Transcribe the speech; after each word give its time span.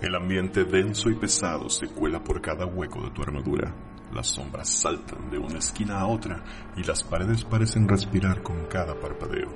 El 0.00 0.14
ambiente 0.14 0.64
denso 0.64 1.10
y 1.10 1.14
pesado 1.14 1.68
se 1.68 1.88
cuela 1.88 2.22
por 2.22 2.40
cada 2.40 2.66
hueco 2.66 3.02
de 3.02 3.10
tu 3.10 3.22
armadura. 3.22 3.74
Las 4.12 4.28
sombras 4.28 4.68
saltan 4.68 5.28
de 5.28 5.38
una 5.38 5.58
esquina 5.58 6.00
a 6.00 6.06
otra 6.06 6.42
y 6.76 6.84
las 6.84 7.02
paredes 7.02 7.44
parecen 7.44 7.88
respirar 7.88 8.42
con 8.42 8.66
cada 8.66 8.94
parpadeo. 8.94 9.48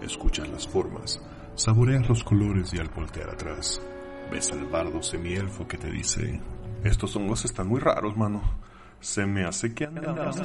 Escuchas 0.00 0.48
las 0.48 0.68
formas, 0.68 1.20
saboreas 1.56 2.08
los 2.08 2.22
colores 2.22 2.72
y 2.72 2.78
al 2.78 2.88
voltear 2.88 3.30
atrás, 3.30 3.82
ves 4.30 4.52
al 4.52 4.66
bardo 4.66 5.02
semielfo 5.02 5.66
que 5.66 5.78
te 5.78 5.90
dice, 5.90 6.40
estos 6.84 7.14
hongos 7.16 7.44
están 7.44 7.66
muy 7.68 7.80
raros, 7.80 8.16
mano. 8.16 8.40
Se 9.00 9.26
me 9.26 9.44
hace 9.44 9.74
que 9.74 9.84
andamos. 9.84 10.36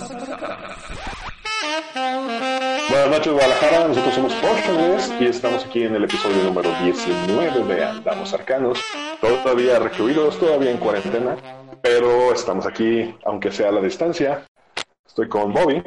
Buenas 2.89 3.09
noches 3.09 3.33
Guadalajara, 3.33 3.87
nosotros 3.87 4.13
somos 4.13 4.33
Portugués 4.35 5.13
y 5.19 5.25
estamos 5.25 5.65
aquí 5.65 5.83
en 5.83 5.95
el 5.95 6.03
episodio 6.03 6.43
número 6.43 6.69
19 6.83 7.65
de 7.65 7.83
Andamos 7.83 8.33
Arcanos, 8.33 8.79
todavía 9.21 9.79
recluidos, 9.79 10.39
todavía 10.39 10.71
en 10.71 10.77
cuarentena, 10.77 11.37
pero 11.81 12.33
estamos 12.33 12.65
aquí, 12.65 13.15
aunque 13.25 13.51
sea 13.51 13.69
a 13.69 13.71
la 13.71 13.81
distancia. 13.81 14.45
Estoy 15.05 15.27
con 15.27 15.53
Bobby. 15.53 15.83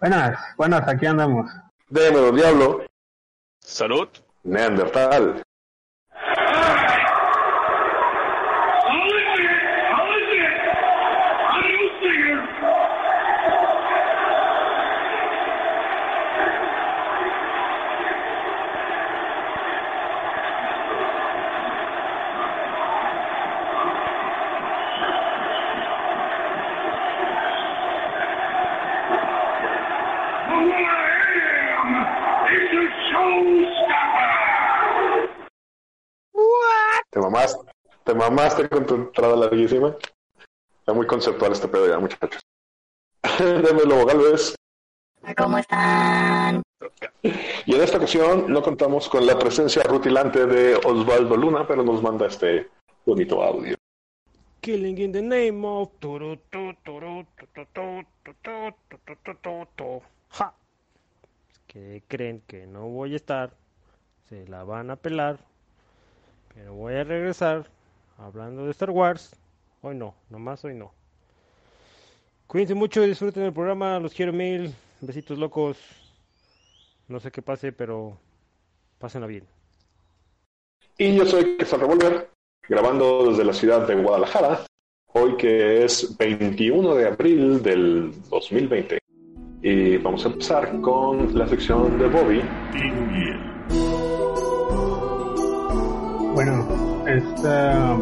Buenas, 0.00 0.38
buenas, 0.56 0.86
aquí 0.88 1.06
andamos. 1.06 1.50
Démelo 1.88 2.32
Diablo. 2.32 2.84
Salud. 3.60 4.08
Neandertal. 4.42 5.42
mamaste 38.30 38.68
con 38.68 38.86
tu 38.86 38.94
entrada 38.94 39.36
larguísima. 39.36 39.96
Está 40.80 40.92
muy 40.92 41.06
conceptual 41.06 41.52
este 41.52 41.68
pedo 41.68 41.88
ya, 41.88 41.98
muchachos. 41.98 42.42
Démelo, 43.38 44.06
Galvez. 44.06 44.54
¿Cómo 45.36 45.58
están? 45.58 46.62
Y 47.22 47.74
en 47.74 47.80
esta 47.80 47.98
ocasión 47.98 48.52
no 48.52 48.62
contamos 48.62 49.08
con 49.08 49.26
la 49.26 49.38
presencia 49.38 49.82
rutilante 49.82 50.46
de 50.46 50.76
Osvaldo 50.76 51.36
Luna, 51.36 51.66
pero 51.66 51.82
nos 51.82 52.02
manda 52.02 52.26
este 52.26 52.68
bonito 53.04 53.42
audio. 53.42 53.74
Killing 54.60 54.98
in 54.98 55.12
the 55.12 55.22
name 55.22 55.66
of 55.66 55.90
ja. 60.30 60.54
Que 61.66 62.02
creen 62.08 62.42
que 62.46 62.66
no 62.66 62.88
voy 62.88 63.12
a 63.12 63.16
estar, 63.16 63.52
se 64.28 64.46
la 64.46 64.64
van 64.64 64.90
a 64.90 64.96
pelar, 64.96 65.38
pero 66.54 66.74
voy 66.74 66.94
a 66.94 67.04
regresar 67.04 67.68
hablando 68.18 68.64
de 68.64 68.70
Star 68.70 68.90
Wars. 68.90 69.34
Hoy 69.82 69.94
no, 69.94 70.14
nomás 70.30 70.64
hoy 70.64 70.74
no. 70.74 70.92
Cuídense 72.46 72.74
mucho 72.74 73.02
y 73.02 73.08
disfruten 73.08 73.42
el 73.42 73.52
programa, 73.52 73.98
los 73.98 74.14
quiero 74.14 74.32
mil, 74.32 74.74
besitos 75.00 75.38
locos. 75.38 75.78
No 77.08 77.20
sé 77.20 77.30
qué 77.30 77.42
pase, 77.42 77.72
pero 77.72 78.16
pásenla 78.98 79.26
bien. 79.26 79.44
Y 80.98 81.14
yo 81.14 81.26
soy 81.26 81.56
Quesal 81.56 81.80
Revolver, 81.80 82.30
grabando 82.68 83.30
desde 83.30 83.44
la 83.44 83.52
ciudad 83.52 83.86
de 83.86 83.96
Guadalajara, 83.96 84.64
hoy 85.12 85.36
que 85.36 85.84
es 85.84 86.16
21 86.16 86.94
de 86.94 87.06
abril 87.06 87.62
del 87.62 88.12
2020. 88.30 88.98
Y 89.62 89.96
vamos 89.98 90.24
a 90.24 90.28
empezar 90.28 90.80
con 90.80 91.36
la 91.36 91.46
sección 91.48 91.98
de 91.98 92.06
Bobby. 92.06 92.42
Esta, 97.36 97.94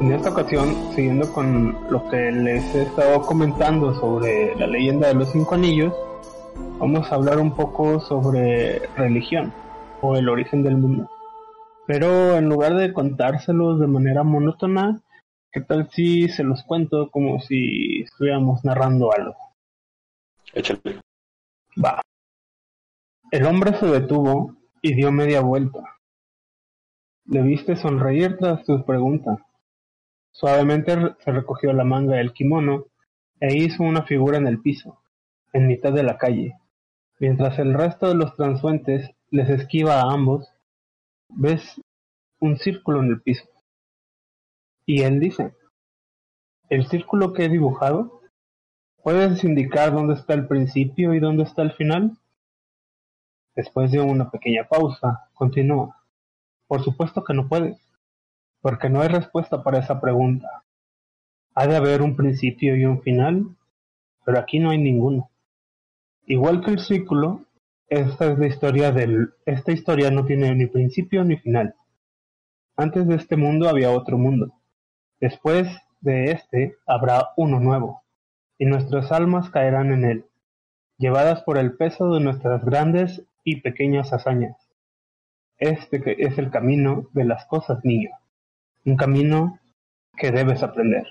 en 0.00 0.12
esta 0.12 0.30
ocasión, 0.30 0.92
siguiendo 0.94 1.32
con 1.32 1.76
lo 1.90 2.08
que 2.08 2.30
les 2.30 2.74
he 2.74 2.82
estado 2.82 3.22
comentando 3.22 3.94
sobre 3.94 4.54
la 4.56 4.66
leyenda 4.68 5.08
de 5.08 5.14
los 5.14 5.32
cinco 5.32 5.56
anillos, 5.56 5.92
vamos 6.78 7.10
a 7.10 7.16
hablar 7.16 7.38
un 7.38 7.54
poco 7.54 8.00
sobre 8.00 8.86
religión 8.96 9.52
o 10.00 10.16
el 10.16 10.28
origen 10.28 10.62
del 10.62 10.76
mundo. 10.76 11.10
Pero 11.86 12.36
en 12.36 12.48
lugar 12.48 12.76
de 12.76 12.92
contárselos 12.92 13.80
de 13.80 13.88
manera 13.88 14.22
monótona, 14.22 15.02
¿qué 15.50 15.60
tal 15.60 15.90
si 15.90 16.28
se 16.28 16.44
los 16.44 16.62
cuento 16.62 17.10
como 17.10 17.40
si 17.40 18.02
estuviéramos 18.02 18.64
narrando 18.64 19.12
algo? 19.12 19.36
Échale. 20.54 21.00
Va. 21.84 22.00
El 23.32 23.46
hombre 23.46 23.74
se 23.78 23.86
detuvo 23.86 24.54
y 24.80 24.94
dio 24.94 25.10
media 25.10 25.40
vuelta. 25.40 25.80
Le 27.24 27.40
viste 27.42 27.76
sonreír 27.76 28.36
tras 28.36 28.64
tu 28.64 28.84
pregunta. 28.84 29.46
Suavemente 30.32 30.96
se 31.20 31.30
recogió 31.30 31.72
la 31.72 31.84
manga 31.84 32.16
del 32.16 32.32
kimono 32.32 32.86
e 33.38 33.56
hizo 33.56 33.84
una 33.84 34.02
figura 34.02 34.38
en 34.38 34.46
el 34.46 34.60
piso, 34.60 34.98
en 35.52 35.68
mitad 35.68 35.92
de 35.92 36.02
la 36.02 36.18
calle. 36.18 36.58
Mientras 37.20 37.58
el 37.60 37.74
resto 37.74 38.08
de 38.08 38.16
los 38.16 38.34
transuentes 38.34 39.10
les 39.30 39.48
esquiva 39.50 40.00
a 40.00 40.12
ambos, 40.12 40.48
ves 41.28 41.80
un 42.40 42.56
círculo 42.56 43.00
en 43.00 43.10
el 43.10 43.22
piso. 43.22 43.48
Y 44.84 45.02
él 45.02 45.20
dice, 45.20 45.54
¿el 46.68 46.86
círculo 46.88 47.32
que 47.32 47.44
he 47.44 47.48
dibujado? 47.48 48.20
¿Puedes 49.02 49.44
indicar 49.44 49.92
dónde 49.92 50.14
está 50.14 50.34
el 50.34 50.48
principio 50.48 51.14
y 51.14 51.20
dónde 51.20 51.44
está 51.44 51.62
el 51.62 51.72
final? 51.72 52.18
Después 53.54 53.92
de 53.92 54.00
una 54.00 54.30
pequeña 54.30 54.66
pausa, 54.68 55.28
continúa. 55.34 56.01
Por 56.72 56.82
supuesto 56.82 57.22
que 57.22 57.34
no 57.34 57.48
puedes, 57.48 57.78
porque 58.62 58.88
no 58.88 59.02
hay 59.02 59.08
respuesta 59.08 59.62
para 59.62 59.80
esa 59.80 60.00
pregunta. 60.00 60.64
Ha 61.54 61.66
de 61.66 61.76
haber 61.76 62.00
un 62.00 62.16
principio 62.16 62.74
y 62.74 62.86
un 62.86 63.02
final, 63.02 63.44
pero 64.24 64.38
aquí 64.38 64.58
no 64.58 64.70
hay 64.70 64.78
ninguno. 64.78 65.30
Igual 66.24 66.64
que 66.64 66.70
el 66.70 66.78
círculo, 66.78 67.44
esta 67.88 68.32
es 68.32 68.38
la 68.38 68.46
historia 68.46 68.90
del 68.90 69.34
esta 69.44 69.70
historia 69.70 70.10
no 70.10 70.24
tiene 70.24 70.54
ni 70.54 70.64
principio 70.64 71.24
ni 71.24 71.36
final. 71.36 71.74
Antes 72.74 73.06
de 73.06 73.16
este 73.16 73.36
mundo 73.36 73.68
había 73.68 73.90
otro 73.90 74.16
mundo. 74.16 74.54
Después 75.20 75.68
de 76.00 76.30
este 76.30 76.76
habrá 76.86 77.32
uno 77.36 77.60
nuevo, 77.60 78.02
y 78.56 78.64
nuestras 78.64 79.12
almas 79.12 79.50
caerán 79.50 79.92
en 79.92 80.04
él, 80.06 80.26
llevadas 80.96 81.42
por 81.42 81.58
el 81.58 81.76
peso 81.76 82.14
de 82.14 82.20
nuestras 82.20 82.64
grandes 82.64 83.26
y 83.44 83.60
pequeñas 83.60 84.14
hazañas. 84.14 84.61
Este 85.62 86.26
es 86.26 86.38
el 86.38 86.50
camino 86.50 87.08
de 87.12 87.24
las 87.24 87.46
cosas, 87.46 87.84
niño. 87.84 88.10
Un 88.84 88.96
camino 88.96 89.60
que 90.16 90.32
debes 90.32 90.60
aprender. 90.64 91.06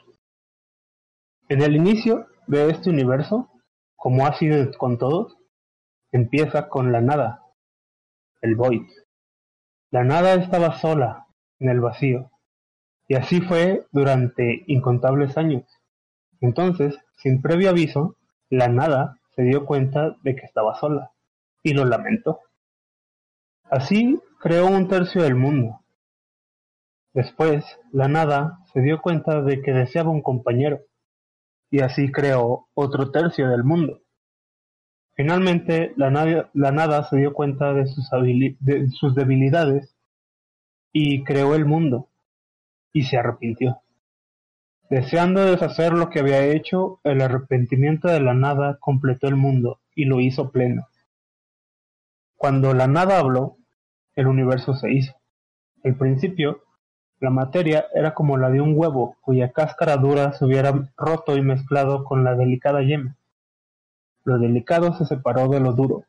En 1.47 1.61
el 1.61 1.73
inicio 1.73 2.27
de 2.47 2.69
este 2.69 2.89
universo, 2.89 3.49
como 3.95 4.27
ha 4.27 4.33
sido 4.33 4.69
con 4.77 4.97
todos, 4.97 5.37
empieza 6.11 6.67
con 6.67 6.91
la 6.91 6.99
nada, 6.99 7.45
el 8.41 8.57
void. 8.57 8.89
La 9.89 10.03
nada 10.03 10.33
estaba 10.33 10.77
sola 10.77 11.27
en 11.59 11.69
el 11.69 11.79
vacío, 11.79 12.29
y 13.07 13.15
así 13.15 13.39
fue 13.39 13.87
durante 13.93 14.65
incontables 14.67 15.37
años. 15.37 15.63
Entonces, 16.41 16.99
sin 17.15 17.41
previo 17.41 17.69
aviso, 17.69 18.17
la 18.49 18.67
nada 18.67 19.17
se 19.33 19.43
dio 19.43 19.65
cuenta 19.65 20.17
de 20.23 20.35
que 20.35 20.45
estaba 20.45 20.75
sola, 20.75 21.13
y 21.63 21.73
lo 21.73 21.85
lamentó. 21.85 22.41
Así 23.69 24.19
creó 24.41 24.65
un 24.65 24.87
tercio 24.87 25.21
del 25.21 25.35
mundo. 25.35 25.81
Después, 27.13 27.63
la 27.91 28.07
nada 28.07 28.59
se 28.73 28.81
dio 28.81 28.99
cuenta 28.99 29.41
de 29.41 29.61
que 29.61 29.71
deseaba 29.71 30.09
un 30.09 30.23
compañero, 30.23 30.79
y 31.69 31.81
así 31.81 32.11
creó 32.11 32.67
otro 32.73 33.11
tercio 33.11 33.49
del 33.49 33.63
mundo. 33.63 34.01
Finalmente, 35.13 35.93
la 35.95 36.09
nada, 36.09 36.49
la 36.53 36.71
nada 36.71 37.03
se 37.07 37.17
dio 37.17 37.33
cuenta 37.33 37.73
de 37.73 37.85
sus, 37.85 38.09
de 38.59 38.89
sus 38.89 39.13
debilidades 39.13 39.95
y 40.91 41.23
creó 41.23 41.53
el 41.53 41.65
mundo, 41.65 42.09
y 42.91 43.03
se 43.03 43.17
arrepintió. 43.17 43.81
Deseando 44.89 45.45
deshacer 45.45 45.93
lo 45.93 46.09
que 46.09 46.19
había 46.19 46.43
hecho, 46.45 46.99
el 47.03 47.21
arrepentimiento 47.21 48.07
de 48.07 48.19
la 48.19 48.33
nada 48.33 48.77
completó 48.79 49.27
el 49.27 49.35
mundo 49.35 49.79
y 49.93 50.05
lo 50.05 50.19
hizo 50.19 50.51
pleno. 50.51 50.87
Cuando 52.35 52.73
la 52.73 52.87
nada 52.87 53.19
habló, 53.19 53.60
el 54.21 54.27
universo 54.27 54.73
se 54.73 54.91
hizo. 54.91 55.13
Al 55.83 55.95
principio, 55.95 56.63
la 57.19 57.29
materia 57.29 57.85
era 57.93 58.13
como 58.13 58.37
la 58.37 58.49
de 58.49 58.61
un 58.61 58.73
huevo 58.75 59.17
cuya 59.21 59.51
cáscara 59.51 59.97
dura 59.97 60.33
se 60.33 60.45
hubiera 60.45 60.91
roto 60.97 61.35
y 61.35 61.41
mezclado 61.41 62.03
con 62.03 62.23
la 62.23 62.35
delicada 62.35 62.81
yema. 62.81 63.17
Lo 64.23 64.39
delicado 64.39 64.93
se 64.93 65.05
separó 65.05 65.47
de 65.47 65.59
lo 65.59 65.73
duro 65.73 66.05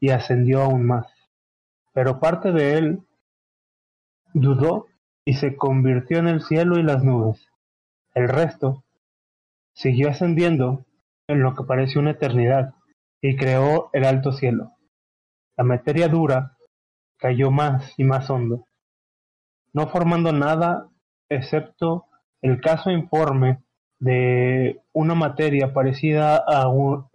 y 0.00 0.10
ascendió 0.10 0.62
aún 0.62 0.86
más. 0.86 1.06
Pero 1.92 2.20
parte 2.20 2.52
de 2.52 2.78
él 2.78 3.02
dudó 4.34 4.86
y 5.24 5.34
se 5.34 5.56
convirtió 5.56 6.18
en 6.18 6.28
el 6.28 6.42
cielo 6.42 6.78
y 6.78 6.82
las 6.82 7.04
nubes. 7.04 7.46
El 8.14 8.28
resto 8.28 8.84
siguió 9.74 10.08
ascendiendo 10.10 10.84
en 11.28 11.42
lo 11.42 11.54
que 11.54 11.64
pareció 11.64 12.00
una 12.00 12.10
eternidad 12.12 12.74
y 13.20 13.36
creó 13.36 13.90
el 13.92 14.04
alto 14.04 14.32
cielo. 14.32 14.72
La 15.56 15.64
materia 15.64 16.08
dura 16.08 16.56
cayó 17.22 17.52
más 17.52 17.94
y 17.96 18.02
más 18.02 18.28
hondo, 18.30 18.66
no 19.72 19.86
formando 19.86 20.32
nada 20.32 20.88
excepto 21.28 22.06
el 22.42 22.60
caso 22.60 22.90
informe 22.90 23.62
de 24.00 24.80
una 24.92 25.14
materia 25.14 25.72
parecida 25.72 26.36
a 26.36 26.66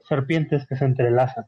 serpientes 0.08 0.66
que 0.66 0.78
se 0.78 0.86
entrelazan. 0.86 1.48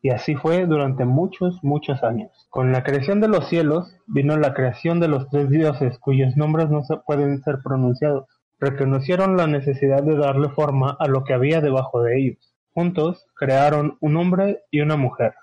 Y 0.00 0.08
así 0.10 0.34
fue 0.34 0.64
durante 0.64 1.04
muchos, 1.04 1.62
muchos 1.62 2.02
años. 2.02 2.30
Con 2.48 2.72
la 2.72 2.82
creación 2.84 3.20
de 3.20 3.28
los 3.28 3.48
cielos 3.50 3.94
vino 4.06 4.38
la 4.38 4.54
creación 4.54 4.98
de 4.98 5.08
los 5.08 5.28
tres 5.28 5.50
dioses 5.50 5.98
cuyos 5.98 6.38
nombres 6.38 6.70
no 6.70 6.84
se 6.84 6.96
pueden 6.96 7.42
ser 7.42 7.58
pronunciados. 7.62 8.26
Reconocieron 8.58 9.36
la 9.36 9.46
necesidad 9.46 10.02
de 10.02 10.16
darle 10.16 10.48
forma 10.48 10.96
a 10.98 11.06
lo 11.06 11.24
que 11.24 11.34
había 11.34 11.60
debajo 11.60 12.00
de 12.00 12.18
ellos. 12.18 12.54
Juntos 12.72 13.26
crearon 13.34 13.98
un 14.00 14.16
hombre 14.16 14.62
y 14.70 14.80
una 14.80 14.96
mujer, 14.96 15.34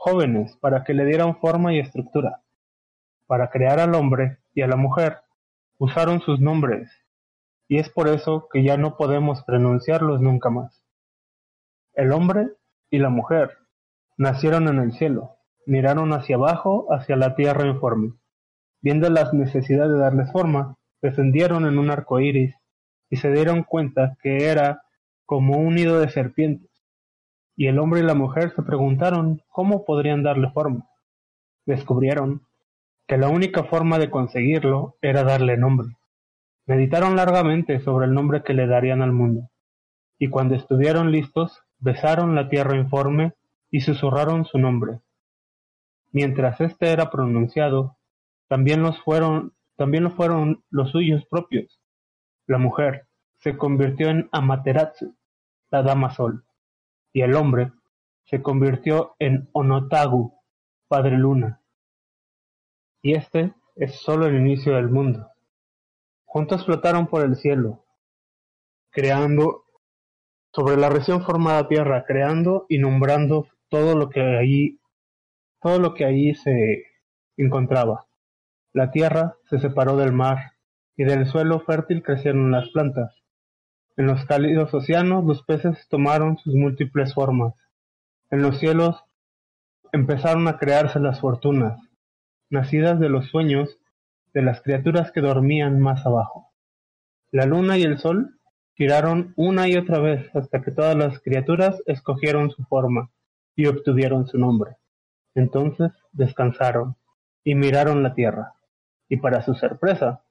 jóvenes 0.00 0.56
para 0.56 0.82
que 0.82 0.94
le 0.94 1.04
dieran 1.04 1.36
forma 1.36 1.74
y 1.74 1.78
estructura. 1.78 2.40
Para 3.26 3.50
crear 3.50 3.80
al 3.80 3.94
hombre 3.94 4.38
y 4.54 4.62
a 4.62 4.66
la 4.66 4.76
mujer 4.76 5.18
usaron 5.76 6.22
sus 6.22 6.40
nombres, 6.40 6.90
y 7.68 7.76
es 7.76 7.90
por 7.90 8.08
eso 8.08 8.48
que 8.50 8.62
ya 8.64 8.78
no 8.78 8.96
podemos 8.96 9.44
pronunciarlos 9.44 10.22
nunca 10.22 10.48
más. 10.48 10.82
El 11.92 12.12
hombre 12.12 12.48
y 12.88 12.98
la 12.98 13.10
mujer 13.10 13.58
nacieron 14.16 14.68
en 14.68 14.78
el 14.78 14.92
cielo, 14.92 15.36
miraron 15.66 16.14
hacia 16.14 16.36
abajo, 16.36 16.86
hacia 16.90 17.16
la 17.16 17.34
tierra 17.34 17.66
informe. 17.66 18.14
Viendo 18.80 19.10
la 19.10 19.30
necesidad 19.32 19.86
de 19.86 19.98
darles 19.98 20.32
forma, 20.32 20.78
descendieron 21.02 21.66
en 21.66 21.78
un 21.78 21.90
arco 21.90 22.20
iris 22.20 22.54
y 23.10 23.16
se 23.16 23.30
dieron 23.30 23.64
cuenta 23.64 24.16
que 24.22 24.48
era 24.48 24.82
como 25.26 25.58
un 25.58 25.74
nido 25.74 26.00
de 26.00 26.08
serpientes. 26.08 26.69
Y 27.60 27.66
el 27.66 27.78
hombre 27.78 28.00
y 28.00 28.04
la 28.04 28.14
mujer 28.14 28.54
se 28.56 28.62
preguntaron 28.62 29.42
cómo 29.50 29.84
podrían 29.84 30.22
darle 30.22 30.50
forma. 30.50 30.88
Descubrieron 31.66 32.46
que 33.06 33.18
la 33.18 33.28
única 33.28 33.64
forma 33.64 33.98
de 33.98 34.08
conseguirlo 34.08 34.96
era 35.02 35.24
darle 35.24 35.58
nombre. 35.58 35.88
Meditaron 36.64 37.16
largamente 37.16 37.78
sobre 37.80 38.06
el 38.06 38.14
nombre 38.14 38.42
que 38.42 38.54
le 38.54 38.66
darían 38.66 39.02
al 39.02 39.12
mundo, 39.12 39.50
y 40.18 40.30
cuando 40.30 40.54
estuvieron 40.54 41.12
listos, 41.12 41.60
besaron 41.78 42.34
la 42.34 42.48
tierra 42.48 42.78
informe 42.78 43.34
y 43.70 43.82
susurraron 43.82 44.46
su 44.46 44.56
nombre. 44.56 45.00
Mientras 46.12 46.62
éste 46.62 46.88
era 46.88 47.10
pronunciado, 47.10 47.98
también 48.48 48.82
los 48.82 48.98
fueron, 49.02 49.52
también 49.76 50.04
lo 50.04 50.12
fueron 50.12 50.64
los 50.70 50.92
suyos 50.92 51.26
propios. 51.26 51.78
La 52.46 52.56
mujer 52.56 53.06
se 53.40 53.58
convirtió 53.58 54.08
en 54.08 54.30
Amaterasu, 54.32 55.14
la 55.70 55.82
dama 55.82 56.08
sol, 56.14 56.46
y 57.12 57.22
el 57.22 57.34
hombre 57.34 57.72
se 58.24 58.42
convirtió 58.42 59.16
en 59.18 59.48
Onotagu, 59.52 60.34
padre 60.88 61.16
luna. 61.16 61.62
Y 63.02 63.14
este 63.14 63.54
es 63.76 63.96
solo 63.96 64.26
el 64.26 64.36
inicio 64.36 64.74
del 64.74 64.88
mundo. 64.88 65.28
Juntos 66.24 66.64
flotaron 66.64 67.06
por 67.06 67.24
el 67.24 67.36
cielo, 67.36 67.84
creando 68.90 69.64
sobre 70.52 70.76
la 70.76 70.90
recién 70.90 71.22
formada 71.22 71.68
tierra, 71.68 72.04
creando 72.06 72.66
y 72.68 72.78
nombrando 72.78 73.48
todo 73.68 73.96
lo 73.96 74.10
que 74.10 74.20
allí, 74.20 74.80
todo 75.60 75.78
lo 75.78 75.94
que 75.94 76.04
allí 76.04 76.34
se 76.34 76.84
encontraba. 77.36 78.06
La 78.72 78.90
tierra 78.90 79.36
se 79.48 79.58
separó 79.58 79.96
del 79.96 80.12
mar, 80.12 80.52
y 81.00 81.04
del 81.04 81.26
suelo 81.26 81.60
fértil 81.60 82.02
crecieron 82.02 82.50
las 82.50 82.68
plantas. 82.72 83.19
En 84.00 84.06
los 84.06 84.24
cálidos 84.24 84.72
océanos 84.72 85.26
los 85.26 85.42
peces 85.42 85.86
tomaron 85.90 86.38
sus 86.38 86.54
múltiples 86.54 87.12
formas. 87.12 87.52
En 88.30 88.40
los 88.40 88.58
cielos 88.58 88.96
empezaron 89.92 90.48
a 90.48 90.56
crearse 90.56 90.98
las 90.98 91.20
fortunas, 91.20 91.78
nacidas 92.48 92.98
de 92.98 93.10
los 93.10 93.26
sueños 93.28 93.78
de 94.32 94.40
las 94.40 94.62
criaturas 94.62 95.12
que 95.12 95.20
dormían 95.20 95.80
más 95.80 96.06
abajo. 96.06 96.50
La 97.30 97.44
luna 97.44 97.76
y 97.76 97.82
el 97.82 97.98
sol 97.98 98.40
giraron 98.74 99.34
una 99.36 99.68
y 99.68 99.76
otra 99.76 99.98
vez 99.98 100.34
hasta 100.34 100.62
que 100.62 100.70
todas 100.70 100.96
las 100.96 101.20
criaturas 101.20 101.82
escogieron 101.84 102.50
su 102.50 102.64
forma 102.64 103.10
y 103.54 103.66
obtuvieron 103.66 104.26
su 104.26 104.38
nombre. 104.38 104.78
Entonces 105.34 105.92
descansaron 106.12 106.96
y 107.44 107.54
miraron 107.54 108.02
la 108.02 108.14
tierra, 108.14 108.54
y 109.10 109.18
para 109.18 109.42
su 109.42 109.52
sorpresa, 109.52 110.22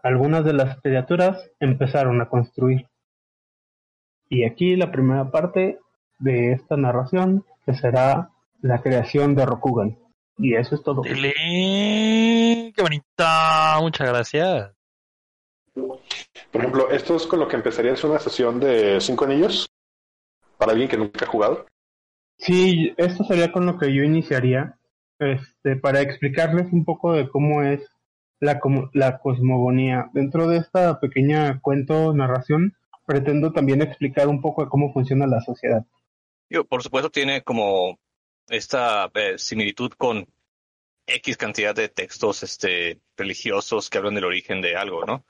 algunas 0.00 0.44
de 0.44 0.52
las 0.52 0.80
criaturas 0.80 1.50
empezaron 1.58 2.20
a 2.20 2.28
construir. 2.28 2.86
Y 4.30 4.44
aquí 4.44 4.76
la 4.76 4.90
primera 4.90 5.30
parte 5.30 5.78
de 6.18 6.52
esta 6.52 6.76
narración, 6.76 7.44
que 7.66 7.74
será 7.74 8.30
la 8.62 8.80
creación 8.80 9.34
de 9.34 9.44
Rokugan. 9.44 9.98
Y 10.38 10.54
eso 10.54 10.74
es 10.76 10.82
todo. 10.82 11.02
Dile, 11.02 12.72
qué 12.74 12.80
bonita, 12.82 13.76
muchas 13.80 14.08
gracias. 14.08 14.72
Por 15.74 16.60
ejemplo, 16.60 16.90
esto 16.90 17.16
es 17.16 17.26
con 17.26 17.40
lo 17.40 17.48
que 17.48 17.56
empezaría 17.56 17.92
es 17.92 18.04
una 18.04 18.18
sesión 18.18 18.58
de 18.60 19.00
cinco 19.00 19.24
anillos 19.24 19.68
para 20.56 20.72
alguien 20.72 20.88
que 20.88 20.96
nunca 20.96 21.24
ha 21.24 21.28
jugado. 21.28 21.66
Sí, 22.38 22.94
esto 22.96 23.24
sería 23.24 23.52
con 23.52 23.66
lo 23.66 23.78
que 23.78 23.94
yo 23.94 24.02
iniciaría, 24.02 24.78
este, 25.18 25.76
para 25.76 26.00
explicarles 26.00 26.72
un 26.72 26.84
poco 26.84 27.12
de 27.12 27.28
cómo 27.28 27.62
es 27.62 27.82
la, 28.40 28.58
como- 28.60 28.88
la 28.94 29.18
cosmogonía. 29.18 30.08
Dentro 30.14 30.46
de 30.48 30.58
esta 30.58 30.98
pequeña 31.00 31.60
cuento, 31.60 32.14
narración, 32.14 32.74
pretendo 33.10 33.52
también 33.52 33.82
explicar 33.82 34.28
un 34.28 34.40
poco 34.40 34.62
de 34.62 34.68
cómo 34.68 34.92
funciona 34.92 35.26
la 35.26 35.40
sociedad. 35.40 35.84
Digo, 36.48 36.64
por 36.64 36.80
supuesto 36.80 37.10
tiene 37.10 37.42
como 37.42 37.98
esta 38.48 39.10
eh, 39.14 39.36
similitud 39.36 39.90
con 39.98 40.28
X 41.06 41.36
cantidad 41.36 41.74
de 41.74 41.88
textos 41.88 42.44
este, 42.44 43.00
religiosos 43.16 43.90
que 43.90 43.98
hablan 43.98 44.14
del 44.14 44.26
origen 44.26 44.62
de 44.62 44.76
algo, 44.76 45.04
¿no? 45.04 45.24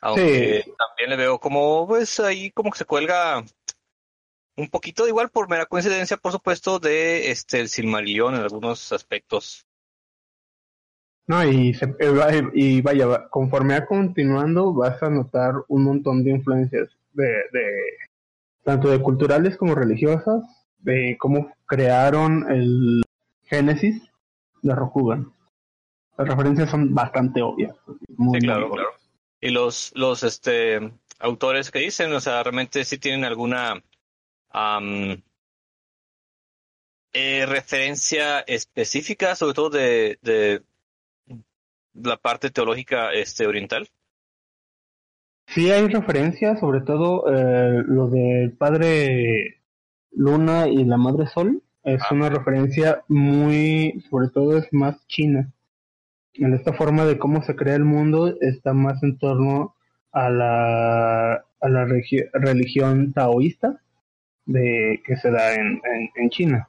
Aunque 0.00 0.64
también 0.78 1.10
le 1.10 1.16
veo 1.16 1.38
como, 1.38 1.86
pues 1.86 2.18
ahí 2.18 2.50
como 2.50 2.70
que 2.70 2.78
se 2.78 2.86
cuelga 2.86 3.44
un 4.56 4.68
poquito 4.70 5.06
igual 5.06 5.28
por 5.28 5.50
mera 5.50 5.66
coincidencia, 5.66 6.16
por 6.16 6.32
supuesto, 6.32 6.78
de 6.78 7.30
este 7.30 7.60
el 7.60 7.68
Silmarillion 7.68 8.36
en 8.36 8.40
algunos 8.40 8.90
aspectos. 8.92 9.65
No, 11.28 11.44
y, 11.44 11.74
se, 11.74 11.86
eh, 11.98 12.08
va- 12.10 12.30
y 12.54 12.80
vaya, 12.82 13.06
va- 13.06 13.28
conforme 13.30 13.78
va 13.78 13.86
continuando, 13.86 14.72
vas 14.72 15.02
a 15.02 15.10
notar 15.10 15.54
un 15.68 15.84
montón 15.84 16.22
de 16.22 16.30
influencias 16.30 16.88
de, 17.14 17.24
de 17.52 17.70
tanto 18.62 18.88
de 18.90 19.00
culturales 19.00 19.56
como 19.56 19.74
religiosas, 19.74 20.42
de 20.78 21.16
cómo 21.18 21.52
crearon 21.66 22.48
el 22.50 23.02
Génesis 23.44 24.02
de 24.62 24.74
Rokugan. 24.74 25.32
Las 26.16 26.28
referencias 26.28 26.70
son 26.70 26.94
bastante 26.94 27.42
obvias. 27.42 27.74
muy, 28.16 28.40
Sí, 28.40 28.46
claro, 28.46 28.66
obvias. 28.68 28.86
claro. 28.86 28.90
Y 29.40 29.50
los, 29.50 29.92
los 29.96 30.22
este, 30.22 30.92
autores 31.18 31.70
que 31.70 31.80
dicen, 31.80 32.12
o 32.12 32.20
sea, 32.20 32.42
realmente 32.42 32.84
sí 32.84 32.98
tienen 32.98 33.24
alguna 33.24 33.82
eh, 37.12 37.46
referencia 37.46 38.40
específica, 38.40 39.34
sobre 39.34 39.54
todo 39.54 39.70
de, 39.70 40.18
de 40.22 40.62
la 42.02 42.16
parte 42.16 42.50
teológica 42.50 43.12
este, 43.12 43.46
oriental. 43.46 43.88
Sí 45.48 45.70
hay 45.70 45.86
referencias, 45.88 46.58
sobre 46.60 46.80
todo 46.80 47.24
eh, 47.32 47.82
lo 47.86 48.08
del 48.08 48.52
padre 48.52 49.60
Luna 50.10 50.68
y 50.68 50.84
la 50.84 50.96
madre 50.96 51.26
Sol. 51.26 51.62
Es 51.84 52.02
Ah. 52.02 52.14
una 52.14 52.28
referencia 52.28 53.04
muy, 53.08 54.02
sobre 54.10 54.28
todo 54.28 54.58
es 54.58 54.66
más 54.72 55.06
china. 55.06 55.52
En 56.34 56.52
esta 56.52 56.72
forma 56.72 57.04
de 57.04 57.16
cómo 57.18 57.42
se 57.42 57.54
crea 57.54 57.76
el 57.76 57.84
mundo 57.84 58.34
está 58.40 58.72
más 58.74 59.02
en 59.02 59.18
torno 59.18 59.74
a 60.12 60.28
la, 60.30 61.34
a 61.34 61.68
la 61.68 61.84
religión 62.32 63.12
taoísta 63.12 63.80
de, 64.46 65.00
que 65.06 65.16
se 65.16 65.30
da 65.30 65.54
en, 65.54 65.80
en, 65.84 66.10
en 66.16 66.30
China, 66.30 66.68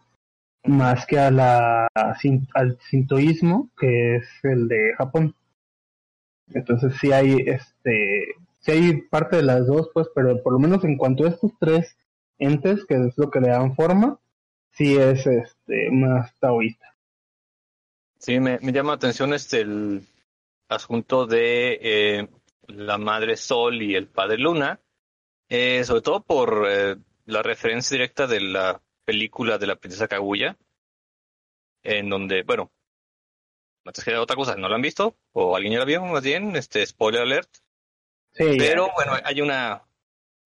más 0.67 1.05
que 1.05 1.19
a 1.19 1.31
la, 1.31 1.87
al 1.93 2.77
sintoísmo 2.89 3.69
que 3.77 4.17
es 4.17 4.27
el 4.43 4.67
de 4.67 4.93
Japón. 4.97 5.35
Entonces 6.49 6.93
sí 6.99 7.11
hay 7.11 7.35
este 7.45 8.35
sí 8.59 8.71
hay 8.71 9.01
parte 9.01 9.37
de 9.37 9.43
las 9.43 9.65
dos, 9.65 9.89
pues, 9.93 10.07
pero 10.13 10.41
por 10.43 10.53
lo 10.53 10.59
menos 10.59 10.83
en 10.83 10.97
cuanto 10.97 11.25
a 11.25 11.29
estos 11.29 11.51
tres 11.59 11.97
entes, 12.37 12.85
que 12.85 12.95
es 12.95 13.17
lo 13.17 13.31
que 13.31 13.39
le 13.39 13.49
dan 13.49 13.75
forma, 13.75 14.19
sí 14.71 14.95
es 14.95 15.25
este 15.25 15.89
más 15.91 16.33
taoísta. 16.39 16.95
Sí, 18.19 18.39
me, 18.39 18.59
me 18.61 18.71
llama 18.71 18.89
la 18.89 18.95
atención 18.95 19.33
este 19.33 19.61
el 19.61 20.07
asunto 20.69 21.25
de 21.25 21.79
eh, 21.81 22.27
la 22.67 22.97
madre 22.97 23.37
Sol 23.37 23.81
y 23.81 23.95
el 23.95 24.07
padre 24.07 24.37
Luna, 24.37 24.79
eh, 25.49 25.83
sobre 25.83 26.01
todo 26.01 26.21
por 26.23 26.65
eh, 26.69 26.95
la 27.25 27.41
referencia 27.41 27.95
directa 27.95 28.27
de 28.27 28.41
la 28.41 28.81
película 29.07 29.57
de 29.57 29.67
la 29.67 29.77
princesa 29.77 30.09
Kaguya, 30.09 30.57
en 31.83 32.09
donde, 32.09 32.43
bueno, 32.43 32.69
antes 33.85 34.03
que 34.03 34.13
otra 34.17 34.35
cosa, 34.35 34.57
¿no 34.57 34.67
lo 34.67 34.75
han 34.75 34.81
visto? 34.81 35.15
¿O 35.31 35.55
alguien 35.55 35.73
ya 35.73 35.79
lo 35.79 35.85
vio 35.85 36.03
más 36.03 36.21
bien? 36.21 36.57
Este, 36.57 36.85
spoiler 36.85 37.21
alert. 37.21 37.49
Sí, 38.33 38.55
Pero 38.57 38.89
bueno, 38.93 39.13
hay 39.23 39.39
una, 39.39 39.83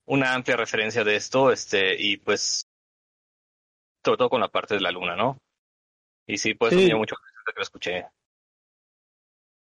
una 0.06 0.36
amplia 0.36 0.56
referencia 0.58 1.04
de 1.04 1.16
esto, 1.16 1.52
este, 1.52 1.96
y 2.00 2.18
pues, 2.18 2.68
sobre 4.06 4.18
todo 4.20 4.30
con 4.30 4.42
la 4.42 4.48
parte 4.50 4.76
de 4.76 4.82
la 4.82 4.92
luna, 4.92 5.16
¿no? 5.16 5.40
Y 6.28 6.38
sí, 6.38 6.54
pues 6.54 6.72
Sí. 6.72 6.78
me 6.82 6.86
dio 6.86 6.98
mucho 6.98 7.16
que 7.16 7.54
lo 7.56 7.64
escuché. 7.64 8.06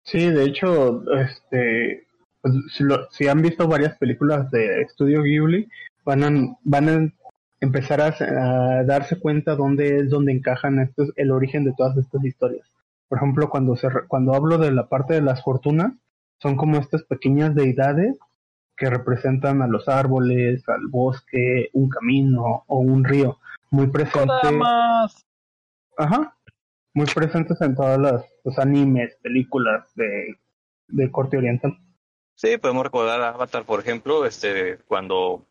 Sí, 0.04 0.30
de 0.30 0.44
hecho, 0.44 1.02
este, 1.12 2.06
pues, 2.40 2.54
si, 2.74 2.82
lo- 2.84 3.10
si 3.10 3.28
han 3.28 3.42
visto 3.42 3.68
varias 3.68 3.98
películas 3.98 4.50
de 4.50 4.80
Estudio 4.82 5.22
Ghibli, 5.22 5.68
van 6.04 6.24
a, 6.24 6.56
van 6.62 6.88
a 6.88 7.12
empezar 7.60 8.00
a, 8.00 8.08
a 8.08 8.84
darse 8.84 9.18
cuenta 9.18 9.56
dónde 9.56 9.98
es 9.98 10.10
donde 10.10 10.32
encajan 10.32 10.78
estos, 10.80 11.12
el 11.16 11.30
origen 11.30 11.64
de 11.64 11.72
todas 11.76 11.96
estas 11.96 12.24
historias. 12.24 12.66
Por 13.08 13.18
ejemplo, 13.18 13.48
cuando 13.48 13.76
se, 13.76 13.88
re- 13.88 14.06
cuando 14.08 14.34
hablo 14.34 14.58
de 14.58 14.72
la 14.72 14.88
parte 14.88 15.14
de 15.14 15.22
las 15.22 15.42
fortunas, 15.42 15.92
son 16.38 16.56
como 16.56 16.76
estas 16.78 17.02
pequeñas 17.04 17.54
deidades 17.54 18.18
que 18.76 18.90
representan 18.90 19.62
a 19.62 19.68
los 19.68 19.88
árboles, 19.88 20.68
al 20.68 20.86
bosque, 20.88 21.70
un 21.72 21.88
camino 21.88 22.64
o 22.66 22.78
un 22.78 23.04
río, 23.04 23.38
muy 23.70 23.86
presente. 23.86 24.32
Ajá. 25.96 26.36
Muy 26.92 27.06
presentes 27.06 27.60
en 27.60 27.74
todas 27.74 27.98
las 27.98 28.24
los 28.44 28.58
animes, 28.58 29.16
películas 29.22 29.92
de, 29.96 30.36
de 30.88 31.10
corte 31.10 31.36
oriental. 31.36 31.76
Sí, 32.34 32.58
podemos 32.58 32.84
recordar 32.84 33.20
a 33.22 33.30
Avatar, 33.30 33.64
por 33.64 33.80
ejemplo, 33.80 34.24
este, 34.24 34.78
cuando 34.86 35.46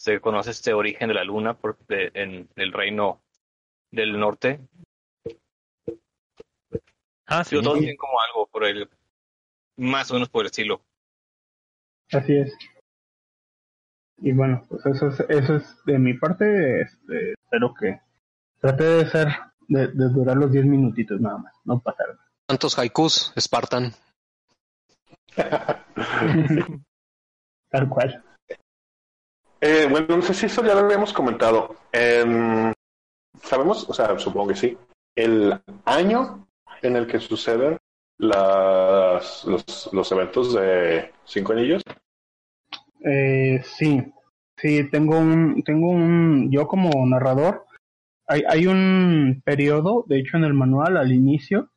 se 0.00 0.18
conoce 0.18 0.50
este 0.52 0.72
origen 0.72 1.08
de 1.08 1.14
la 1.14 1.24
luna 1.24 1.58
por, 1.58 1.76
de- 1.86 2.10
en 2.14 2.48
el 2.56 2.72
reino 2.72 3.20
del 3.90 4.18
norte. 4.18 4.66
Ah, 7.26 7.44
sí. 7.44 7.54
Yo 7.56 7.60
todos 7.62 7.78
tienen 7.80 7.98
como 7.98 8.14
algo 8.26 8.46
por 8.46 8.64
el, 8.64 8.88
más 9.76 10.10
o 10.10 10.14
menos 10.14 10.30
por 10.30 10.40
el 10.40 10.46
estilo. 10.46 10.80
Así 12.12 12.34
es. 12.34 12.56
Y 14.22 14.32
bueno, 14.32 14.64
pues 14.70 14.86
eso 14.86 15.08
es, 15.08 15.20
eso 15.28 15.56
es 15.56 15.84
de 15.84 15.98
mi 15.98 16.14
parte. 16.14 16.80
Este, 16.80 17.34
espero 17.44 17.74
que 17.78 18.00
trate 18.60 18.84
de 18.84 19.06
ser, 19.06 19.28
de, 19.68 19.88
de 19.88 20.08
durar 20.08 20.38
los 20.38 20.50
10 20.50 20.64
minutitos 20.64 21.20
nada 21.20 21.36
más, 21.36 21.52
no 21.64 21.78
pasar. 21.78 22.06
¿Cuántos 22.46 22.78
haikus, 22.78 23.34
Spartan? 23.38 23.92
Tal 27.70 27.88
cual. 27.90 28.24
Eh, 29.60 29.86
bueno, 29.90 30.16
no 30.16 30.22
sé 30.22 30.34
si 30.34 30.46
eso 30.46 30.64
ya 30.64 30.74
lo 30.74 30.80
habíamos 30.80 31.12
comentado. 31.12 31.76
Em, 31.92 32.72
Sabemos, 33.42 33.88
o 33.88 33.94
sea, 33.94 34.18
supongo 34.18 34.48
que 34.48 34.56
sí, 34.56 34.78
el 35.14 35.60
año 35.84 36.46
en 36.82 36.96
el 36.96 37.06
que 37.06 37.20
suceden 37.20 37.78
las, 38.18 39.44
los, 39.44 39.90
los 39.92 40.12
eventos 40.12 40.54
de 40.54 41.12
Cinco 41.24 41.52
Anillos. 41.52 41.82
Eh, 43.04 43.62
sí, 43.64 44.12
sí, 44.56 44.88
tengo 44.90 45.18
un, 45.18 45.62
tengo 45.62 45.88
un, 45.88 46.50
yo 46.50 46.66
como 46.66 46.90
narrador, 47.06 47.64
hay, 48.26 48.42
hay 48.48 48.66
un 48.66 49.42
periodo, 49.44 50.04
de 50.06 50.18
hecho 50.18 50.36
en 50.36 50.44
el 50.44 50.54
manual 50.54 50.96
al 50.96 51.12
inicio, 51.12 51.70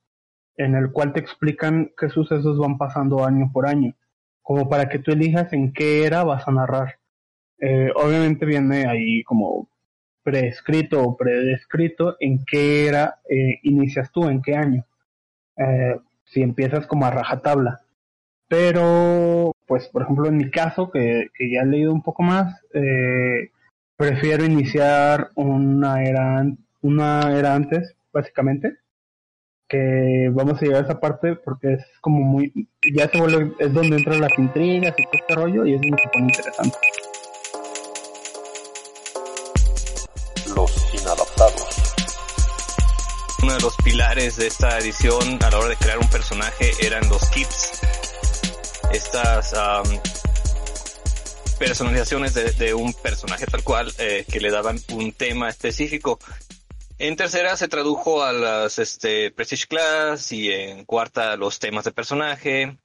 en 0.57 0.75
el 0.75 0.91
cual 0.91 1.13
te 1.13 1.21
explican 1.21 1.91
qué 1.97 2.09
sucesos 2.09 2.59
van 2.59 2.77
pasando 2.77 3.25
año 3.25 3.49
por 3.53 3.67
año, 3.67 3.95
como 4.41 4.69
para 4.69 4.89
que 4.89 4.99
tú 4.99 5.11
elijas 5.11 5.53
en 5.53 5.71
qué 5.71 6.05
era 6.05 6.23
vas 6.23 6.47
a 6.47 6.51
narrar. 6.51 6.99
Eh, 7.59 7.89
obviamente 7.95 8.45
viene 8.45 8.85
ahí 8.87 9.23
como 9.23 9.69
prescrito 10.23 11.03
o 11.03 11.17
predescrito 11.17 12.15
en 12.19 12.43
qué 12.45 12.87
era 12.87 13.19
eh, 13.29 13.59
inicias 13.63 14.11
tú, 14.11 14.27
en 14.27 14.41
qué 14.41 14.55
año. 14.55 14.85
Eh, 15.57 15.99
si 16.25 16.41
empiezas 16.41 16.87
como 16.87 17.05
a 17.05 17.11
rajatabla. 17.11 17.81
Pero, 18.47 19.51
pues, 19.67 19.87
por 19.87 20.03
ejemplo, 20.03 20.27
en 20.27 20.37
mi 20.37 20.49
caso, 20.51 20.91
que, 20.91 21.29
que 21.35 21.51
ya 21.51 21.61
he 21.61 21.65
leído 21.65 21.93
un 21.93 22.03
poco 22.03 22.23
más, 22.23 22.61
eh, 22.73 23.51
prefiero 23.97 24.45
iniciar 24.45 25.29
una 25.35 26.03
era, 26.03 26.45
una 26.81 27.37
era 27.37 27.55
antes, 27.55 27.95
básicamente. 28.11 28.77
Que 29.67 30.29
vamos 30.31 30.61
a 30.61 30.65
llegar 30.65 30.83
a 30.83 30.85
esa 30.85 30.99
parte 30.99 31.35
porque 31.35 31.73
es 31.73 31.85
como 32.01 32.21
muy. 32.21 32.67
Ya 32.93 33.07
se 33.07 33.19
vuelve. 33.19 33.53
Es 33.59 33.73
donde 33.73 33.97
entran 33.97 34.21
las 34.21 34.37
intrigas 34.37 34.93
y 34.97 35.03
todo 35.03 35.13
este 35.15 35.35
rollo 35.35 35.65
y 35.65 35.73
es 35.73 35.81
donde 35.81 35.97
se 36.03 36.09
pone 36.09 36.25
interesante. 36.25 36.77
Uno 43.53 43.59
de 43.59 43.65
los 43.65 43.77
pilares 43.83 44.37
de 44.37 44.47
esta 44.47 44.79
edición 44.79 45.37
a 45.43 45.51
la 45.51 45.59
hora 45.59 45.69
de 45.69 45.75
crear 45.75 45.99
un 45.99 46.09
personaje 46.09 46.71
eran 46.81 47.07
los 47.07 47.29
kits. 47.29 47.81
Estas 48.91 49.53
personalizaciones 51.59 52.33
de, 52.33 52.51
de 52.53 52.73
un 52.73 52.95
personaje 52.95 53.45
tal 53.45 53.63
cual 53.63 53.93
eh, 53.99 54.25
que 54.27 54.39
le 54.39 54.49
daban 54.49 54.79
un 54.93 55.11
tema 55.11 55.49
específico. 55.49 56.17
En 56.97 57.15
tercera 57.15 57.55
se 57.55 57.67
tradujo 57.67 58.23
a 58.23 58.33
las 58.33 58.79
este, 58.79 59.29
Prestige 59.29 59.67
Class 59.67 60.31
y 60.31 60.51
en 60.51 60.85
cuarta 60.85 61.37
los 61.37 61.59
temas 61.59 61.85
de 61.85 61.91
personaje. 61.91 62.79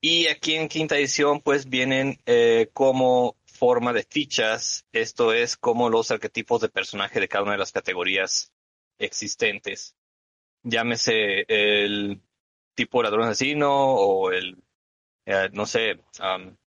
Y 0.00 0.28
aquí 0.28 0.54
en 0.54 0.68
quinta 0.68 0.96
edición 0.96 1.42
pues 1.42 1.68
vienen 1.68 2.18
eh, 2.24 2.70
como 2.72 3.36
forma 3.44 3.92
de 3.92 4.04
fichas, 4.04 4.86
esto 4.90 5.34
es 5.34 5.58
como 5.58 5.90
los 5.90 6.10
arquetipos 6.10 6.62
de 6.62 6.70
personaje 6.70 7.20
de 7.20 7.28
cada 7.28 7.42
una 7.42 7.52
de 7.52 7.58
las 7.58 7.72
categorías 7.72 8.52
existentes. 8.98 9.97
Llámese 10.62 11.44
el 11.48 12.20
tipo 12.74 13.02
ladrón 13.02 13.28
asesino 13.28 13.70
o 13.72 14.30
el, 14.30 14.56
eh, 15.26 15.48
no 15.52 15.66
sé, 15.66 16.00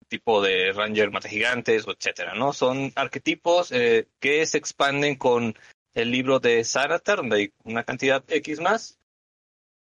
tipo 0.08 0.42
de 0.42 0.72
ranger 0.72 1.10
mata 1.10 1.28
gigantes, 1.28 1.84
etcétera, 1.86 2.34
¿no? 2.34 2.52
Son 2.52 2.92
arquetipos 2.94 3.72
eh, 3.72 4.08
que 4.20 4.46
se 4.46 4.58
expanden 4.58 5.16
con 5.16 5.54
el 5.94 6.10
libro 6.10 6.38
de 6.40 6.64
Zaratar, 6.64 7.18
donde 7.18 7.36
hay 7.36 7.52
una 7.64 7.84
cantidad 7.84 8.24
X 8.28 8.60
más. 8.60 8.98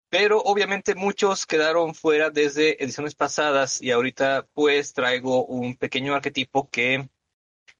Pero 0.08 0.40
obviamente 0.40 0.94
muchos 0.94 1.46
quedaron 1.46 1.94
fuera 1.94 2.30
desde 2.30 2.82
ediciones 2.82 3.14
pasadas 3.14 3.82
y 3.82 3.90
ahorita 3.90 4.46
pues 4.54 4.94
traigo 4.94 5.44
un 5.44 5.76
pequeño 5.76 6.14
arquetipo 6.14 6.70
que 6.70 7.08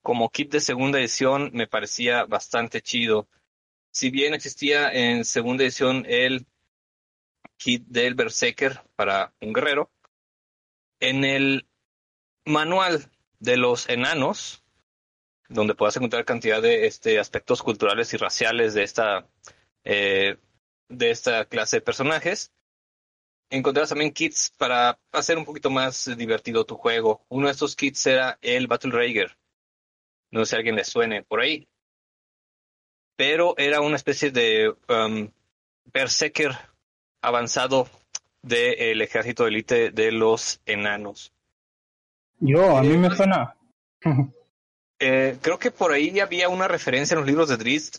como 0.03 0.31
kit 0.31 0.53
de 0.53 0.61
segunda 0.61 0.99
edición 0.99 1.51
me 1.55 1.69
parecía 1.69 2.25
bastante 2.25 2.83
chido 2.83 3.29
si 3.97 4.11
bien 4.11 4.35
existía 4.35 4.91
en 4.93 5.25
segunda 5.25 5.65
edición 5.65 6.05
el 6.07 6.47
kit 7.57 7.83
del 7.87 8.15
Berserker 8.15 8.83
para 8.95 9.33
un 9.41 9.55
guerrero, 9.55 9.91
en 11.01 11.25
el 11.25 11.67
manual 12.45 13.11
de 13.39 13.57
los 13.57 13.89
enanos, 13.89 14.63
donde 15.49 15.75
puedas 15.75 15.97
encontrar 15.97 16.27
cantidad 16.27 16.61
de 16.61 16.87
este, 16.87 17.19
aspectos 17.19 17.63
culturales 17.63 18.13
y 18.13 18.19
raciales 18.19 18.75
de 18.75 18.83
esta, 18.83 19.27
eh, 19.83 20.37
de 20.91 21.11
esta 21.11 21.47
clase 21.47 21.79
de 21.79 21.81
personajes, 21.81 22.53
encontrarás 23.49 23.89
también 23.89 24.13
kits 24.13 24.53
para 24.59 25.01
hacer 25.11 25.39
un 25.39 25.47
poquito 25.47 25.71
más 25.71 26.15
divertido 26.19 26.67
tu 26.67 26.75
juego. 26.75 27.25
Uno 27.31 27.47
de 27.47 27.53
estos 27.53 27.75
kits 27.75 28.07
era 28.07 28.39
el 28.43 28.67
Battle 28.67 28.91
Rager. 28.91 29.39
No 30.31 30.45
sé 30.45 30.51
si 30.51 30.55
a 30.55 30.59
alguien 30.59 30.77
le 30.77 30.85
suene 30.85 31.23
por 31.23 31.41
ahí 31.41 31.67
pero 33.17 33.55
era 33.57 33.81
una 33.81 33.97
especie 33.97 34.31
de 34.31 34.75
um, 34.89 35.31
berserker 35.93 36.53
avanzado 37.23 37.89
del 38.43 39.03
ejército 39.03 39.45
de 39.45 39.49
élite 39.49 39.91
de 39.91 40.13
los 40.13 40.61
enanos. 40.67 41.33
Yo, 42.39 42.77
a 42.77 42.83
mí 42.83 42.97
me 42.97 43.11
suena. 43.11 43.57
Eh, 44.99 45.37
creo 45.43 45.59
que 45.59 45.71
por 45.71 45.93
ahí 45.93 46.19
había 46.21 46.49
una 46.49 46.69
referencia 46.69 47.15
en 47.15 47.19
los 47.21 47.27
libros 47.27 47.51
de 47.51 47.59
Drist 47.59 47.99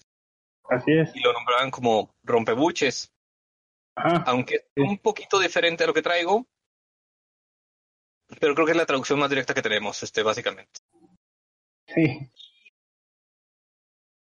Así 0.68 0.94
es. 0.94 1.16
y 1.16 1.20
lo 1.20 1.32
nombraban 1.32 1.70
como 1.70 2.10
rompebuches, 2.24 3.14
Ajá. 3.94 4.24
aunque 4.26 4.66
es 4.74 4.84
un 4.84 4.98
poquito 4.98 5.40
diferente 5.40 5.84
a 5.84 5.88
lo 5.88 5.94
que 5.94 6.02
traigo, 6.02 6.48
pero 8.40 8.56
creo 8.56 8.66
que 8.66 8.72
es 8.72 8.78
la 8.78 8.88
traducción 8.88 9.20
más 9.20 9.30
directa 9.30 9.54
que 9.54 9.62
tenemos, 9.62 10.02
este, 10.02 10.24
básicamente. 10.24 10.80
Sí. 11.86 12.32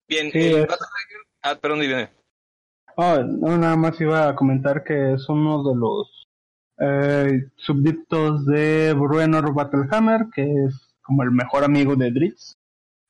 Bien, 0.10 0.32
Sí, 0.32 0.40
el 0.40 0.64
es- 0.64 0.68
ah, 1.44 1.56
perdón, 1.56 1.80
viene. 1.82 2.10
Oh, 2.96 3.18
no, 3.24 3.58
nada 3.58 3.76
más 3.78 4.00
iba 4.02 4.28
a 4.28 4.36
comentar 4.36 4.84
que 4.84 5.14
es 5.14 5.30
uno 5.30 5.64
de 5.64 5.76
los 5.80 6.28
eh, 6.82 7.44
súbditos 7.58 8.46
de 8.46 8.94
Bruenor 8.94 9.54
Battlehammer, 9.54 10.28
que 10.34 10.44
es 10.66 10.96
como 11.02 11.24
el 11.24 11.32
mejor 11.32 11.64
amigo 11.64 11.96
de 11.96 12.10
Dritz. 12.12 12.54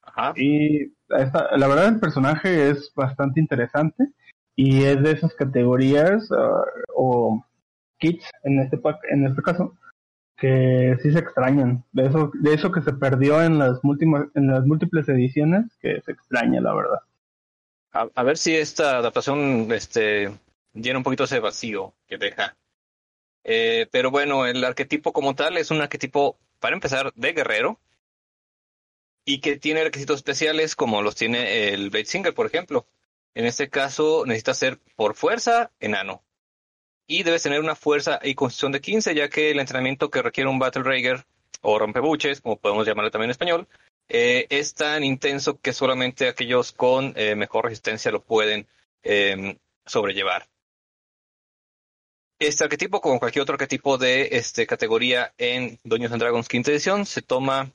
Ajá. 0.03 0.33
Y 0.35 0.91
esta- 1.09 1.55
la 1.55 1.67
verdad 1.67 1.87
el 1.87 1.99
personaje 1.99 2.69
es 2.69 2.91
bastante 2.95 3.39
interesante 3.39 4.11
y 4.55 4.83
es 4.83 5.01
de 5.01 5.11
esas 5.11 5.33
categorías 5.35 6.29
ah, 6.31 6.63
o 6.95 7.43
kits 7.99 8.25
en 8.43 8.59
este 8.59 8.79
en 9.11 9.27
este 9.27 9.41
caso 9.41 9.73
que 10.39 10.97
sí 11.01 11.11
se 11.11 11.19
extrañan 11.19 11.83
de 11.91 12.07
eso 12.07 12.31
de 12.33 12.53
eso 12.53 12.71
que 12.71 12.81
se 12.81 12.93
perdió 12.93 13.41
en 13.43 13.59
las 13.59 13.83
múltiples 13.83 14.27
en 14.35 14.47
las 14.47 14.65
múltiples 14.65 15.07
ediciones 15.09 15.65
que 15.81 16.01
se 16.01 16.11
extraña 16.11 16.61
la 16.61 16.73
verdad 16.73 16.99
A, 17.91 18.23
ver 18.23 18.37
si 18.37 18.55
esta 18.55 18.97
adaptación 18.97 19.71
este, 19.71 20.31
llena 20.73 20.99
un 20.99 21.03
poquito 21.03 21.25
ese 21.25 21.39
vacío 21.39 21.93
que 22.07 22.17
deja 22.17 22.55
Eh, 23.43 23.87
pero 23.91 24.11
bueno, 24.11 24.45
el 24.45 24.63
arquetipo 24.63 25.13
como 25.13 25.33
tal 25.33 25.57
es 25.57 25.71
un 25.71 25.81
arquetipo, 25.81 26.37
para 26.59 26.75
empezar, 26.75 27.11
de 27.15 27.33
guerrero 27.33 27.79
y 29.25 29.41
que 29.41 29.57
tiene 29.57 29.83
requisitos 29.83 30.17
especiales 30.17 30.75
como 30.75 31.01
los 31.01 31.15
tiene 31.15 31.69
el 31.69 31.89
Blade 31.89 32.05
Singer, 32.05 32.33
por 32.33 32.45
ejemplo. 32.47 32.87
En 33.35 33.45
este 33.45 33.69
caso, 33.69 34.23
necesita 34.25 34.53
ser 34.53 34.79
por 34.95 35.15
fuerza 35.15 35.71
enano. 35.79 36.23
Y 37.11 37.23
debes 37.23 37.41
tener 37.41 37.59
una 37.59 37.75
fuerza 37.75 38.19
y 38.21 38.35
constitución 38.35 38.71
de 38.71 38.81
15, 38.81 39.15
ya 39.15 39.29
que 39.29 39.49
el 39.49 39.59
entrenamiento 39.59 40.11
que 40.11 40.21
requiere 40.21 40.47
un 40.47 40.59
Battle 40.59 40.83
Rager 40.83 41.25
o 41.61 41.79
rompebuches, 41.79 42.39
como 42.39 42.57
podemos 42.57 42.85
llamarlo 42.85 43.09
también 43.09 43.29
en 43.29 43.31
español, 43.31 43.67
eh, 44.09 44.45
es 44.51 44.75
tan 44.75 45.03
intenso 45.03 45.59
que 45.59 45.73
solamente 45.73 46.27
aquellos 46.27 46.71
con 46.71 47.13
eh, 47.15 47.33
mejor 47.33 47.65
resistencia 47.65 48.11
lo 48.11 48.21
pueden 48.21 48.67
em, 49.01 49.57
sobrellevar. 49.87 50.47
Este 52.37 52.63
arquetipo, 52.63 53.01
como 53.01 53.19
cualquier 53.19 53.41
otro 53.41 53.55
arquetipo 53.55 53.97
de 53.97 54.29
este, 54.33 54.67
categoría 54.67 55.33
en 55.39 55.79
Dungeons 55.83 56.13
and 56.13 56.21
Dragons 56.21 56.47
quinta 56.47 56.69
edición, 56.69 57.07
se 57.07 57.23
toma 57.23 57.71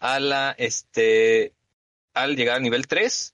a 0.00 0.18
la, 0.18 0.56
este, 0.58 1.52
al 2.14 2.34
llegar 2.34 2.56
al 2.56 2.62
nivel 2.64 2.88
3 2.88 3.32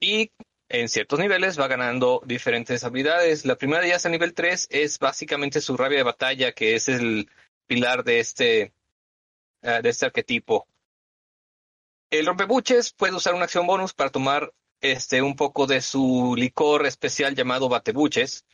y 0.00 0.32
en 0.68 0.88
ciertos 0.88 1.18
niveles 1.18 1.58
va 1.58 1.66
ganando 1.66 2.22
diferentes 2.26 2.84
habilidades. 2.84 3.44
La 3.44 3.56
primera 3.56 3.80
de 3.80 3.88
ellas 3.88 4.06
a 4.06 4.10
nivel 4.10 4.34
3 4.34 4.68
es 4.70 4.98
básicamente 4.98 5.60
su 5.60 5.76
rabia 5.76 5.98
de 5.98 6.04
batalla, 6.04 6.52
que 6.52 6.74
es 6.74 6.88
el 6.88 7.30
pilar 7.66 8.04
de 8.04 8.20
este, 8.20 8.72
uh, 9.62 9.82
de 9.82 9.88
este 9.88 10.06
arquetipo. 10.06 10.66
El 12.10 12.26
rompebuches 12.26 12.92
puede 12.92 13.14
usar 13.14 13.34
una 13.34 13.44
acción 13.44 13.66
bonus 13.66 13.92
para 13.94 14.10
tomar 14.10 14.52
este, 14.80 15.22
un 15.22 15.36
poco 15.36 15.66
de 15.66 15.80
su 15.80 16.34
licor 16.36 16.86
especial 16.86 17.34
llamado 17.34 17.68
batebuches 17.68 18.46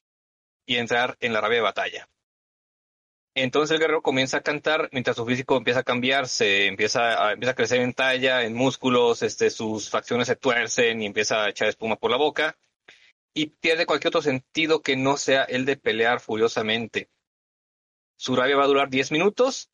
y 0.67 0.77
entrar 0.77 1.17
en 1.21 1.33
la 1.33 1.41
rabia 1.41 1.59
de 1.59 1.63
batalla. 1.63 2.09
Entonces 3.37 3.75
el 3.75 3.81
guerrero 3.81 4.03
comienza 4.03 4.39
a 4.39 4.43
cantar 4.43 4.89
mientras 4.93 5.17
su 5.17 5.27
físico 5.27 5.57
empieza 5.57 5.81
a 5.81 5.85
cambiarse, 5.85 6.67
empieza 6.67 7.29
a, 7.29 7.33
empieza 7.33 7.51
a 7.53 7.55
crecer 7.57 7.81
en 7.81 7.93
talla, 7.93 8.45
en 8.45 8.55
músculos, 8.55 9.23
este, 9.23 9.51
sus 9.51 9.91
facciones 9.91 10.29
se 10.29 10.37
tuercen 10.37 11.03
y 11.03 11.07
empieza 11.07 11.43
a 11.45 11.49
echar 11.49 11.69
espuma 11.69 11.97
por 11.97 12.13
la 12.13 12.17
boca 12.17 12.57
y 13.35 13.47
pierde 13.47 13.87
cualquier 13.87 14.11
otro 14.11 14.23
sentido 14.23 14.83
que 14.83 14.97
no 14.97 15.17
sea 15.17 15.43
el 15.43 15.65
de 15.65 15.77
pelear 15.77 16.21
furiosamente. 16.21 17.11
Su 18.17 18.37
rabia 18.37 18.57
va 18.57 18.65
a 18.65 18.69
durar 18.69 18.89
10 18.89 19.11
minutos, 19.11 19.71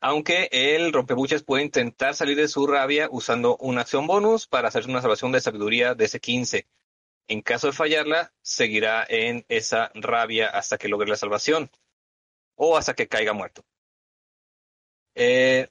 aunque 0.00 0.48
el 0.52 0.92
rompebuches 0.92 1.42
puede 1.42 1.64
intentar 1.64 2.14
salir 2.14 2.36
de 2.36 2.46
su 2.46 2.66
rabia 2.68 3.08
usando 3.10 3.56
una 3.56 3.80
acción 3.80 4.06
bonus 4.06 4.46
para 4.46 4.68
hacerse 4.68 4.88
una 4.88 5.00
salvación 5.02 5.32
de 5.32 5.40
sabiduría 5.40 5.96
de 5.96 6.04
ese 6.04 6.20
15. 6.20 6.68
En 7.26 7.42
caso 7.42 7.66
de 7.66 7.72
fallarla, 7.72 8.32
seguirá 8.42 9.04
en 9.08 9.44
esa 9.48 9.90
rabia 9.94 10.46
hasta 10.46 10.78
que 10.78 10.88
logre 10.88 11.08
la 11.08 11.16
salvación 11.16 11.70
o 12.58 12.76
hasta 12.76 12.94
que 12.94 13.08
caiga 13.08 13.32
muerto. 13.32 13.64
Eh, 15.14 15.68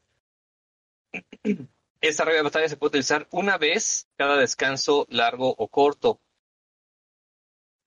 esta 2.01 2.24
rabia 2.24 2.38
de 2.38 2.44
batalla 2.44 2.70
se 2.70 2.77
puede 2.77 2.89
utilizar 2.89 3.27
una 3.32 3.58
vez 3.58 4.08
cada 4.15 4.38
descanso 4.38 5.06
largo 5.10 5.53
o 5.58 5.67
corto. 5.67 6.20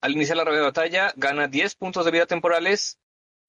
Al 0.03 0.13
iniciar 0.13 0.37
la 0.37 0.45
rabia 0.45 0.61
de 0.61 0.67
batalla, 0.67 1.13
gana 1.17 1.49
10 1.49 1.75
puntos 1.75 2.05
de 2.05 2.11
vida 2.11 2.27
temporales 2.27 2.99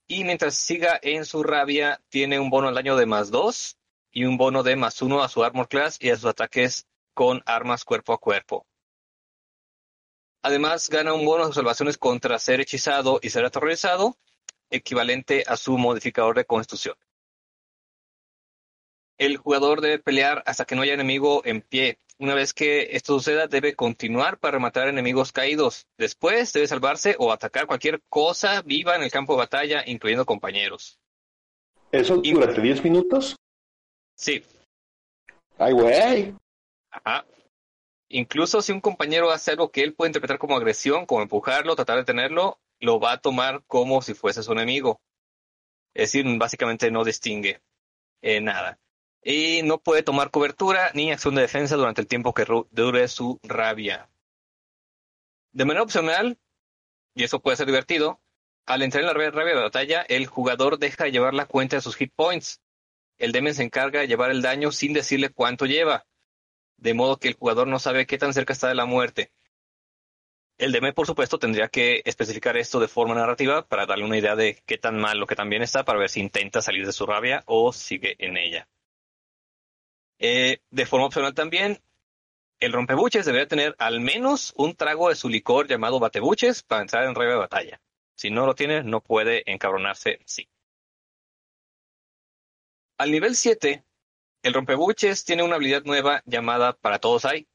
y 0.08 0.24
mientras 0.24 0.56
siga 0.56 1.00
en 1.02 1.26
su 1.26 1.44
rabia, 1.44 2.02
tiene 2.10 2.40
un 2.40 2.50
bono 2.50 2.68
al 2.68 2.76
daño 2.76 2.96
de 2.96 3.06
más 3.06 3.30
2 3.30 3.78
y 4.12 4.26
un 4.26 4.38
bono 4.38 4.64
de 4.64 4.76
más 4.76 5.02
1 5.02 5.22
a 5.22 5.30
su 5.30 5.44
armor 5.44 5.68
class 5.68 5.98
y 6.02 6.10
a 6.10 6.16
sus 6.16 6.26
ataques 6.26 6.88
con 7.14 7.42
armas 7.46 7.86
cuerpo 7.86 8.14
a 8.14 8.18
cuerpo. 8.18 8.66
Además, 10.44 10.90
gana 10.90 11.14
un 11.14 11.26
bono 11.26 11.44
de 11.44 11.50
observaciones 11.50 11.98
contra 11.98 12.40
ser 12.40 12.62
hechizado 12.62 13.20
y 13.22 13.30
ser 13.30 13.46
aterrorizado 13.46 14.18
equivalente 14.72 15.44
a 15.46 15.58
su 15.58 15.78
modificador 15.78 16.36
de 16.36 16.46
constitución. 16.46 16.96
El 19.18 19.38
jugador 19.38 19.82
debe 19.82 20.00
pelear 20.00 20.42
hasta 20.48 20.66
que 20.66 20.76
no 20.76 20.82
haya 20.82 20.96
enemigo 20.96 21.44
en 21.46 21.62
pie. 21.62 22.00
Una 22.18 22.34
vez 22.34 22.54
que 22.54 22.96
esto 22.96 23.14
suceda, 23.14 23.48
debe 23.48 23.76
continuar 23.76 24.40
para 24.40 24.54
rematar 24.54 24.88
enemigos 24.88 25.32
caídos. 25.32 25.88
Después 25.98 26.52
debe 26.54 26.68
salvarse 26.68 27.16
o 27.20 27.32
atacar 27.32 27.68
cualquier 27.68 28.02
cosa 28.10 28.62
viva 28.64 28.96
en 28.96 29.04
el 29.04 29.12
campo 29.12 29.34
de 29.34 29.40
batalla, 29.40 29.84
incluyendo 29.86 30.26
compañeros. 30.26 31.00
¿Eso 31.92 32.18
durante 32.18 32.62
10 32.62 32.84
minutos? 32.84 33.36
Sí. 34.16 34.44
¡Ay, 35.58 35.74
güey! 35.74 36.36
Ajá. 36.90 37.26
Incluso 38.10 38.62
si 38.62 38.72
un 38.72 38.82
compañero 38.82 39.32
hace 39.32 39.52
algo 39.52 39.72
que 39.72 39.84
él 39.84 39.94
puede 39.94 40.10
interpretar 40.10 40.38
como 40.38 40.56
agresión, 40.56 41.06
como 41.06 41.22
empujarlo, 41.22 41.76
tratar 41.76 41.98
de 41.98 42.06
tenerlo, 42.06 42.60
lo 42.82 43.00
va 43.00 43.14
a 43.14 43.22
tomar 43.22 43.64
como 43.68 44.02
si 44.02 44.14
fuese 44.14 44.44
su 44.44 44.52
enemigo. 44.52 45.02
Es 45.94 46.12
decir, 46.12 46.26
básicamente 46.38 46.92
no 46.92 47.04
distingue 47.04 47.62
eh, 48.22 48.42
nada. 48.42 48.80
Y 49.24 49.62
no 49.64 49.80
puede 49.80 50.04
tomar 50.04 50.32
cobertura 50.32 50.92
ni 50.94 51.12
acción 51.12 51.36
de 51.36 51.42
defensa 51.42 51.76
durante 51.76 52.02
el 52.02 52.08
tiempo 52.08 52.34
que 52.34 52.46
dure 52.72 53.08
su 53.08 53.40
rabia. 53.44 54.10
De 55.52 55.66
manera 55.66 55.84
opcional, 55.84 56.40
y 57.14 57.24
eso 57.24 57.40
puede 57.40 57.58
ser 57.58 57.68
divertido, 57.68 58.20
al 58.66 58.82
entrar 58.82 59.02
en 59.02 59.08
la 59.08 59.14
rabia 59.14 59.56
de 59.56 59.62
batalla, 59.62 60.02
el 60.02 60.26
jugador 60.26 60.80
deja 60.80 61.04
de 61.04 61.12
llevar 61.12 61.34
la 61.34 61.46
cuenta 61.46 61.76
de 61.76 61.82
sus 61.82 61.96
hit 61.96 62.14
points. 62.16 62.62
El 63.18 63.32
DM 63.32 63.54
se 63.54 63.64
encarga 63.64 64.00
de 64.00 64.08
llevar 64.08 64.32
el 64.32 64.42
daño 64.42 64.72
sin 64.72 64.94
decirle 64.94 65.30
cuánto 65.30 65.66
lleva, 65.66 66.08
de 66.78 66.94
modo 66.94 67.18
que 67.18 67.28
el 67.28 67.36
jugador 67.36 67.68
no 67.68 67.78
sabe 67.78 68.08
qué 68.08 68.18
tan 68.18 68.34
cerca 68.34 68.54
está 68.54 68.68
de 68.68 68.76
la 68.76 68.86
muerte. 68.86 69.32
El 70.58 70.72
DM, 70.72 70.94
por 70.94 71.08
supuesto, 71.08 71.40
tendría 71.40 71.70
que 71.70 72.02
especificar 72.06 72.56
esto 72.58 72.80
de 72.80 72.88
forma 72.88 73.16
narrativa 73.16 73.68
para 73.68 73.86
darle 73.86 74.06
una 74.06 74.18
idea 74.18 74.36
de 74.36 74.62
qué 74.66 74.78
tan 74.78 75.00
mal 75.00 75.22
o 75.22 75.26
qué 75.26 75.36
tan 75.36 75.50
bien 75.50 75.64
está 75.64 75.84
para 75.84 76.00
ver 76.00 76.10
si 76.10 76.20
intenta 76.20 76.62
salir 76.62 76.86
de 76.86 76.94
su 76.94 77.06
rabia 77.06 77.44
o 77.48 77.74
sigue 77.74 78.16
en 78.20 78.38
ella. 78.38 78.68
Eh, 80.20 80.60
de 80.70 80.86
forma 80.86 81.08
opcional 81.08 81.34
también, 81.34 81.82
el 82.60 82.74
rompebuches 82.74 83.26
debería 83.26 83.48
tener 83.48 83.76
al 83.80 84.02
menos 84.02 84.54
un 84.56 84.76
trago 84.76 85.10
de 85.10 85.16
su 85.16 85.30
licor 85.30 85.68
llamado 85.68 86.00
batebuches 86.00 86.62
para 86.62 86.84
entrar 86.84 87.06
en 87.06 87.16
rabia 87.16 87.32
de 87.32 87.40
batalla. 87.40 87.82
Si 88.16 88.30
no 88.30 88.46
lo 88.46 88.54
tiene, 88.54 88.84
no 88.84 89.02
puede 89.02 89.52
encabronarse 89.52 90.20
sí. 90.26 90.48
Al 93.00 93.12
nivel 93.12 93.36
7, 93.36 93.84
el 94.44 94.54
rompebuches 94.54 95.26
tiene 95.26 95.42
una 95.42 95.56
habilidad 95.56 95.84
nueva 95.86 96.22
llamada 96.28 96.74
Para 96.74 97.00
Todos 97.00 97.26
Hay, 97.26 97.48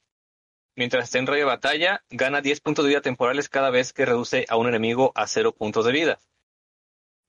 Mientras 0.77 1.05
esté 1.05 1.19
en 1.19 1.27
rey 1.27 1.39
de 1.39 1.47
batalla, 1.47 2.05
gana 2.11 2.43
10 2.43 2.61
puntos 2.61 2.85
de 2.85 2.91
vida 2.91 3.01
temporales 3.01 3.49
cada 3.49 3.71
vez 3.71 3.95
que 3.95 4.05
reduce 4.05 4.45
a 4.51 4.57
un 4.57 4.69
enemigo 4.69 5.11
a 5.15 5.27
0 5.27 5.53
puntos 5.53 5.87
de 5.87 5.93
vida. 5.93 6.19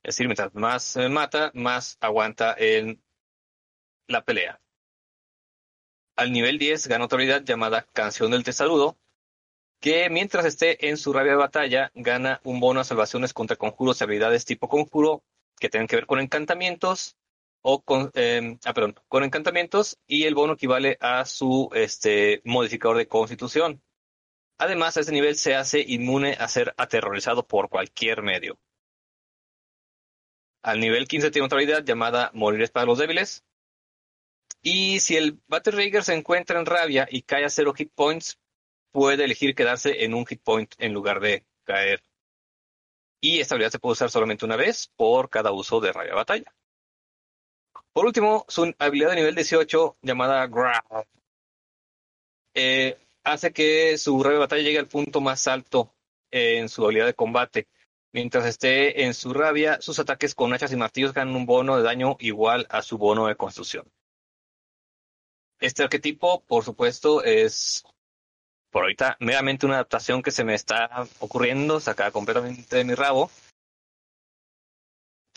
Es 0.03 0.15
decir, 0.15 0.27
mientras 0.27 0.53
más 0.53 0.97
mata, 1.09 1.51
más 1.53 1.97
aguanta 2.01 2.53
en 2.57 3.01
la 4.07 4.25
pelea. 4.25 4.59
Al 6.17 6.33
nivel 6.33 6.59
10 6.59 6.87
gana 6.87 7.05
otra 7.05 7.17
habilidad 7.17 7.43
llamada 7.43 7.87
Canción 7.93 8.31
del 8.31 8.43
Tesarudo, 8.43 8.97
que 9.79 10.09
mientras 10.09 10.45
esté 10.45 10.89
en 10.89 10.97
su 10.97 11.13
rabia 11.13 11.31
de 11.31 11.37
batalla, 11.37 11.91
gana 11.95 12.41
un 12.43 12.59
bono 12.59 12.81
a 12.81 12.83
salvaciones 12.83 13.33
contra 13.33 13.55
conjuros 13.55 14.01
y 14.01 14.03
habilidades 14.03 14.43
tipo 14.43 14.67
conjuro 14.67 15.23
que 15.57 15.69
tengan 15.69 15.87
que 15.87 15.95
ver 15.95 16.05
con 16.05 16.19
encantamientos, 16.19 17.15
o 17.69 17.81
con, 17.83 18.11
eh, 18.15 18.57
ah, 18.63 18.73
con 19.09 19.23
encantamientos 19.25 19.99
y 20.07 20.23
el 20.23 20.35
bono 20.35 20.53
equivale 20.53 20.97
a 21.01 21.25
su 21.25 21.69
este, 21.73 22.41
modificador 22.45 22.95
de 22.95 23.09
constitución. 23.09 23.83
Además, 24.57 24.95
a 24.95 25.01
este 25.01 25.11
nivel 25.11 25.35
se 25.35 25.53
hace 25.53 25.81
inmune 25.85 26.37
a 26.39 26.47
ser 26.47 26.73
aterrorizado 26.77 27.45
por 27.45 27.67
cualquier 27.67 28.21
medio. 28.21 28.57
Al 30.63 30.79
nivel 30.79 31.09
15 31.09 31.29
tiene 31.29 31.45
otra 31.45 31.57
habilidad 31.57 31.83
llamada 31.83 32.31
Morir 32.33 32.61
es 32.61 32.71
para 32.71 32.85
los 32.85 32.99
débiles. 32.99 33.43
Y 34.61 35.01
si 35.01 35.17
el 35.17 35.41
Battle 35.47 35.73
Rager 35.73 36.05
se 36.05 36.13
encuentra 36.13 36.61
en 36.61 36.65
rabia 36.65 37.05
y 37.11 37.23
cae 37.23 37.43
a 37.43 37.49
cero 37.49 37.73
hit 37.73 37.91
points, 37.93 38.39
puede 38.91 39.25
elegir 39.25 39.55
quedarse 39.55 40.05
en 40.05 40.13
un 40.13 40.25
hit 40.25 40.41
point 40.41 40.73
en 40.77 40.93
lugar 40.93 41.19
de 41.19 41.45
caer. 41.65 42.01
Y 43.19 43.41
esta 43.41 43.55
habilidad 43.55 43.71
se 43.71 43.79
puede 43.79 43.93
usar 43.93 44.09
solamente 44.09 44.45
una 44.45 44.55
vez 44.55 44.89
por 44.95 45.29
cada 45.29 45.51
uso 45.51 45.81
de 45.81 45.91
rabia 45.91 46.15
batalla. 46.15 46.56
Por 47.97 48.05
último, 48.05 48.45
su 48.47 48.75
habilidad 48.77 49.09
de 49.09 49.15
nivel 49.15 49.33
18, 49.33 49.97
llamada 50.03 50.45
Growl, 50.45 51.07
eh, 52.53 52.95
hace 53.23 53.51
que 53.51 53.97
su 53.97 54.21
rabia 54.21 54.35
de 54.35 54.39
batalla 54.41 54.61
llegue 54.61 54.77
al 54.77 54.87
punto 54.87 55.19
más 55.19 55.47
alto 55.47 55.95
en 56.29 56.69
su 56.69 56.83
habilidad 56.85 57.07
de 57.07 57.15
combate. 57.15 57.67
Mientras 58.11 58.45
esté 58.45 59.05
en 59.05 59.15
su 59.15 59.33
rabia, 59.33 59.81
sus 59.81 59.97
ataques 59.97 60.35
con 60.35 60.53
hachas 60.53 60.71
y 60.71 60.75
martillos 60.75 61.11
ganan 61.11 61.35
un 61.35 61.47
bono 61.47 61.75
de 61.75 61.81
daño 61.81 62.17
igual 62.19 62.67
a 62.69 62.83
su 62.83 62.99
bono 62.99 63.25
de 63.25 63.35
construcción. 63.35 63.91
Este 65.59 65.81
arquetipo, 65.81 66.43
por 66.43 66.63
supuesto, 66.63 67.23
es 67.23 67.83
por 68.69 68.83
ahorita 68.83 69.17
meramente 69.19 69.65
una 69.65 69.73
adaptación 69.77 70.21
que 70.21 70.29
se 70.29 70.43
me 70.43 70.53
está 70.53 71.07
ocurriendo, 71.17 71.79
sacada 71.79 72.11
completamente 72.11 72.75
de 72.75 72.83
mi 72.83 72.93
rabo 72.93 73.31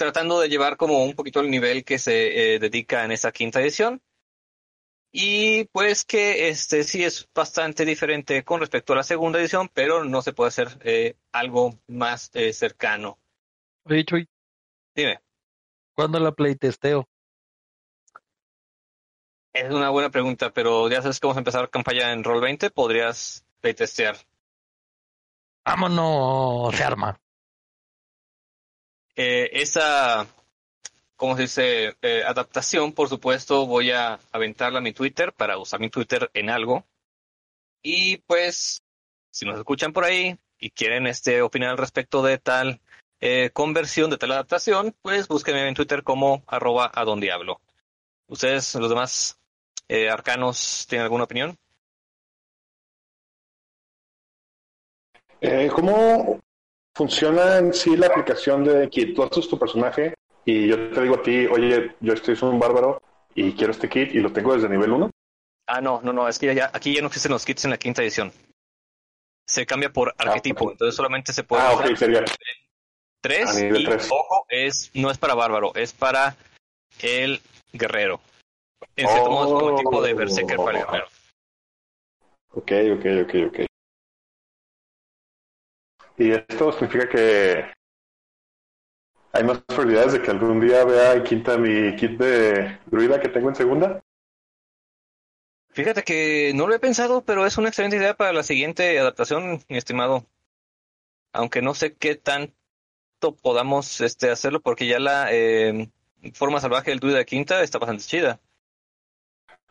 tratando 0.00 0.40
de 0.40 0.48
llevar 0.48 0.78
como 0.78 1.04
un 1.04 1.14
poquito 1.14 1.40
el 1.40 1.50
nivel 1.50 1.84
que 1.84 1.98
se 1.98 2.54
eh, 2.54 2.58
dedica 2.58 3.04
en 3.04 3.12
esa 3.12 3.32
quinta 3.32 3.60
edición. 3.60 4.00
Y 5.12 5.64
pues 5.64 6.04
que 6.04 6.48
este 6.48 6.84
sí 6.84 7.04
es 7.04 7.28
bastante 7.34 7.84
diferente 7.84 8.42
con 8.42 8.60
respecto 8.60 8.94
a 8.94 8.96
la 8.96 9.02
segunda 9.02 9.38
edición, 9.38 9.68
pero 9.74 10.04
no 10.04 10.22
se 10.22 10.32
puede 10.32 10.48
hacer 10.48 10.78
eh, 10.84 11.16
algo 11.32 11.78
más 11.86 12.30
eh, 12.32 12.54
cercano. 12.54 13.18
Oye, 13.84 14.04
Choy, 14.06 14.26
Dime. 14.94 15.20
¿Cuándo 15.94 16.18
la 16.18 16.32
playtesteo? 16.32 17.06
Es 19.52 19.70
una 19.70 19.90
buena 19.90 20.08
pregunta, 20.08 20.50
pero 20.50 20.88
ya 20.88 21.02
sabes 21.02 21.20
que 21.20 21.26
vamos 21.26 21.36
a 21.36 21.40
empezar 21.40 21.68
campaña 21.68 22.12
en 22.12 22.24
Roll20, 22.24 22.72
podrías 22.72 23.44
playtestear. 23.60 24.16
Vámonos, 25.62 26.74
se 26.74 26.84
arma. 26.84 27.20
Eh, 29.22 29.60
esa, 29.60 30.26
¿cómo 31.14 31.36
se 31.36 31.42
dice? 31.42 31.94
Eh, 32.00 32.22
adaptación, 32.26 32.94
por 32.94 33.10
supuesto, 33.10 33.66
voy 33.66 33.90
a 33.90 34.18
aventarla 34.32 34.78
a 34.78 34.80
mi 34.80 34.94
Twitter 34.94 35.34
para 35.34 35.58
usar 35.58 35.78
mi 35.78 35.90
Twitter 35.90 36.30
en 36.32 36.48
algo. 36.48 36.86
Y 37.82 38.16
pues, 38.16 38.82
si 39.30 39.44
nos 39.44 39.58
escuchan 39.58 39.92
por 39.92 40.04
ahí 40.04 40.38
y 40.58 40.70
quieren 40.70 41.06
este 41.06 41.42
opinar 41.42 41.68
al 41.68 41.76
respecto 41.76 42.22
de 42.22 42.38
tal 42.38 42.80
eh, 43.20 43.50
conversión, 43.52 44.08
de 44.08 44.16
tal 44.16 44.32
adaptación, 44.32 44.96
pues 45.02 45.28
búsquenme 45.28 45.68
en 45.68 45.74
Twitter 45.74 46.02
como 46.02 46.42
arroba 46.46 46.90
a 46.94 47.04
don 47.04 47.20
diablo. 47.20 47.60
¿Ustedes, 48.26 48.74
los 48.76 48.88
demás 48.88 49.38
arcanos, 50.10 50.86
tienen 50.88 51.02
alguna 51.04 51.24
opinión? 51.24 51.58
¿Cómo 55.74 56.40
funciona 56.94 57.58
en 57.58 57.72
sí 57.72 57.96
la 57.96 58.08
aplicación 58.08 58.64
de 58.64 58.88
kit? 58.88 59.14
Tú 59.14 59.22
haces 59.22 59.48
tu 59.48 59.58
personaje 59.58 60.14
y 60.44 60.68
yo 60.68 60.90
te 60.90 61.02
digo 61.02 61.16
a 61.16 61.22
ti, 61.22 61.46
oye, 61.46 61.94
yo 62.00 62.12
estoy 62.12 62.36
un 62.42 62.58
bárbaro 62.58 63.02
y 63.34 63.52
quiero 63.52 63.72
este 63.72 63.88
kit 63.88 64.14
y 64.14 64.20
lo 64.20 64.32
tengo 64.32 64.54
desde 64.54 64.68
nivel 64.68 64.92
1. 64.92 65.10
Ah, 65.66 65.80
no, 65.80 66.00
no, 66.02 66.12
no, 66.12 66.28
es 66.28 66.38
que 66.38 66.54
ya, 66.54 66.70
aquí 66.72 66.94
ya 66.94 67.00
no 67.00 67.06
existen 67.06 67.32
los 67.32 67.44
kits 67.44 67.64
en 67.64 67.70
la 67.70 67.78
quinta 67.78 68.02
edición. 68.02 68.32
Se 69.46 69.66
cambia 69.66 69.92
por 69.92 70.14
arquetipo, 70.18 70.64
ok. 70.66 70.72
entonces 70.72 70.94
solamente 70.94 71.32
se 71.32 71.44
puede 71.44 71.62
Ah, 71.62 71.72
ok, 71.72 71.96
sería. 71.96 72.24
tres 73.20 73.48
a 73.48 73.54
nivel 73.54 73.82
y 73.82 73.84
tres. 73.84 74.08
ojo, 74.10 74.46
es, 74.48 74.90
no 74.94 75.10
es 75.10 75.18
para 75.18 75.34
bárbaro, 75.34 75.72
es 75.74 75.92
para 75.92 76.36
el 77.00 77.40
guerrero. 77.72 78.20
En 78.96 79.08
cierto 79.08 79.30
modo 79.30 79.46
es 79.46 79.52
como 79.52 79.66
un 79.74 79.76
tipo 79.76 80.02
de 80.02 80.14
berserker 80.14 80.56
para 80.56 80.78
el 80.78 80.84
guerrero. 80.84 81.06
Ok, 82.52 82.72
ok, 82.98 83.06
ok, 83.24 83.34
ok. 83.48 83.69
Y 86.20 86.32
esto 86.32 86.70
significa 86.72 87.08
que 87.08 87.64
hay 89.32 89.42
más 89.42 89.62
probabilidades 89.62 90.12
de 90.12 90.20
que 90.20 90.30
algún 90.30 90.60
día 90.60 90.84
vea 90.84 91.14
en 91.14 91.24
quinta 91.24 91.56
mi 91.56 91.96
kit 91.96 92.18
de 92.18 92.78
druida 92.84 93.18
que 93.18 93.30
tengo 93.30 93.48
en 93.48 93.54
segunda. 93.54 94.04
Fíjate 95.70 96.02
que 96.02 96.52
no 96.54 96.66
lo 96.66 96.74
he 96.74 96.78
pensado, 96.78 97.24
pero 97.24 97.46
es 97.46 97.56
una 97.56 97.68
excelente 97.68 97.96
idea 97.96 98.12
para 98.12 98.34
la 98.34 98.42
siguiente 98.42 98.98
adaptación, 98.98 99.62
mi 99.66 99.78
estimado. 99.78 100.26
Aunque 101.32 101.62
no 101.62 101.72
sé 101.72 101.94
qué 101.94 102.16
tanto 102.16 102.52
podamos 103.40 104.02
este, 104.02 104.28
hacerlo, 104.28 104.60
porque 104.60 104.86
ya 104.86 104.98
la 104.98 105.28
eh, 105.32 105.88
forma 106.34 106.60
salvaje 106.60 106.90
del 106.90 107.00
druida 107.00 107.24
quinta 107.24 107.62
está 107.62 107.78
bastante 107.78 108.04
chida. 108.04 108.40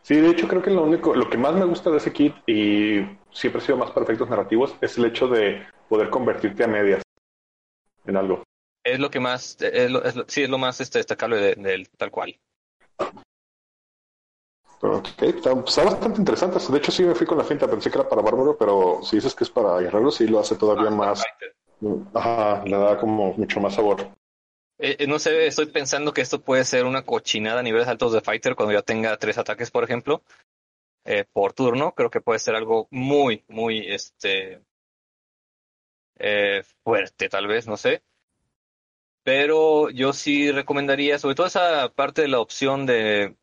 Sí, 0.02 0.16
de 0.16 0.30
hecho 0.32 0.48
creo 0.48 0.64
que 0.64 0.72
lo 0.72 0.82
único, 0.82 1.14
lo 1.14 1.30
que 1.30 1.38
más 1.38 1.54
me 1.54 1.66
gusta 1.66 1.92
de 1.92 1.98
ese 1.98 2.12
kit 2.12 2.34
y 2.48 3.06
siempre 3.32 3.62
ha 3.62 3.66
sido 3.66 3.78
más 3.78 3.92
para 3.92 4.06
efectos 4.06 4.28
narrativos 4.28 4.76
es 4.82 4.98
el 4.98 5.06
hecho 5.06 5.28
de 5.28 5.64
poder 5.90 6.10
convertirte 6.10 6.64
a 6.64 6.68
medias 6.68 7.02
en 8.06 8.16
algo. 8.16 8.44
Es 8.84 9.00
lo 9.00 9.10
que 9.10 9.20
más, 9.20 9.58
es 9.62 9.92
lo- 9.92 10.04
es 10.04 10.16
lo- 10.16 10.26
sí, 10.28 10.44
es 10.44 10.50
lo 10.50 10.58
más 10.58 10.80
este, 10.80 11.00
destacable 11.00 11.38
de- 11.38 11.56
del 11.56 11.90
tal 11.90 12.12
cual. 12.12 12.40
Ok, 14.82 15.08
está, 15.22 15.52
está 15.52 15.84
bastante 15.84 16.20
interesante. 16.20 16.58
De 16.72 16.78
hecho 16.78 16.92
sí 16.92 17.04
me 17.04 17.14
fui 17.14 17.28
con 17.28 17.38
la 17.38 17.44
finta, 17.44 17.68
pensé 17.68 17.92
que 17.92 17.98
era 17.98 18.08
para 18.08 18.22
bárbaro, 18.22 18.58
pero 18.58 19.02
si 19.04 19.18
dices 19.18 19.36
que 19.36 19.44
es 19.44 19.50
para 19.50 19.78
guerrero, 19.80 20.10
sí 20.10 20.26
lo 20.26 20.40
hace 20.40 20.56
todavía 20.56 20.88
Ah, 20.88 20.92
más, 20.92 21.24
ajá, 22.14 22.64
le 22.66 22.78
da 22.78 22.98
como 22.98 23.34
mucho 23.34 23.60
más 23.60 23.76
sabor. 23.76 24.08
Eh, 24.78 24.96
eh, 25.00 25.08
no 25.08 25.20
sé, 25.20 25.48
estoy 25.48 25.66
pensando 25.66 26.14
que 26.14 26.22
esto 26.22 26.42
puede 26.42 26.64
ser 26.64 26.86
una 26.86 27.04
cochinada 27.06 27.60
a 27.60 27.64
niveles 27.64 27.90
altos 27.90 28.14
de 28.14 28.22
Fighter 28.22 28.56
cuando 28.56 28.74
ya 28.74 28.82
tenga 28.82 29.18
tres 29.18 29.38
ataques, 29.38 29.70
por 29.70 29.84
ejemplo, 29.84 30.24
eh, 31.04 31.26
por 31.34 31.52
turno. 31.52 31.94
Creo 31.94 32.10
que 32.10 32.22
puede 32.22 32.40
ser 32.40 32.56
algo 32.56 32.88
muy, 32.90 33.44
muy, 33.50 33.80
este, 33.92 34.62
eh, 36.20 36.64
fuerte, 36.84 37.30
tal 37.30 37.48
vez, 37.48 37.68
no 37.68 37.78
sé. 37.78 38.04
Pero 39.24 39.90
yo 39.90 40.14
sí 40.14 40.52
recomendaría, 40.52 41.20
sobre 41.20 41.36
todo 41.36 41.48
esa 41.48 41.90
parte 41.90 42.22
de 42.22 42.28
la 42.30 42.40
opción 42.40 42.86
de 42.86 43.36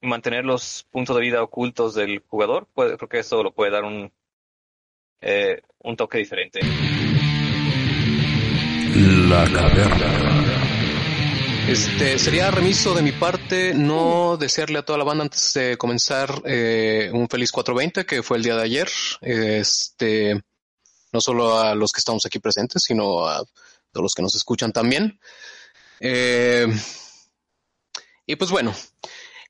mantener 0.00 0.44
los 0.44 0.86
puntos 0.90 1.14
de 1.16 1.22
vida 1.22 1.42
ocultos 1.42 1.94
del 1.94 2.22
jugador. 2.26 2.66
Puede- 2.74 2.96
creo 2.96 3.08
que 3.08 3.18
eso 3.18 3.42
lo 3.42 3.52
puede 3.52 3.70
dar 3.70 3.84
un, 3.84 4.12
eh, 5.20 5.60
un 5.80 5.96
toque 5.96 6.18
diferente. 6.18 6.60
La 9.28 9.44
caverna. 9.44 10.56
Este, 11.68 12.18
sería 12.18 12.50
remiso 12.50 12.94
de 12.94 13.02
mi 13.02 13.12
parte 13.12 13.74
no 13.74 14.36
desearle 14.36 14.78
a 14.78 14.82
toda 14.82 14.98
la 14.98 15.04
banda 15.04 15.22
antes 15.24 15.52
de 15.54 15.76
comenzar 15.76 16.42
eh, 16.44 17.10
un 17.12 17.28
feliz 17.28 17.52
420, 17.52 18.04
que 18.06 18.22
fue 18.24 18.38
el 18.38 18.42
día 18.42 18.56
de 18.56 18.62
ayer. 18.62 18.88
Este, 19.20 20.40
no 21.12 21.20
solo 21.20 21.58
a 21.58 21.74
los 21.74 21.92
que 21.92 21.98
estamos 21.98 22.24
aquí 22.26 22.38
presentes, 22.38 22.82
sino 22.82 23.26
a 23.26 23.44
todos 23.92 24.02
los 24.02 24.14
que 24.14 24.22
nos 24.22 24.34
escuchan 24.34 24.72
también. 24.72 25.18
Eh, 26.00 26.66
y 28.26 28.36
pues 28.36 28.50
bueno, 28.50 28.74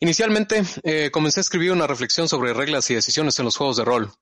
inicialmente 0.00 0.62
eh, 0.82 1.10
comencé 1.12 1.40
a 1.40 1.42
escribir 1.42 1.72
una 1.72 1.86
reflexión 1.86 2.28
sobre 2.28 2.54
reglas 2.54 2.90
y 2.90 2.94
decisiones 2.94 3.38
en 3.38 3.44
los 3.44 3.56
juegos 3.56 3.76
de 3.76 3.84
rol. 3.84 4.12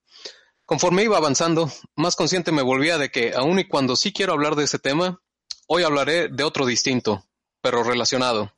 Conforme 0.65 1.03
iba 1.03 1.17
avanzando, 1.17 1.71
más 1.95 2.15
consciente 2.15 2.51
me 2.51 2.61
volvía 2.61 2.97
de 2.97 3.09
que, 3.09 3.33
aun 3.35 3.57
y 3.57 3.67
cuando 3.67 3.95
sí 3.95 4.13
quiero 4.13 4.33
hablar 4.33 4.55
de 4.55 4.65
ese 4.65 4.77
tema, 4.77 5.19
hoy 5.67 5.83
hablaré 5.83 6.27
de 6.27 6.43
otro 6.43 6.65
distinto, 6.65 7.25
pero 7.61 7.83
relacionado. 7.83 8.53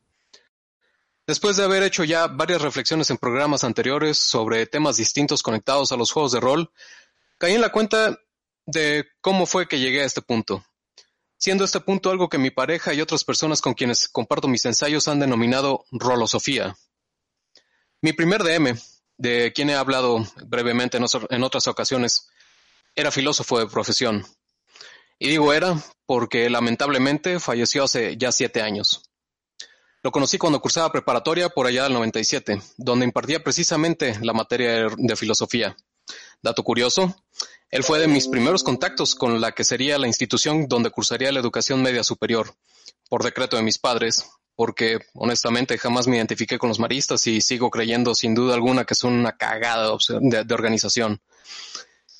Después 1.25 1.55
de 1.55 1.63
haber 1.63 1.83
hecho 1.83 2.03
ya 2.03 2.27
varias 2.27 2.61
reflexiones 2.61 3.09
en 3.09 3.17
programas 3.17 3.63
anteriores 3.63 4.17
sobre 4.17 4.65
temas 4.65 4.97
distintos 4.97 5.43
conectados 5.43 5.91
a 5.91 5.95
los 5.95 6.11
juegos 6.11 6.33
de 6.33 6.41
rol, 6.41 6.71
caí 7.37 7.53
en 7.53 7.61
la 7.61 7.71
cuenta 7.71 8.19
de 8.65 9.05
cómo 9.21 9.45
fue 9.45 9.67
que 9.67 9.79
llegué 9.79 10.01
a 10.01 10.05
este 10.05 10.21
punto. 10.21 10.65
Siendo 11.37 11.63
este 11.65 11.79
punto 11.79 12.11
algo 12.11 12.29
que 12.29 12.37
mi 12.37 12.51
pareja 12.51 12.93
y 12.93 13.01
otras 13.01 13.23
personas 13.23 13.61
con 13.61 13.73
quienes 13.73 14.07
comparto 14.07 14.47
mis 14.47 14.65
ensayos 14.65 15.07
han 15.07 15.19
denominado 15.19 15.85
rolosofía. 15.91 16.75
Mi 18.01 18.13
primer 18.13 18.43
DM, 18.43 18.79
de 19.17 19.51
quien 19.53 19.69
he 19.69 19.75
hablado 19.75 20.25
brevemente 20.45 20.97
en, 20.97 21.43
otras 21.43 21.67
ocasiones, 21.67 22.27
era 22.95 23.11
filósofo 23.11 23.59
de 23.59 23.67
profesión. 23.67 24.25
Y 25.17 25.29
digo 25.29 25.53
era 25.53 25.75
porque 26.05 26.49
lamentablemente 26.49 27.39
falleció 27.39 27.83
hace 27.85 28.17
ya 28.17 28.31
siete 28.31 28.61
años. 28.61 29.09
Lo 30.03 30.11
conocí 30.11 30.39
cuando 30.39 30.59
cursaba 30.59 30.91
preparatoria 30.91 31.49
por 31.49 31.67
allá 31.67 31.83
del 31.83 31.93
97, 31.93 32.59
donde 32.77 33.05
impartía 33.05 33.43
precisamente 33.43 34.17
la 34.21 34.33
materia 34.33 34.87
de 34.97 35.15
filosofía. 35.15 35.77
Dato 36.41 36.63
curioso, 36.63 37.23
él 37.71 37.83
fue 37.83 37.99
de 37.99 38.07
mis 38.07 38.27
primeros 38.27 38.63
contactos 38.63 39.15
con 39.15 39.39
la 39.39 39.53
que 39.53 39.63
sería 39.63 39.97
la 39.97 40.07
institución 40.07 40.67
donde 40.67 40.91
cursaría 40.91 41.31
la 41.31 41.39
educación 41.39 41.81
media 41.81 42.03
superior, 42.03 42.53
por 43.09 43.23
decreto 43.23 43.55
de 43.55 43.63
mis 43.63 43.77
padres, 43.77 44.25
porque 44.55 44.99
honestamente 45.13 45.77
jamás 45.77 46.05
me 46.05 46.17
identifiqué 46.17 46.57
con 46.57 46.67
los 46.67 46.79
maristas 46.79 47.25
y 47.27 47.39
sigo 47.39 47.69
creyendo 47.69 48.13
sin 48.13 48.35
duda 48.35 48.55
alguna 48.55 48.83
que 48.83 48.93
son 48.93 49.13
una 49.13 49.37
cagada 49.37 49.95
de 50.19 50.53
organización. 50.53 51.21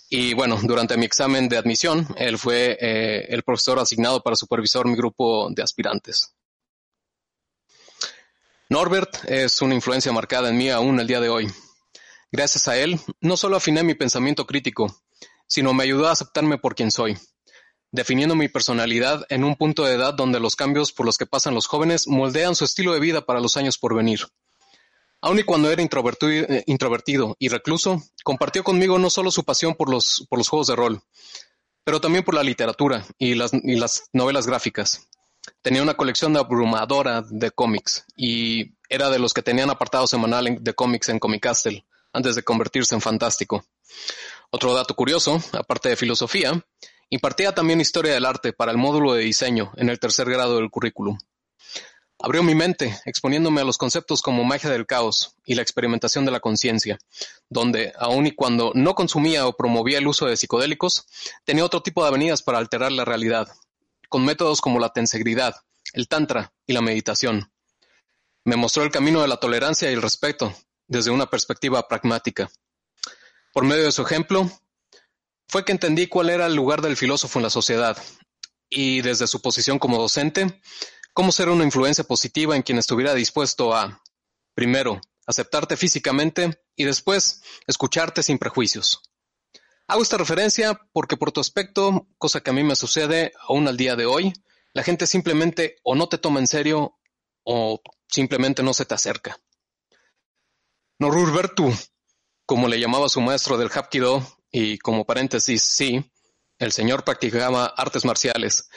Y 0.09 0.33
bueno, 0.33 0.57
durante 0.63 0.95
mi 0.97 1.05
examen 1.05 1.49
de 1.49 1.57
admisión, 1.57 2.07
él 2.17 2.37
fue 2.37 2.77
eh, 2.79 3.27
el 3.29 3.43
profesor 3.43 3.79
asignado 3.79 4.21
para 4.21 4.37
supervisar 4.37 4.85
mi 4.85 4.95
grupo 4.95 5.49
de 5.51 5.63
aspirantes. 5.63 6.33
Norbert 8.69 9.25
es 9.25 9.61
una 9.61 9.75
influencia 9.75 10.13
marcada 10.13 10.49
en 10.49 10.57
mí 10.57 10.69
aún 10.69 10.97
el 11.01 11.07
día 11.07 11.19
de 11.19 11.27
hoy. 11.27 11.51
Gracias 12.31 12.69
a 12.69 12.77
él, 12.77 12.97
no 13.19 13.35
solo 13.35 13.57
afiné 13.57 13.83
mi 13.83 13.95
pensamiento 13.95 14.47
crítico, 14.47 15.00
sino 15.51 15.73
me 15.73 15.83
ayudó 15.83 16.07
a 16.07 16.13
aceptarme 16.13 16.57
por 16.57 16.75
quien 16.75 16.91
soy, 16.91 17.17
definiendo 17.91 18.35
mi 18.35 18.47
personalidad 18.47 19.25
en 19.27 19.43
un 19.43 19.57
punto 19.57 19.83
de 19.83 19.95
edad 19.95 20.13
donde 20.13 20.39
los 20.39 20.55
cambios 20.55 20.93
por 20.93 21.05
los 21.05 21.17
que 21.17 21.25
pasan 21.25 21.53
los 21.53 21.67
jóvenes 21.67 22.07
moldean 22.07 22.55
su 22.55 22.63
estilo 22.63 22.93
de 22.93 23.01
vida 23.01 23.25
para 23.25 23.41
los 23.41 23.57
años 23.57 23.77
por 23.77 23.93
venir. 23.93 24.21
Aun 25.19 25.39
y 25.39 25.43
cuando 25.43 25.69
era 25.69 25.81
introvertido, 25.81 26.31
eh, 26.31 26.63
introvertido 26.67 27.35
y 27.37 27.49
recluso, 27.49 28.01
compartió 28.23 28.63
conmigo 28.63 28.97
no 28.97 29.09
solo 29.09 29.29
su 29.29 29.43
pasión 29.43 29.75
por 29.75 29.89
los, 29.89 30.25
por 30.29 30.39
los 30.39 30.47
juegos 30.47 30.67
de 30.67 30.77
rol, 30.77 31.03
pero 31.83 31.99
también 31.99 32.23
por 32.23 32.33
la 32.33 32.43
literatura 32.43 33.05
y 33.17 33.35
las, 33.35 33.51
y 33.53 33.75
las 33.75 34.05
novelas 34.13 34.47
gráficas. 34.47 35.09
Tenía 35.61 35.83
una 35.83 35.95
colección 35.95 36.37
abrumadora 36.37 37.25
de 37.29 37.51
cómics 37.51 38.05
y 38.15 38.71
era 38.87 39.09
de 39.09 39.19
los 39.19 39.33
que 39.33 39.43
tenían 39.43 39.69
apartado 39.69 40.07
semanal 40.07 40.59
de 40.61 40.73
cómics 40.73 41.09
en 41.09 41.19
Comic 41.19 41.43
Castle 41.43 41.85
antes 42.13 42.35
de 42.35 42.43
convertirse 42.43 42.95
en 42.95 43.01
fantástico. 43.01 43.65
Otro 44.53 44.73
dato 44.73 44.95
curioso, 44.95 45.41
aparte 45.53 45.87
de 45.87 45.95
filosofía, 45.95 46.65
impartía 47.09 47.55
también 47.55 47.79
historia 47.79 48.13
del 48.13 48.25
arte 48.25 48.51
para 48.51 48.73
el 48.73 48.77
módulo 48.77 49.13
de 49.13 49.23
diseño 49.23 49.71
en 49.77 49.87
el 49.87 49.97
tercer 49.97 50.29
grado 50.29 50.57
del 50.57 50.69
currículum. 50.69 51.17
Abrió 52.19 52.43
mi 52.43 52.53
mente, 52.53 52.99
exponiéndome 53.05 53.61
a 53.61 53.63
los 53.63 53.77
conceptos 53.77 54.21
como 54.21 54.43
magia 54.43 54.69
del 54.69 54.85
caos 54.85 55.37
y 55.45 55.55
la 55.55 55.61
experimentación 55.61 56.25
de 56.25 56.31
la 56.31 56.41
conciencia, 56.41 56.99
donde, 57.49 57.93
aun 57.97 58.27
y 58.27 58.31
cuando 58.31 58.73
no 58.75 58.93
consumía 58.93 59.47
o 59.47 59.55
promovía 59.55 59.99
el 59.99 60.07
uso 60.07 60.25
de 60.25 60.35
psicodélicos, 60.35 61.07
tenía 61.45 61.63
otro 61.63 61.81
tipo 61.81 62.01
de 62.03 62.09
avenidas 62.09 62.43
para 62.43 62.57
alterar 62.57 62.91
la 62.91 63.05
realidad, 63.05 63.47
con 64.09 64.25
métodos 64.25 64.59
como 64.59 64.81
la 64.81 64.89
tensegridad, 64.89 65.55
el 65.93 66.09
tantra 66.09 66.53
y 66.67 66.73
la 66.73 66.81
meditación. 66.81 67.53
Me 68.43 68.57
mostró 68.57 68.83
el 68.83 68.91
camino 68.91 69.21
de 69.21 69.29
la 69.29 69.37
tolerancia 69.37 69.89
y 69.89 69.93
el 69.93 70.01
respeto 70.01 70.53
desde 70.87 71.09
una 71.09 71.27
perspectiva 71.27 71.87
pragmática. 71.87 72.51
Por 73.53 73.65
medio 73.65 73.83
de 73.83 73.91
su 73.91 74.01
ejemplo, 74.01 74.49
fue 75.47 75.65
que 75.65 75.73
entendí 75.73 76.07
cuál 76.07 76.29
era 76.29 76.45
el 76.45 76.55
lugar 76.55 76.81
del 76.81 76.95
filósofo 76.95 77.39
en 77.39 77.43
la 77.43 77.49
sociedad 77.49 77.97
y 78.69 79.01
desde 79.01 79.27
su 79.27 79.41
posición 79.41 79.79
como 79.79 79.97
docente, 79.97 80.61
cómo 81.13 81.33
ser 81.33 81.49
una 81.49 81.65
influencia 81.65 82.05
positiva 82.05 82.55
en 82.55 82.61
quien 82.61 82.77
estuviera 82.77 83.13
dispuesto 83.13 83.75
a, 83.75 84.01
primero, 84.53 85.01
aceptarte 85.27 85.75
físicamente 85.75 86.61
y 86.75 86.85
después, 86.85 87.41
escucharte 87.67 88.23
sin 88.23 88.37
prejuicios. 88.37 89.01
Hago 89.87 90.01
esta 90.01 90.17
referencia 90.17 90.79
porque 90.93 91.17
por 91.17 91.33
tu 91.33 91.41
aspecto, 91.41 92.07
cosa 92.17 92.39
que 92.39 92.51
a 92.51 92.53
mí 92.53 92.63
me 92.63 92.77
sucede 92.77 93.33
aún 93.49 93.67
al 93.67 93.75
día 93.75 93.97
de 93.97 94.05
hoy, 94.05 94.33
la 94.73 94.83
gente 94.83 95.05
simplemente 95.05 95.75
o 95.83 95.95
no 95.95 96.07
te 96.07 96.17
toma 96.17 96.39
en 96.39 96.47
serio 96.47 96.97
o 97.43 97.81
simplemente 98.07 98.63
no 98.63 98.73
se 98.73 98.85
te 98.85 98.95
acerca. 98.95 99.37
Norurbertu, 100.97 101.73
como 102.51 102.67
le 102.67 102.81
llamaba 102.81 103.07
su 103.07 103.21
maestro 103.21 103.57
del 103.57 103.71
Hapkido, 103.73 104.27
y 104.51 104.77
como 104.79 105.05
paréntesis, 105.05 105.63
sí, 105.63 106.03
el 106.59 106.73
señor 106.73 107.05
practicaba 107.05 107.65
artes 107.65 108.03
marciales 108.03 108.67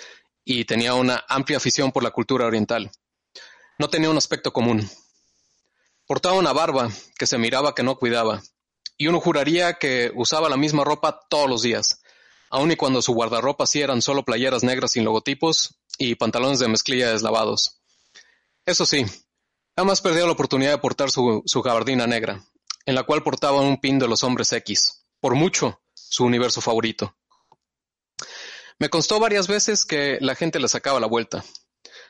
y 0.45 0.65
tenía 0.65 0.95
una 0.95 1.25
amplia 1.29 1.57
afición 1.57 1.91
por 1.91 2.05
la 2.05 2.13
cultura 2.13 2.47
oriental. 2.47 2.93
No 3.81 3.91
tenía 3.91 4.11
un 4.11 4.17
aspecto 4.17 4.53
común. 4.53 4.89
Portaba 6.07 6.37
una 6.37 6.53
barba 6.53 6.89
que 7.19 7.27
se 7.27 7.37
miraba 7.37 7.75
que 7.75 7.83
no 7.83 7.97
cuidaba 7.97 8.45
y 8.97 9.09
uno 9.09 9.19
juraría 9.19 9.73
que 9.75 10.13
usaba 10.15 10.49
la 10.49 10.57
misma 10.57 10.85
ropa 10.85 11.19
todos 11.29 11.51
los 11.51 11.63
días, 11.63 12.01
aun 12.51 12.71
y 12.71 12.77
cuando 12.77 13.03
su 13.03 13.13
guardarropa 13.13 13.67
sí 13.67 13.81
eran 13.81 14.03
solo 14.03 14.25
playeras 14.25 14.63
negras 14.63 14.93
sin 14.93 15.03
logotipos 15.03 15.81
y 15.99 16.15
pantalones 16.15 16.61
de 16.61 16.69
mezclilla 16.69 17.11
deslavados. 17.11 17.81
Eso 18.67 18.87
sí, 18.87 19.05
jamás 19.77 20.01
perdió 20.01 20.27
la 20.27 20.33
oportunidad 20.33 20.71
de 20.71 20.79
portar 20.79 21.11
su, 21.11 21.43
su 21.45 21.61
gabardina 21.61 22.07
negra, 22.07 22.41
en 22.87 22.95
la 22.95 23.05
cual 23.05 23.23
portaba 23.23 23.61
un 23.61 23.81
pin 23.81 23.99
de 23.99 24.09
los 24.09 24.23
hombres 24.25 24.53
X, 24.53 25.07
por 25.21 25.35
mucho 25.35 25.81
su 25.95 26.25
universo 26.25 26.61
favorito. 26.61 27.17
Me 28.79 28.89
constó 28.89 29.21
varias 29.21 29.47
veces 29.47 29.85
que 29.85 30.19
la 30.21 30.35
gente 30.35 30.59
le 30.59 30.69
sacaba 30.69 31.01
la 31.01 31.07
vuelta. 31.07 31.45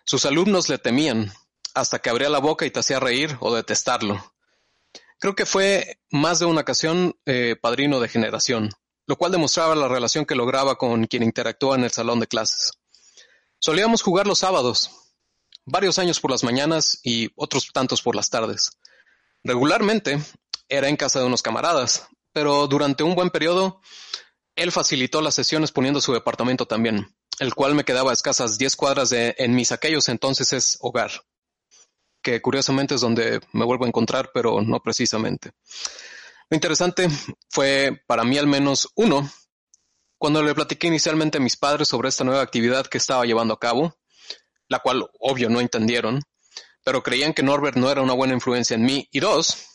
Sus 0.04 0.24
alumnos 0.24 0.68
le 0.68 0.78
temían, 0.78 1.32
hasta 1.74 1.98
que 1.98 2.10
abría 2.10 2.28
la 2.28 2.38
boca 2.38 2.66
y 2.66 2.70
te 2.70 2.80
hacía 2.80 3.00
reír 3.00 3.36
o 3.40 3.54
detestarlo. 3.54 4.34
Creo 5.18 5.34
que 5.34 5.46
fue 5.46 6.00
más 6.10 6.38
de 6.38 6.46
una 6.46 6.62
ocasión 6.62 7.16
eh, 7.26 7.56
padrino 7.60 8.00
de 8.00 8.08
generación, 8.08 8.70
lo 9.06 9.16
cual 9.16 9.32
demostraba 9.32 9.74
la 9.74 9.88
relación 9.88 10.24
que 10.24 10.34
lograba 10.34 10.76
con 10.76 11.06
quien 11.06 11.22
interactuaba 11.22 11.76
en 11.76 11.84
el 11.84 11.90
salón 11.90 12.20
de 12.20 12.26
clases. 12.26 12.72
Solíamos 13.58 14.02
jugar 14.02 14.26
los 14.26 14.40
sábados, 14.40 14.90
varios 15.64 15.98
años 15.98 16.20
por 16.20 16.30
las 16.30 16.44
mañanas 16.44 17.00
y 17.02 17.30
otros 17.36 17.70
tantos 17.72 18.02
por 18.02 18.16
las 18.16 18.30
tardes. 18.30 18.78
Regularmente 19.42 20.20
era 20.68 20.88
en 20.88 20.96
casa 20.96 21.20
de 21.20 21.26
unos 21.26 21.42
camaradas, 21.42 22.08
pero 22.32 22.66
durante 22.66 23.02
un 23.02 23.14
buen 23.14 23.30
periodo 23.30 23.80
él 24.56 24.70
facilitó 24.70 25.20
las 25.20 25.34
sesiones 25.34 25.72
poniendo 25.72 26.00
su 26.00 26.12
departamento 26.12 26.66
también, 26.66 27.14
el 27.40 27.54
cual 27.54 27.74
me 27.74 27.84
quedaba 27.84 28.10
a 28.10 28.14
escasas 28.14 28.58
10 28.58 28.76
cuadras 28.76 29.10
de 29.10 29.34
en 29.38 29.54
mis 29.54 29.72
aquellos 29.72 30.08
entonces 30.08 30.52
es 30.52 30.78
hogar 30.80 31.10
que 32.24 32.40
curiosamente 32.40 32.96
es 32.96 33.02
donde 33.02 33.40
me 33.52 33.64
vuelvo 33.66 33.84
a 33.84 33.88
encontrar, 33.88 34.30
pero 34.32 34.62
no 34.62 34.80
precisamente. 34.80 35.52
Lo 36.50 36.56
interesante 36.56 37.08
fue, 37.50 38.02
para 38.06 38.24
mí 38.24 38.38
al 38.38 38.46
menos, 38.46 38.88
uno, 38.96 39.30
cuando 40.18 40.42
le 40.42 40.54
platiqué 40.54 40.86
inicialmente 40.86 41.38
a 41.38 41.40
mis 41.40 41.56
padres 41.56 41.86
sobre 41.86 42.08
esta 42.08 42.24
nueva 42.24 42.42
actividad 42.42 42.86
que 42.86 42.98
estaba 42.98 43.26
llevando 43.26 43.54
a 43.54 43.60
cabo, 43.60 43.94
la 44.68 44.78
cual 44.78 45.08
obvio 45.20 45.50
no 45.50 45.60
entendieron, 45.60 46.22
pero 46.82 47.02
creían 47.02 47.34
que 47.34 47.42
Norbert 47.42 47.76
no 47.76 47.90
era 47.90 48.00
una 48.00 48.14
buena 48.14 48.32
influencia 48.32 48.74
en 48.74 48.84
mí, 48.84 49.06
y 49.12 49.20
dos, 49.20 49.73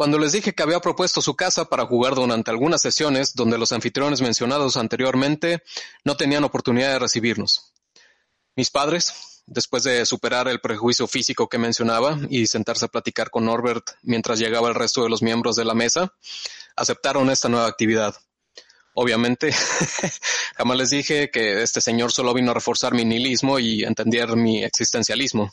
cuando 0.00 0.18
les 0.18 0.32
dije 0.32 0.54
que 0.54 0.62
había 0.62 0.80
propuesto 0.80 1.20
su 1.20 1.36
casa 1.36 1.66
para 1.66 1.84
jugar 1.84 2.14
durante 2.14 2.50
algunas 2.50 2.80
sesiones 2.80 3.34
donde 3.34 3.58
los 3.58 3.70
anfitriones 3.70 4.22
mencionados 4.22 4.78
anteriormente 4.78 5.62
no 6.04 6.16
tenían 6.16 6.42
oportunidad 6.42 6.92
de 6.92 6.98
recibirnos. 7.00 7.74
Mis 8.56 8.70
padres, 8.70 9.42
después 9.44 9.82
de 9.82 10.06
superar 10.06 10.48
el 10.48 10.62
prejuicio 10.62 11.06
físico 11.06 11.50
que 11.50 11.58
mencionaba 11.58 12.18
y 12.30 12.46
sentarse 12.46 12.86
a 12.86 12.88
platicar 12.88 13.28
con 13.28 13.44
Norbert 13.44 13.90
mientras 14.00 14.38
llegaba 14.38 14.68
el 14.68 14.74
resto 14.74 15.02
de 15.02 15.10
los 15.10 15.20
miembros 15.20 15.54
de 15.56 15.66
la 15.66 15.74
mesa, 15.74 16.14
aceptaron 16.76 17.28
esta 17.28 17.50
nueva 17.50 17.66
actividad. 17.66 18.16
Obviamente, 18.94 19.52
jamás 20.56 20.78
les 20.78 20.88
dije 20.88 21.30
que 21.30 21.60
este 21.60 21.82
señor 21.82 22.10
solo 22.10 22.32
vino 22.32 22.52
a 22.52 22.54
reforzar 22.54 22.94
mi 22.94 23.04
nihilismo 23.04 23.58
y 23.58 23.84
entender 23.84 24.34
mi 24.34 24.64
existencialismo. 24.64 25.52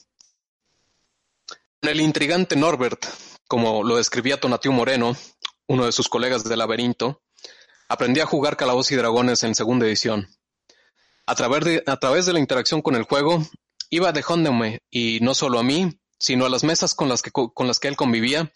El 1.81 1.99
intrigante 1.99 2.55
Norbert, 2.55 3.05
como 3.47 3.83
lo 3.83 3.97
describía 3.97 4.39
Tonatiu 4.39 4.71
Moreno, 4.71 5.15
uno 5.67 5.86
de 5.86 5.91
sus 5.91 6.10
colegas 6.10 6.43
del 6.43 6.60
laberinto, 6.60 7.21
aprendí 7.89 8.19
a 8.19 8.25
jugar 8.25 8.57
Calabozos 8.57 8.91
y 8.91 8.95
Dragones 8.95 9.43
en 9.43 9.55
segunda 9.55 9.86
edición. 9.86 10.27
A 11.25 11.36
través, 11.36 11.65
de, 11.65 11.83
de 11.83 12.33
la 12.33 12.39
interacción 12.39 12.81
con 12.81 12.95
el 12.95 13.03
juego, 13.03 13.43
Iba 13.89 14.12
dejándome, 14.12 14.81
y 14.89 15.19
no 15.21 15.33
solo 15.33 15.60
a 15.60 15.63
mí, 15.63 15.97
sino 16.19 16.45
a 16.45 16.49
las 16.49 16.65
mesas 16.65 16.93
con 16.93 17.07
las 17.07 17.21
que, 17.21 17.31
con 17.31 17.67
las 17.67 17.79
que 17.79 17.88
él 17.88 17.95
convivía, 17.95 18.51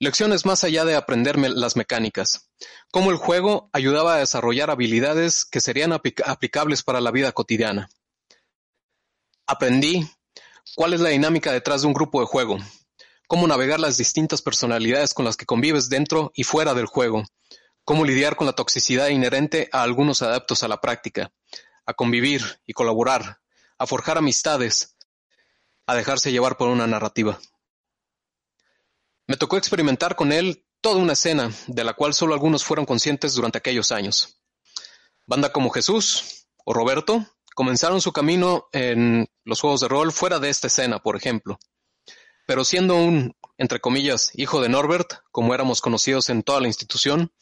lecciones 0.00 0.44
más 0.46 0.64
allá 0.64 0.84
de 0.84 0.96
aprenderme 0.96 1.48
las 1.48 1.76
mecánicas, 1.76 2.50
cómo 2.90 3.10
el 3.10 3.16
juego 3.16 3.70
ayudaba 3.72 4.14
a 4.14 4.18
desarrollar 4.18 4.70
habilidades 4.70 5.44
que 5.44 5.60
serían 5.60 5.92
aplicables 5.92 6.82
para 6.82 7.00
la 7.00 7.12
vida 7.12 7.30
cotidiana. 7.30 7.88
Aprendí 9.46 10.10
cuál 10.74 10.94
es 10.94 11.00
la 11.00 11.10
dinámica 11.10 11.52
detrás 11.52 11.82
de 11.82 11.86
un 11.86 11.94
grupo 11.94 12.20
de 12.20 12.26
juego, 12.26 12.58
cómo 13.26 13.46
navegar 13.46 13.80
las 13.80 13.96
distintas 13.96 14.42
personalidades 14.42 15.14
con 15.14 15.24
las 15.24 15.36
que 15.36 15.46
convives 15.46 15.88
dentro 15.88 16.32
y 16.34 16.44
fuera 16.44 16.74
del 16.74 16.86
juego, 16.86 17.24
cómo 17.84 18.04
lidiar 18.04 18.36
con 18.36 18.46
la 18.46 18.54
toxicidad 18.54 19.08
inherente 19.08 19.68
a 19.72 19.82
algunos 19.82 20.22
adeptos 20.22 20.62
a 20.62 20.68
la 20.68 20.80
práctica, 20.80 21.32
a 21.86 21.94
convivir 21.94 22.60
y 22.66 22.72
colaborar, 22.72 23.40
a 23.78 23.86
forjar 23.86 24.18
amistades, 24.18 24.96
a 25.86 25.94
dejarse 25.94 26.32
llevar 26.32 26.56
por 26.56 26.68
una 26.68 26.86
narrativa. 26.86 27.38
Me 29.26 29.36
tocó 29.36 29.56
experimentar 29.56 30.16
con 30.16 30.32
él 30.32 30.66
toda 30.80 30.96
una 30.96 31.14
escena 31.14 31.50
de 31.66 31.84
la 31.84 31.94
cual 31.94 32.12
solo 32.12 32.34
algunos 32.34 32.64
fueron 32.64 32.84
conscientes 32.84 33.34
durante 33.34 33.58
aquellos 33.58 33.90
años. 33.90 34.40
Banda 35.26 35.50
como 35.50 35.70
Jesús 35.70 36.46
o 36.64 36.74
Roberto 36.74 37.26
comenzaron 37.54 38.00
su 38.00 38.12
camino 38.12 38.68
en 38.72 39.26
los 39.44 39.60
juegos 39.60 39.80
de 39.80 39.88
rol 39.88 40.12
fuera 40.12 40.38
de 40.38 40.50
esta 40.50 40.66
escena, 40.66 40.98
por 40.98 41.16
ejemplo. 41.16 41.58
Pero 42.46 42.64
siendo 42.64 42.96
un, 42.96 43.36
entre 43.58 43.80
comillas, 43.80 44.30
hijo 44.34 44.60
de 44.60 44.68
Norbert, 44.68 45.14
como 45.30 45.54
éramos 45.54 45.80
conocidos 45.80 46.28
en 46.30 46.42
toda 46.42 46.60
la 46.60 46.68
institución, 46.68 47.32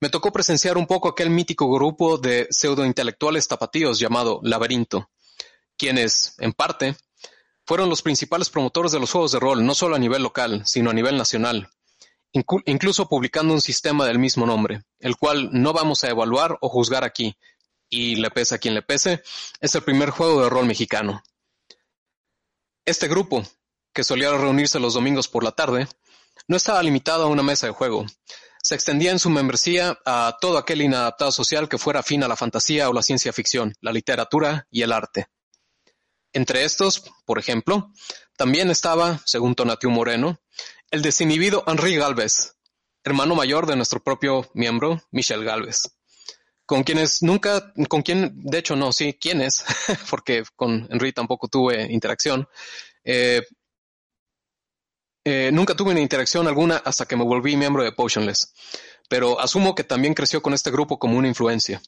me 0.00 0.10
tocó 0.10 0.32
presenciar 0.32 0.78
un 0.78 0.86
poco 0.86 1.08
aquel 1.08 1.30
mítico 1.30 1.70
grupo 1.72 2.18
de 2.18 2.46
pseudointelectuales 2.50 3.48
tapatíos 3.48 3.98
llamado 3.98 4.40
Laberinto, 4.42 5.10
quienes, 5.76 6.34
en 6.38 6.52
parte, 6.52 6.96
fueron 7.66 7.88
los 7.88 8.02
principales 8.02 8.48
promotores 8.48 8.92
de 8.92 9.00
los 9.00 9.10
juegos 9.10 9.32
de 9.32 9.40
rol, 9.40 9.66
no 9.66 9.74
solo 9.74 9.96
a 9.96 9.98
nivel 9.98 10.22
local, 10.22 10.62
sino 10.64 10.90
a 10.90 10.94
nivel 10.94 11.16
nacional, 11.16 11.68
incluso 12.32 13.08
publicando 13.08 13.52
un 13.52 13.60
sistema 13.60 14.06
del 14.06 14.18
mismo 14.18 14.46
nombre, 14.46 14.84
el 15.00 15.16
cual 15.16 15.50
no 15.52 15.72
vamos 15.72 16.04
a 16.04 16.10
evaluar 16.10 16.58
o 16.60 16.68
juzgar 16.68 17.04
aquí, 17.04 17.36
y 17.90 18.16
le 18.16 18.30
pese 18.30 18.54
a 18.54 18.58
quien 18.58 18.74
le 18.74 18.82
pese, 18.82 19.22
es 19.60 19.74
el 19.74 19.82
primer 19.82 20.10
juego 20.10 20.42
de 20.42 20.48
rol 20.48 20.66
mexicano. 20.66 21.22
Este 22.84 23.08
grupo, 23.08 23.42
que 23.98 24.04
solía 24.04 24.30
reunirse 24.30 24.78
los 24.78 24.94
domingos 24.94 25.26
por 25.26 25.42
la 25.42 25.50
tarde, 25.50 25.88
no 26.46 26.56
estaba 26.56 26.80
limitado 26.84 27.24
a 27.24 27.26
una 27.26 27.42
mesa 27.42 27.66
de 27.66 27.72
juego. 27.72 28.06
Se 28.62 28.76
extendía 28.76 29.10
en 29.10 29.18
su 29.18 29.28
membresía 29.28 29.98
a 30.06 30.36
todo 30.40 30.56
aquel 30.56 30.82
inadaptado 30.82 31.32
social 31.32 31.68
que 31.68 31.78
fuera 31.78 31.98
afín 31.98 32.22
a 32.22 32.28
la 32.28 32.36
fantasía 32.36 32.88
o 32.88 32.92
la 32.92 33.02
ciencia 33.02 33.32
ficción, 33.32 33.74
la 33.80 33.90
literatura 33.90 34.68
y 34.70 34.82
el 34.82 34.92
arte. 34.92 35.26
Entre 36.32 36.62
estos, 36.62 37.10
por 37.26 37.40
ejemplo, 37.40 37.90
también 38.36 38.70
estaba, 38.70 39.20
según 39.26 39.56
Tonatiu 39.56 39.90
Moreno, 39.90 40.40
el 40.92 41.02
desinhibido 41.02 41.64
Henri 41.66 41.96
Galvez, 41.96 42.54
hermano 43.02 43.34
mayor 43.34 43.66
de 43.66 43.74
nuestro 43.74 44.00
propio 44.04 44.48
miembro, 44.54 45.02
Michel 45.10 45.44
Galvez, 45.44 45.98
con 46.66 46.84
quienes 46.84 47.20
nunca, 47.24 47.72
con 47.88 48.02
quien, 48.02 48.30
de 48.44 48.58
hecho 48.58 48.76
no, 48.76 48.92
sí, 48.92 49.18
quiénes, 49.20 49.64
porque 50.08 50.44
con 50.54 50.86
Henry 50.88 51.12
tampoco 51.12 51.48
tuve 51.48 51.92
interacción. 51.92 52.46
Eh, 53.02 53.42
eh, 55.28 55.50
nunca 55.52 55.74
tuve 55.74 55.90
una 55.90 56.00
interacción 56.00 56.48
alguna 56.48 56.78
hasta 56.78 57.06
que 57.06 57.16
me 57.16 57.24
volví 57.24 57.56
miembro 57.56 57.84
de 57.84 57.92
Potionless, 57.92 58.54
pero 59.08 59.38
asumo 59.38 59.74
que 59.74 59.84
también 59.84 60.14
creció 60.14 60.40
con 60.40 60.54
este 60.54 60.70
grupo 60.70 60.98
como 60.98 61.18
una 61.18 61.28
influencia. 61.28 61.82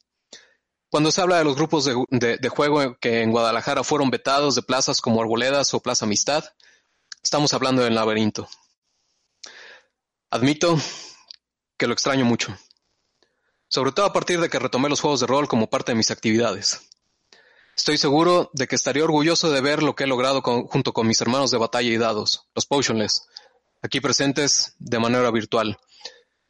Cuando 0.89 1.11
se 1.11 1.21
habla 1.21 1.39
de 1.39 1.45
los 1.45 1.55
grupos 1.55 1.85
de, 1.85 2.49
juego 2.49 2.97
que 2.99 3.21
en 3.21 3.31
Guadalajara 3.31 3.83
fueron 3.83 4.11
vetados 4.11 4.55
de 4.55 4.61
plazas 4.61 5.01
como 5.01 5.21
Arboledas 5.21 5.73
o 5.73 5.79
Plaza 5.79 6.05
Amistad, 6.05 6.43
estamos 7.23 7.53
hablando 7.53 7.81
del 7.81 7.95
laberinto. 7.95 8.47
Admito 10.29 10.77
que 11.77 11.87
lo 11.87 11.93
extraño 11.93 12.25
mucho, 12.25 12.55
sobre 13.69 13.91
todo 13.91 14.05
a 14.05 14.13
partir 14.13 14.39
de 14.39 14.49
que 14.49 14.59
retomé 14.59 14.87
los 14.87 15.01
juegos 15.01 15.21
de 15.21 15.27
rol 15.27 15.47
como 15.47 15.69
parte 15.69 15.93
de 15.93 15.97
mis 15.97 16.11
actividades. 16.11 16.90
Estoy 17.75 17.97
seguro 17.97 18.49
de 18.53 18.67
que 18.67 18.75
estaría 18.75 19.03
orgulloso 19.03 19.51
de 19.51 19.61
ver 19.61 19.81
lo 19.81 19.95
que 19.95 20.03
he 20.03 20.07
logrado 20.07 20.41
junto 20.41 20.93
con 20.93 21.07
mis 21.07 21.21
hermanos 21.21 21.51
de 21.51 21.57
batalla 21.57 21.89
y 21.89 21.97
dados, 21.97 22.47
los 22.53 22.65
Potionless, 22.65 23.23
aquí 23.81 23.99
presentes 23.99 24.75
de 24.79 24.99
manera 24.99 25.31
virtual. 25.31 25.77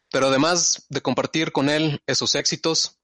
Pero 0.10 0.27
además 0.27 0.86
de 0.89 1.01
compartir 1.01 1.51
con 1.51 1.69
él 1.69 2.01
esos 2.07 2.36
éxitos, 2.36 2.99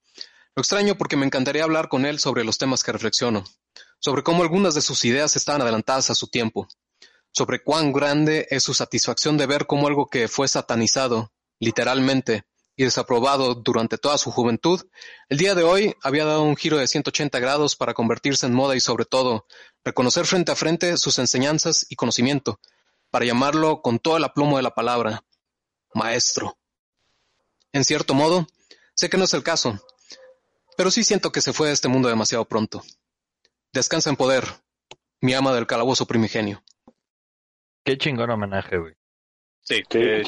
lo 0.56 0.62
extraño 0.62 0.98
porque 0.98 1.16
me 1.16 1.26
encantaría 1.26 1.64
hablar 1.64 1.88
con 1.88 2.06
él 2.06 2.20
sobre 2.20 2.44
los 2.44 2.58
temas 2.58 2.84
que 2.84 2.92
reflexiono, 2.92 3.44
sobre 4.00 4.24
cómo 4.24 4.42
algunas 4.42 4.74
de 4.74 4.82
sus 4.82 5.06
ideas 5.06 5.36
estaban 5.36 5.62
adelantadas 5.62 6.10
a 6.10 6.16
su 6.16 6.28
tiempo, 6.28 6.68
sobre 7.32 7.64
cuán 7.64 7.94
grande 7.94 8.48
es 8.50 8.64
su 8.64 8.74
satisfacción 8.74 9.38
de 9.38 9.46
ver 9.46 9.68
cómo 9.68 9.88
algo 9.88 10.08
que 10.08 10.28
fue 10.28 10.48
satanizado, 10.48 11.32
literalmente, 11.60 12.44
y 12.78 12.84
desaprobado 12.84 13.56
durante 13.56 13.98
toda 13.98 14.20
su 14.20 14.32
juventud, 14.32 14.88
el 15.30 15.40
día 15.40 15.56
de 15.56 15.64
hoy 15.64 15.96
había 16.04 16.26
dado 16.26 16.44
un 16.44 16.56
giro 16.56 16.78
de 16.78 16.88
180 16.88 17.40
grados 17.40 17.76
para 17.76 17.96
convertirse 17.96 18.46
en 18.46 18.54
moda 18.54 18.76
y 18.76 18.80
sobre 18.80 19.06
todo, 19.06 19.48
reconocer 19.84 20.28
frente 20.28 20.52
a 20.52 20.56
frente 20.56 20.96
sus 20.98 21.18
enseñanzas 21.18 21.88
y 21.90 21.96
conocimiento, 21.96 22.60
para 23.10 23.26
llamarlo 23.26 23.82
con 23.82 23.98
todo 23.98 24.18
el 24.18 24.24
aplomo 24.24 24.58
de 24.58 24.64
la 24.64 24.76
palabra, 24.76 25.26
maestro. 25.96 26.56
En 27.74 27.84
cierto 27.84 28.14
modo, 28.14 28.48
sé 28.94 29.10
que 29.10 29.18
no 29.18 29.24
es 29.24 29.34
el 29.34 29.42
caso, 29.42 29.80
pero 30.78 30.92
sí 30.92 31.04
siento 31.04 31.32
que 31.32 31.42
se 31.42 31.54
fue 31.54 31.68
de 31.68 31.74
este 31.74 31.88
mundo 31.88 32.10
demasiado 32.10 32.46
pronto. 32.46 32.84
Descansa 33.74 34.12
en 34.12 34.18
poder, 34.18 34.46
mi 35.20 35.34
ama 35.34 35.52
del 35.52 35.66
calabozo 35.66 36.06
primigenio. 36.06 36.64
Qué 37.84 37.98
chingón 37.98 38.30
homenaje, 38.30 38.78
güey. 38.78 38.94
Sí, 39.62 39.82
Qué 39.90 40.22
eh, 40.22 40.24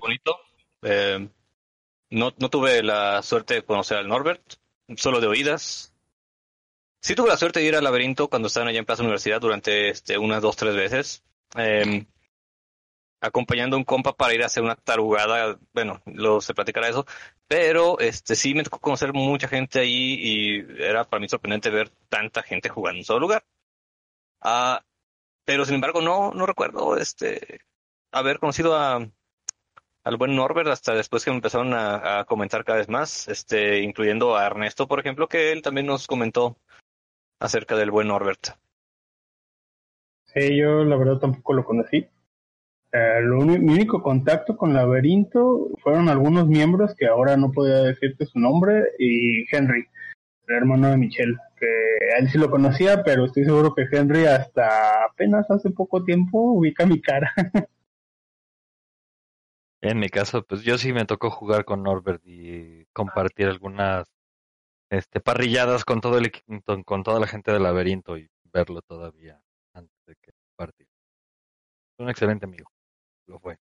bonito. 0.00 0.36
Eh, 0.82 1.28
no, 2.10 2.32
no 2.38 2.50
tuve 2.50 2.82
la 2.82 3.22
suerte 3.22 3.54
de 3.54 3.64
conocer 3.64 3.98
al 3.98 4.08
Norbert, 4.08 4.42
solo 4.96 5.20
de 5.20 5.26
oídas. 5.26 5.92
Sí 7.00 7.14
tuve 7.14 7.28
la 7.28 7.36
suerte 7.36 7.60
de 7.60 7.66
ir 7.66 7.76
al 7.76 7.84
laberinto 7.84 8.28
cuando 8.28 8.48
estaban 8.48 8.68
allá 8.68 8.78
en 8.78 8.86
Plaza 8.86 9.02
Universidad 9.02 9.40
durante 9.40 9.90
este, 9.90 10.16
unas 10.18 10.40
dos, 10.40 10.56
tres 10.56 10.74
veces. 10.74 11.22
Eh, 11.56 12.06
acompañando 13.24 13.76
a 13.76 13.78
un 13.78 13.84
compa 13.84 14.14
para 14.14 14.34
ir 14.34 14.42
a 14.42 14.46
hacer 14.46 14.62
una 14.62 14.76
tarugada, 14.76 15.58
bueno, 15.72 16.02
lo 16.06 16.40
se 16.40 16.54
platicará 16.54 16.88
eso, 16.88 17.06
pero 17.48 17.98
este 17.98 18.36
sí 18.36 18.54
me 18.54 18.62
tocó 18.62 18.80
conocer 18.80 19.12
mucha 19.12 19.48
gente 19.48 19.80
ahí 19.80 20.18
y 20.20 20.82
era 20.82 21.04
para 21.04 21.20
mí 21.20 21.28
sorprendente 21.28 21.70
ver 21.70 21.90
tanta 22.08 22.42
gente 22.42 22.68
jugando 22.68 22.96
en 22.96 23.00
un 23.00 23.04
solo 23.04 23.20
lugar. 23.20 23.44
Ah, 24.40 24.84
pero 25.44 25.64
sin 25.64 25.76
embargo 25.76 26.00
no, 26.02 26.32
no 26.32 26.46
recuerdo 26.46 26.96
este 26.98 27.60
haber 28.12 28.38
conocido 28.38 28.76
a 28.76 29.08
al 30.04 30.16
buen 30.16 30.36
Norbert 30.36 30.68
hasta 30.68 30.94
después 30.94 31.24
que 31.24 31.30
me 31.30 31.36
empezaron 31.36 31.72
a, 31.74 32.20
a 32.20 32.24
comentar 32.24 32.64
cada 32.64 32.78
vez 32.78 32.88
más, 32.88 33.26
este, 33.28 33.80
incluyendo 33.80 34.36
a 34.36 34.46
Ernesto, 34.46 34.86
por 34.86 35.00
ejemplo, 35.00 35.26
que 35.26 35.50
él 35.50 35.62
también 35.62 35.86
nos 35.86 36.06
comentó 36.06 36.56
acerca 37.40 37.74
del 37.76 37.90
buen 37.90 38.08
Norbert. 38.08 38.48
Sí, 40.26 40.56
yo 40.56 40.84
la 40.84 40.96
verdad 40.96 41.18
tampoco 41.18 41.54
lo 41.54 41.64
conocí. 41.64 42.06
Eh, 42.92 43.20
mi 43.22 43.72
único 43.72 44.02
contacto 44.02 44.56
con 44.56 44.72
Laberinto 44.72 45.70
fueron 45.82 46.08
algunos 46.08 46.46
miembros 46.46 46.94
que 46.94 47.06
ahora 47.06 47.36
no 47.36 47.50
podía 47.50 47.76
decirte 47.76 48.26
su 48.26 48.38
nombre 48.38 48.84
y 48.98 49.44
Henry, 49.52 49.86
el 50.46 50.54
hermano 50.54 50.90
de 50.90 50.96
Michelle, 50.96 51.36
que 51.58 51.66
él 52.18 52.28
sí 52.28 52.38
lo 52.38 52.50
conocía, 52.50 53.02
pero 53.02 53.24
estoy 53.24 53.44
seguro 53.44 53.74
que 53.74 53.86
Henry 53.90 54.26
hasta 54.26 55.04
apenas 55.06 55.50
hace 55.50 55.70
poco 55.70 56.04
tiempo 56.04 56.52
ubica 56.52 56.86
mi 56.86 57.00
cara. 57.00 57.32
En 59.84 59.98
mi 59.98 60.08
caso, 60.08 60.42
pues 60.42 60.62
yo 60.62 60.78
sí 60.78 60.94
me 60.94 61.04
tocó 61.04 61.30
jugar 61.30 61.66
con 61.66 61.82
Norbert 61.82 62.22
y 62.24 62.86
compartir 62.94 63.48
algunas 63.48 64.08
este 64.88 65.20
parrilladas 65.20 65.84
con 65.84 66.00
todo 66.00 66.16
el 66.16 66.32
con, 66.86 67.02
toda 67.02 67.20
la 67.20 67.26
gente 67.26 67.52
del 67.52 67.64
laberinto 67.64 68.16
y 68.16 68.30
verlo 68.44 68.80
todavía 68.80 69.42
antes 69.74 69.94
de 70.06 70.16
que 70.22 70.32
partiera. 70.56 70.90
Un 71.98 72.08
excelente 72.08 72.46
amigo. 72.46 72.70
Lo 73.26 73.38
fue. 73.38 73.58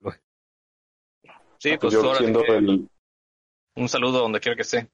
Lo 0.00 0.10
es. 0.10 0.22
Sí, 1.58 1.76
Pues 1.76 1.80
pues 1.80 1.92
yo 1.92 2.00
ahora 2.02 2.14
sí 2.14 2.24
siendo 2.24 2.42
que 2.42 2.56
el, 2.56 2.88
un 3.76 3.88
saludo 3.90 4.20
donde 4.20 4.40
quiera 4.40 4.56
que 4.56 4.62
esté. 4.62 4.90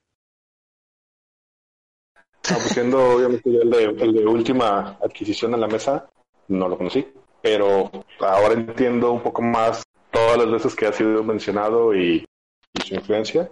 ah, 2.17 2.55
pues 2.55 2.71
siendo 2.71 2.99
obviamente 3.15 3.53
yo 3.53 3.63
el 3.63 3.71
de, 3.71 3.85
el 3.85 4.13
de 4.13 4.27
última 4.27 4.99
adquisición 5.01 5.55
en 5.55 5.61
la 5.61 5.69
mesa, 5.69 6.11
no 6.49 6.69
lo 6.69 6.77
conocí, 6.77 7.07
pero 7.41 7.93
ahora 8.19 8.55
entiendo 8.55 9.13
un 9.13 9.23
poco 9.23 9.41
más 9.41 9.87
todas 10.17 10.39
las 10.39 10.51
veces 10.51 10.75
que 10.75 10.87
ha 10.87 10.93
sido 10.93 11.23
mencionado 11.23 11.95
y, 11.95 12.25
y 12.73 12.81
su 12.81 12.95
influencia. 12.95 13.51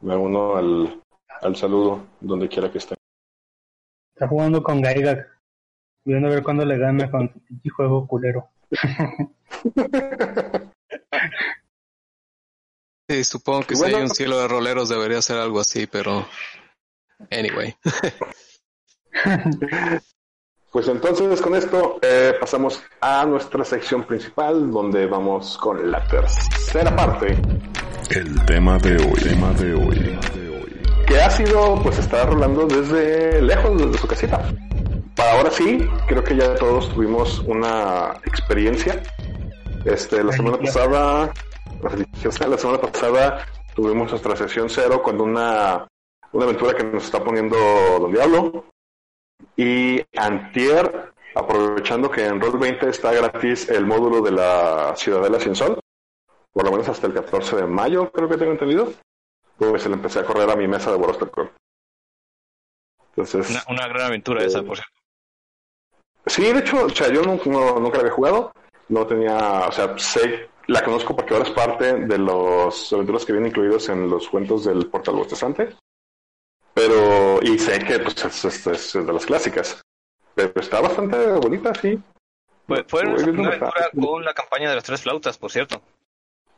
Me 0.00 0.16
uno 0.16 0.56
al, 0.56 1.02
al 1.42 1.56
saludo 1.56 2.06
donde 2.20 2.48
quiera 2.48 2.72
que 2.72 2.78
esté. 2.78 2.94
Está 4.14 4.28
jugando 4.28 4.62
con 4.62 4.80
Gaiga, 4.80 5.28
viendo 6.04 6.28
a 6.28 6.30
ver 6.30 6.42
cuándo 6.42 6.64
le 6.64 6.78
gana 6.78 7.10
con 7.10 7.30
su 7.32 7.40
pinche 7.40 7.68
juego 7.68 8.06
culero. 8.06 8.48
Sí, 13.10 13.24
supongo 13.24 13.66
que 13.66 13.76
si 13.76 13.84
hay 13.84 13.94
un 13.94 14.08
cielo 14.08 14.38
de 14.38 14.48
roleros 14.48 14.88
debería 14.88 15.20
ser 15.20 15.36
algo 15.36 15.60
así, 15.60 15.86
pero 15.86 16.26
anyway. 17.30 17.76
Pues 20.72 20.88
entonces 20.88 21.42
con 21.42 21.54
esto 21.54 21.98
eh, 22.00 22.32
pasamos 22.40 22.82
a 23.02 23.26
nuestra 23.26 23.62
sección 23.62 24.04
principal 24.04 24.70
donde 24.70 25.04
vamos 25.04 25.58
con 25.58 25.90
la 25.90 26.02
tercera 26.06 26.96
parte 26.96 27.36
El 28.08 28.42
tema 28.46 28.78
de 28.78 28.96
hoy, 28.96 29.20
tema 29.22 29.52
de 29.52 29.74
hoy, 29.74 30.18
de 30.34 30.48
hoy. 30.48 30.82
que 31.06 31.20
ha 31.20 31.28
sido 31.28 31.78
pues 31.82 31.98
estar 31.98 32.26
rolando 32.26 32.66
desde 32.66 33.42
lejos 33.42 33.76
desde 33.76 33.98
su 33.98 34.06
casita. 34.06 34.50
Para 35.14 35.32
ahora 35.32 35.50
sí, 35.50 35.86
creo 36.08 36.24
que 36.24 36.36
ya 36.36 36.54
todos 36.54 36.88
tuvimos 36.94 37.40
una 37.40 38.14
experiencia. 38.24 39.02
Este, 39.84 40.24
la 40.24 40.32
semana 40.32 40.56
pasada, 40.56 41.34
la 42.48 42.56
semana 42.56 42.80
pasada 42.80 43.46
tuvimos 43.74 44.10
nuestra 44.10 44.34
sesión 44.36 44.70
cero 44.70 45.02
con 45.02 45.20
una, 45.20 45.86
una 46.32 46.44
aventura 46.46 46.74
que 46.74 46.84
nos 46.84 47.04
está 47.04 47.22
poniendo 47.22 47.58
Don 48.00 48.10
Diablo. 48.10 48.71
Y 49.56 50.02
Antier, 50.16 51.12
aprovechando 51.34 52.10
que 52.10 52.24
en 52.26 52.40
Roll20 52.40 52.84
está 52.88 53.12
gratis 53.12 53.68
el 53.68 53.86
módulo 53.86 54.20
de 54.22 54.30
la 54.32 54.94
Ciudadela 54.96 55.38
Sin 55.40 55.54
Sol, 55.54 55.78
por 56.52 56.64
lo 56.64 56.70
menos 56.72 56.88
hasta 56.88 57.06
el 57.06 57.14
14 57.14 57.56
de 57.56 57.66
mayo, 57.66 58.10
creo 58.12 58.28
que 58.28 58.36
tengo 58.36 58.52
entendido 58.52 58.92
pues 59.58 59.82
se 59.82 59.88
le 59.88 59.94
empecé 59.94 60.18
a 60.18 60.24
correr 60.24 60.50
a 60.50 60.56
mi 60.56 60.66
mesa 60.66 60.90
de 60.90 60.96
World 60.96 61.16
of 61.16 61.22
Warcraft. 61.22 61.52
Entonces, 63.10 63.50
Una, 63.50 63.62
una 63.68 63.88
gran 63.88 64.06
aventura 64.06 64.42
Eh, 64.42 64.46
esa, 64.46 64.62
por 64.62 64.76
cierto. 64.76 64.92
sí, 66.26 66.42
de 66.52 66.58
hecho, 66.58 66.86
o 66.86 66.88
sea, 66.88 67.08
yo 67.12 67.22
no, 67.22 67.38
no- 67.46 67.78
nunca 67.78 67.98
la 67.98 68.00
había 68.04 68.12
jugado, 68.12 68.52
no 68.88 69.06
tenía, 69.06 69.66
o 69.68 69.72
sea, 69.72 69.96
sé, 69.98 70.48
la 70.66 70.82
conozco 70.82 71.14
porque 71.14 71.34
ahora 71.34 71.46
es 71.48 71.54
parte 71.54 71.94
de 71.94 72.18
los 72.18 72.92
aventuras 72.92 73.24
que 73.24 73.32
vienen 73.32 73.50
incluidos 73.50 73.88
en 73.88 74.08
los 74.08 74.28
cuentos 74.28 74.64
del 74.64 74.88
Portal 74.90 75.14
Bostezante, 75.16 75.76
pero, 76.74 77.40
y 77.42 77.58
sé 77.58 77.78
que 77.80 77.98
pues 77.98 78.24
es, 78.24 78.44
es- 78.44 78.66
es 78.66 78.92
de 79.06 79.12
las 79.12 79.26
clásicas, 79.26 79.80
pero 80.34 80.52
está 80.56 80.80
bastante 80.80 81.16
bonita, 81.32 81.74
sí. 81.74 81.98
Fue, 82.66 82.84
está. 83.48 83.68
aventura 83.68 83.90
con 84.00 84.24
la 84.24 84.34
campaña 84.34 84.68
de 84.70 84.76
las 84.76 84.84
tres 84.84 85.02
flautas, 85.02 85.36
por 85.36 85.50
cierto. 85.50 85.82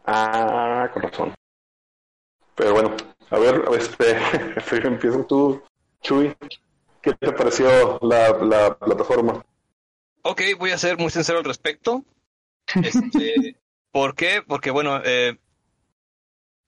Ah, 0.07 0.91
con 0.93 1.03
razón. 1.03 1.35
Pero 2.55 2.73
bueno, 2.75 2.97
a 3.31 3.39
ver, 3.39 3.63
este, 3.77 4.17
empiezo 4.87 5.25
tú, 5.25 5.63
Chuy. 6.03 6.35
¿Qué 7.03 7.13
te 7.15 7.33
pareció 7.33 7.99
la, 8.03 8.31
la 8.39 8.79
plataforma? 8.79 9.45
Ok, 10.23 10.41
voy 10.59 10.71
a 10.71 10.79
ser 10.79 10.97
muy 10.99 11.11
sincero 11.11 11.39
al 11.39 11.45
respecto. 11.45 12.05
Este, 12.83 13.57
¿Por 13.93 14.15
qué? 14.15 14.43
Porque 14.47 14.71
bueno, 14.71 15.01
eh, 15.05 15.39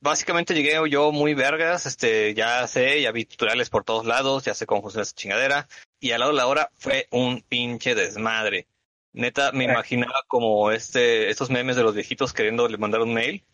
básicamente 0.00 0.54
llegué 0.54 0.78
yo 0.90 1.12
muy 1.12 1.34
vergas, 1.34 1.86
este, 1.86 2.34
ya 2.34 2.66
sé, 2.66 3.02
ya 3.02 3.12
vi 3.12 3.24
tutoriales 3.24 3.70
por 3.70 3.84
todos 3.84 4.06
lados, 4.06 4.44
ya 4.44 4.54
sé 4.54 4.66
cómo 4.66 4.82
funciona 4.82 5.02
esa 5.02 5.14
chingadera, 5.14 5.68
y 6.00 6.12
al 6.12 6.20
lado 6.20 6.32
de 6.32 6.38
la 6.38 6.46
hora 6.46 6.70
fue 6.74 7.08
un 7.10 7.42
pinche 7.42 7.94
desmadre. 7.94 8.68
Neta, 9.12 9.52
me 9.52 9.64
imaginaba 9.64 10.22
como 10.28 10.70
este, 10.70 11.30
estos 11.30 11.48
memes 11.50 11.76
de 11.76 11.82
los 11.82 11.94
viejitos 11.94 12.34
queriendo 12.34 12.68
le 12.68 12.76
mandar 12.76 13.00
un 13.00 13.14
mail. 13.14 13.44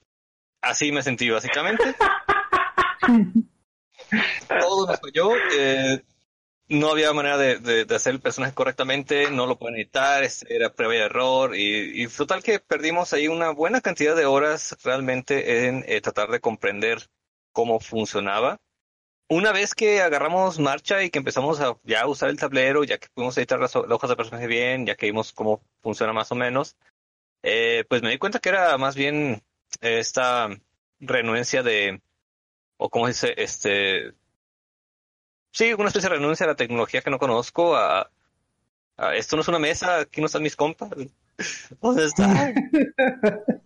Así 0.60 0.90
me 0.90 1.02
sentí 1.02 1.30
básicamente. 1.30 1.94
Todo 4.48 4.88
me 4.88 4.96
falló. 4.96 5.30
eh, 5.52 6.02
no 6.72 6.90
había 6.90 7.12
manera 7.12 7.38
de, 7.38 7.58
de- 7.58 7.84
de 7.84 7.94
hacer 7.94 8.14
el 8.14 8.20
personaje 8.20 8.54
correctamente, 8.54 9.30
no 9.30 9.46
lo 9.46 9.58
pueden 9.58 9.76
editar, 9.76 10.24
era 10.48 10.74
prueba 10.74 10.94
y 10.94 10.98
error, 10.98 11.56
y, 11.56 12.02
y 12.02 12.08
total 12.08 12.42
que 12.42 12.58
perdimos 12.60 13.12
ahí 13.12 13.28
una 13.28 13.50
buena 13.50 13.80
cantidad 13.80 14.16
de 14.16 14.26
horas 14.26 14.76
realmente 14.84 15.66
en 15.68 15.84
eh, 15.86 16.00
tratar 16.00 16.30
de 16.30 16.40
comprender 16.40 16.98
cómo 17.52 17.80
funcionaba. 17.80 18.60
Una 19.28 19.52
vez 19.52 19.74
que 19.74 20.02
agarramos 20.02 20.58
marcha 20.58 21.02
y 21.02 21.10
que 21.10 21.18
empezamos 21.18 21.60
a 21.60 21.78
ya 21.84 22.06
usar 22.06 22.30
el 22.30 22.38
tablero, 22.38 22.84
ya 22.84 22.98
que 22.98 23.08
pudimos 23.14 23.36
editar 23.38 23.58
las 23.60 23.74
hojas 23.76 24.10
de 24.10 24.16
personaje 24.16 24.46
bien, 24.46 24.86
ya 24.86 24.96
que 24.96 25.06
vimos 25.06 25.32
cómo 25.32 25.62
funciona 25.82 26.12
más 26.12 26.32
o 26.32 26.34
menos, 26.34 26.76
eh, 27.42 27.84
pues 27.88 28.02
me 28.02 28.10
di 28.10 28.18
cuenta 28.18 28.40
que 28.40 28.50
era 28.50 28.78
más 28.78 28.96
bien 28.96 29.42
eh, 29.80 29.98
esta 30.00 30.48
renuencia 31.00 31.62
de, 31.62 32.02
o 32.78 32.90
como 32.90 33.08
dice, 33.08 33.34
este, 33.38 34.14
sí, 35.52 35.72
una 35.74 35.88
especie 35.88 36.08
de 36.10 36.16
renuncia 36.16 36.44
a 36.44 36.48
la 36.48 36.56
tecnología 36.56 37.02
que 37.02 37.10
no 37.10 37.18
conozco, 37.18 37.76
a, 37.76 38.10
a 38.96 39.14
esto 39.14 39.36
no 39.36 39.42
es 39.42 39.48
una 39.48 39.58
mesa, 39.60 40.00
aquí 40.00 40.20
no 40.20 40.26
están 40.26 40.42
mis 40.42 40.56
compas. 40.56 40.90
¿Dónde 41.80 42.04
están? 42.06 42.54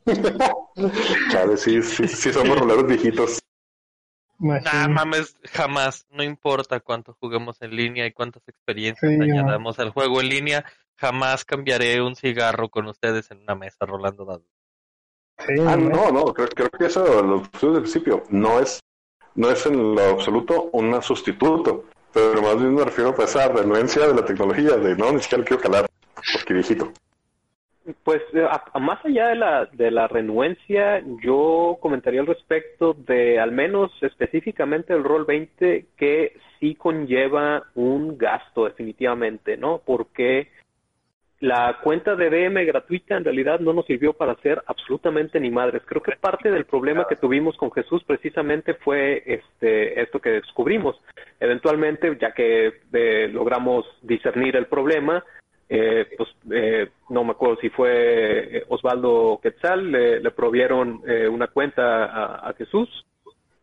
Chale, 1.33 1.57
sí, 1.57 1.83
sí, 1.83 2.07
sí 2.07 2.33
somos 2.33 2.59
roleros 2.59 2.87
viejitos. 2.87 3.39
Nah, 4.39 4.87
mames, 4.89 5.35
jamás, 5.45 6.07
no 6.11 6.23
importa 6.23 6.81
cuánto 6.81 7.17
juguemos 7.19 7.63
en 7.63 7.75
línea 7.75 8.07
y 8.07 8.13
cuántas 8.13 8.47
experiencias 8.49 9.11
Sí, 9.11 9.19
añadamos 9.19 9.79
al 9.79 9.91
juego 9.91 10.21
en 10.21 10.29
línea, 10.29 10.65
jamás 10.97 11.45
cambiaré 11.47 12.03
un 12.03 12.15
cigarro 12.17 12.69
con 12.69 12.87
ustedes 12.87 13.31
en 13.31 13.41
una 13.41 13.55
mesa 13.55 13.87
rolando 13.87 14.27
dados. 14.27 14.45
Sí, 15.39 15.55
Ah, 15.67 15.77
no, 15.77 16.11
no, 16.13 16.35
creo, 16.35 16.49
creo 16.49 16.71
que 16.71 16.87
eso 16.87 17.23
lo 17.23 17.43
puse 17.43 17.67
desde 17.67 17.79
el 17.79 17.83
principio. 17.83 18.23
No 18.29 18.61
es, 18.61 18.81
no 19.37 19.51
es 19.51 19.67
en 19.67 19.95
lo 19.95 20.03
absoluto 20.03 20.71
un 20.73 21.01
sustituto, 21.03 21.85
pero 22.13 22.43
más 22.43 22.57
bien 22.57 22.75
me 22.75 22.85
refiero 22.85 23.15
pues, 23.15 23.37
a 23.37 23.45
esa 23.45 23.53
renuencia 23.53 24.07
de 24.07 24.15
la 24.15 24.25
tecnología, 24.25 24.77
de 24.77 24.97
no, 24.97 25.13
ni 25.13 25.21
siquiera 25.21 25.45
quiero 25.45 25.63
calar, 25.63 25.87
porque 26.33 26.55
viejito. 26.55 26.93
Pues 28.03 28.23
eh, 28.33 28.45
a 28.73 28.79
más 28.81 29.05
allá 29.05 29.29
de 29.29 29.37
la, 29.37 29.67
de 29.67 29.93
la 29.93 30.09
renuencia, 30.09 31.05
yo 31.23 31.79
comentaría 31.81 32.21
al 32.21 32.27
respecto 32.27 32.95
de 32.95 33.39
al 33.39 33.53
menos 33.53 33.93
específicamente 34.01 34.93
el 34.93 35.05
rol 35.05 35.25
20 35.25 35.87
que 35.97 36.37
sí 36.59 36.75
conlleva 36.75 37.63
un 37.77 38.19
gasto 38.19 38.65
definitivamente, 38.65 39.57
¿no? 39.57 39.81
Porque 39.85 40.49
la 41.41 41.79
cuenta 41.83 42.17
de 42.17 42.31
DM 42.31 42.65
gratuita 42.65 43.17
en 43.17 43.25
realidad 43.25 43.61
no 43.61 43.73
nos 43.73 43.87
sirvió 43.87 44.15
para 44.15 44.33
hacer 44.33 44.63
absolutamente 44.67 45.39
ni 45.39 45.51
madres. 45.51 45.83
Creo 45.85 46.03
que 46.03 46.17
parte 46.17 46.51
del 46.51 46.65
problema 46.65 47.07
que 47.09 47.17
tuvimos 47.17 47.57
con 47.57 47.71
Jesús 47.73 48.03
precisamente 48.05 48.75
fue 48.75 49.23
este 49.27 50.01
esto 50.01 50.19
que 50.19 50.31
descubrimos. 50.31 50.97
Eventualmente, 51.39 52.17
ya 52.21 52.33
que 52.33 52.81
eh, 52.93 53.29
logramos 53.31 53.85
discernir 54.03 54.57
el 54.57 54.67
problema, 54.67 55.23
eh, 55.69 56.07
pues 56.17 56.29
eh, 56.53 56.91
no 57.11 57.25
me 57.25 57.33
acuerdo 57.33 57.57
si 57.61 57.71
fue 57.71 58.59
eh, 58.59 58.65
Osvaldo 58.69 59.41
Quetzal, 59.43 59.91
le, 59.91 60.21
le 60.21 60.31
provieron 60.31 61.03
eh, 61.07 61.29
una 61.29 61.49
cuenta 61.49 62.05
a, 62.05 62.49
a 62.49 62.55
Jesús. 62.55 62.89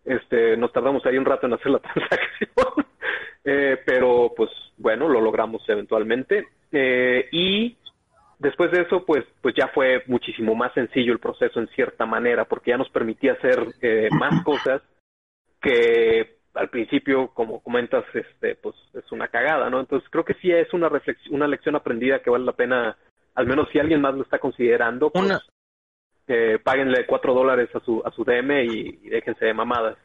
Este, 0.04 0.58
nos 0.58 0.74
tardamos 0.74 1.06
ahí 1.06 1.18
un 1.18 1.26
rato 1.26 1.48
en 1.48 1.54
hacer 1.54 1.72
la 1.72 1.80
transacción, 1.80 2.86
eh, 3.44 3.78
pero 3.86 4.34
pues 4.36 4.50
bueno, 4.78 5.08
lo 5.10 5.22
logramos 5.22 5.68
eventualmente. 5.70 6.48
Eh, 6.72 7.28
y 7.32 7.78
después 8.40 8.72
de 8.72 8.82
eso, 8.82 9.06
pues, 9.06 9.24
pues 9.42 9.54
ya 9.56 9.68
fue 9.70 10.04
muchísimo 10.08 10.56
más 10.56 10.74
sencillo 10.74 11.14
el 11.14 11.20
proceso 11.20 11.60
en 11.60 11.68
cierta 11.70 12.06
manera, 12.06 12.46
porque 12.46 12.72
ya 12.72 12.78
nos 12.78 12.90
permitía 12.90 13.34
hacer 13.34 13.68
eh, 13.82 14.10
más 14.12 14.44
cosas 14.44 14.82
que 15.62 16.38
al 16.54 16.70
principio, 16.70 17.30
como 17.30 17.62
comentas, 17.62 18.04
este, 18.14 18.56
pues 18.56 18.76
es 18.94 19.12
una 19.12 19.28
cagada, 19.28 19.70
¿no? 19.70 19.80
Entonces 19.80 20.08
creo 20.12 20.24
que 20.24 20.36
sí 20.36 20.52
es 20.52 20.72
una 20.74 20.88
reflexión, 20.90 21.36
una 21.36 21.48
lección 21.48 21.76
aprendida 21.76 22.20
que 22.22 22.30
vale 22.30 22.46
la 22.46 22.52
pena, 22.54 22.96
al 23.36 23.48
menos 23.48 23.68
si 23.72 23.80
alguien 23.80 24.02
más 24.02 24.14
lo 24.14 24.22
está 24.24 24.38
considerando, 24.40 25.10
pues 25.10 25.26
Una- 25.26 25.42
eh, 26.28 26.60
páguenle 26.64 27.06
cuatro 27.06 27.34
dólares 27.34 27.70
a 27.76 27.80
su 27.82 28.02
a 28.06 28.12
su 28.12 28.24
DM 28.24 28.64
y, 28.66 29.00
y 29.04 29.10
déjense 29.10 29.46
de 29.46 29.54
mamadas. 29.54 29.98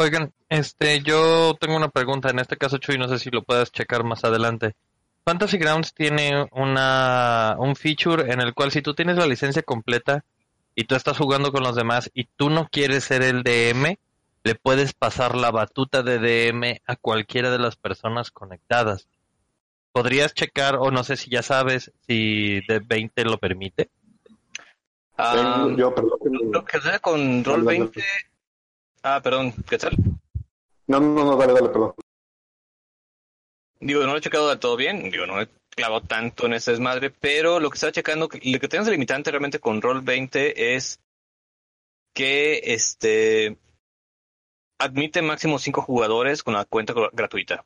Oigan, 0.00 0.32
este, 0.48 1.02
yo 1.02 1.54
tengo 1.60 1.76
una 1.76 1.90
pregunta, 1.90 2.30
en 2.30 2.38
este 2.38 2.56
caso 2.56 2.78
Chuy, 2.78 2.96
no 2.96 3.06
sé 3.06 3.18
si 3.18 3.28
lo 3.28 3.42
puedas 3.42 3.70
checar 3.70 4.02
más 4.02 4.24
adelante. 4.24 4.74
Fantasy 5.26 5.58
Grounds 5.58 5.92
tiene 5.92 6.48
una, 6.52 7.54
un 7.58 7.76
feature 7.76 8.32
en 8.32 8.40
el 8.40 8.54
cual 8.54 8.70
si 8.70 8.80
tú 8.80 8.94
tienes 8.94 9.18
la 9.18 9.26
licencia 9.26 9.62
completa 9.62 10.24
y 10.74 10.84
tú 10.84 10.94
estás 10.94 11.18
jugando 11.18 11.52
con 11.52 11.62
los 11.62 11.76
demás 11.76 12.10
y 12.14 12.24
tú 12.24 12.48
no 12.48 12.66
quieres 12.72 13.04
ser 13.04 13.20
el 13.20 13.42
DM, 13.42 13.98
le 14.42 14.54
puedes 14.54 14.94
pasar 14.94 15.36
la 15.36 15.50
batuta 15.50 16.02
de 16.02 16.18
DM 16.18 16.80
a 16.86 16.96
cualquiera 16.96 17.50
de 17.50 17.58
las 17.58 17.76
personas 17.76 18.30
conectadas. 18.30 19.06
¿Podrías 19.92 20.32
checar 20.32 20.76
o 20.76 20.90
no 20.90 21.04
sé 21.04 21.18
si 21.18 21.28
ya 21.28 21.42
sabes 21.42 21.92
si 22.06 22.62
de 22.66 22.78
20 22.78 23.22
lo 23.26 23.36
permite? 23.36 23.90
Ah, 25.18 25.66
Eh, 25.68 25.74
yo, 25.76 25.94
perdón. 25.94 26.18
lo 26.50 26.64
que 26.64 26.78
sucede 26.78 27.00
con 27.00 27.44
Roll 27.44 27.64
20. 27.64 28.02
Ah, 29.02 29.20
perdón, 29.22 29.52
¿qué 29.68 29.78
tal? 29.78 29.96
No, 30.86 31.00
no, 31.00 31.24
no, 31.24 31.36
dale, 31.36 31.52
dale, 31.54 31.68
perdón. 31.68 31.94
Digo, 33.80 34.02
no 34.02 34.12
lo 34.12 34.18
he 34.18 34.20
checado 34.20 34.48
del 34.48 34.58
todo 34.58 34.76
bien, 34.76 35.10
digo, 35.10 35.26
no 35.26 35.40
he 35.40 35.48
clavado 35.70 36.02
tanto 36.02 36.46
en 36.46 36.52
ese 36.52 36.72
desmadre, 36.72 37.10
pero 37.10 37.60
lo 37.60 37.70
que 37.70 37.76
estaba 37.76 37.92
checando, 37.92 38.28
lo 38.30 38.58
que 38.60 38.68
tenemos 38.68 38.90
limitante 38.90 39.30
realmente 39.30 39.58
con 39.58 39.80
Roll 39.80 40.02
20 40.02 40.74
es 40.76 41.00
que 42.14 42.60
este 42.74 43.56
admite 44.78 45.22
máximo 45.22 45.58
cinco 45.58 45.80
jugadores 45.80 46.42
con 46.42 46.54
la 46.54 46.64
cuenta 46.66 46.92
gr- 46.92 47.10
gratuita. 47.12 47.64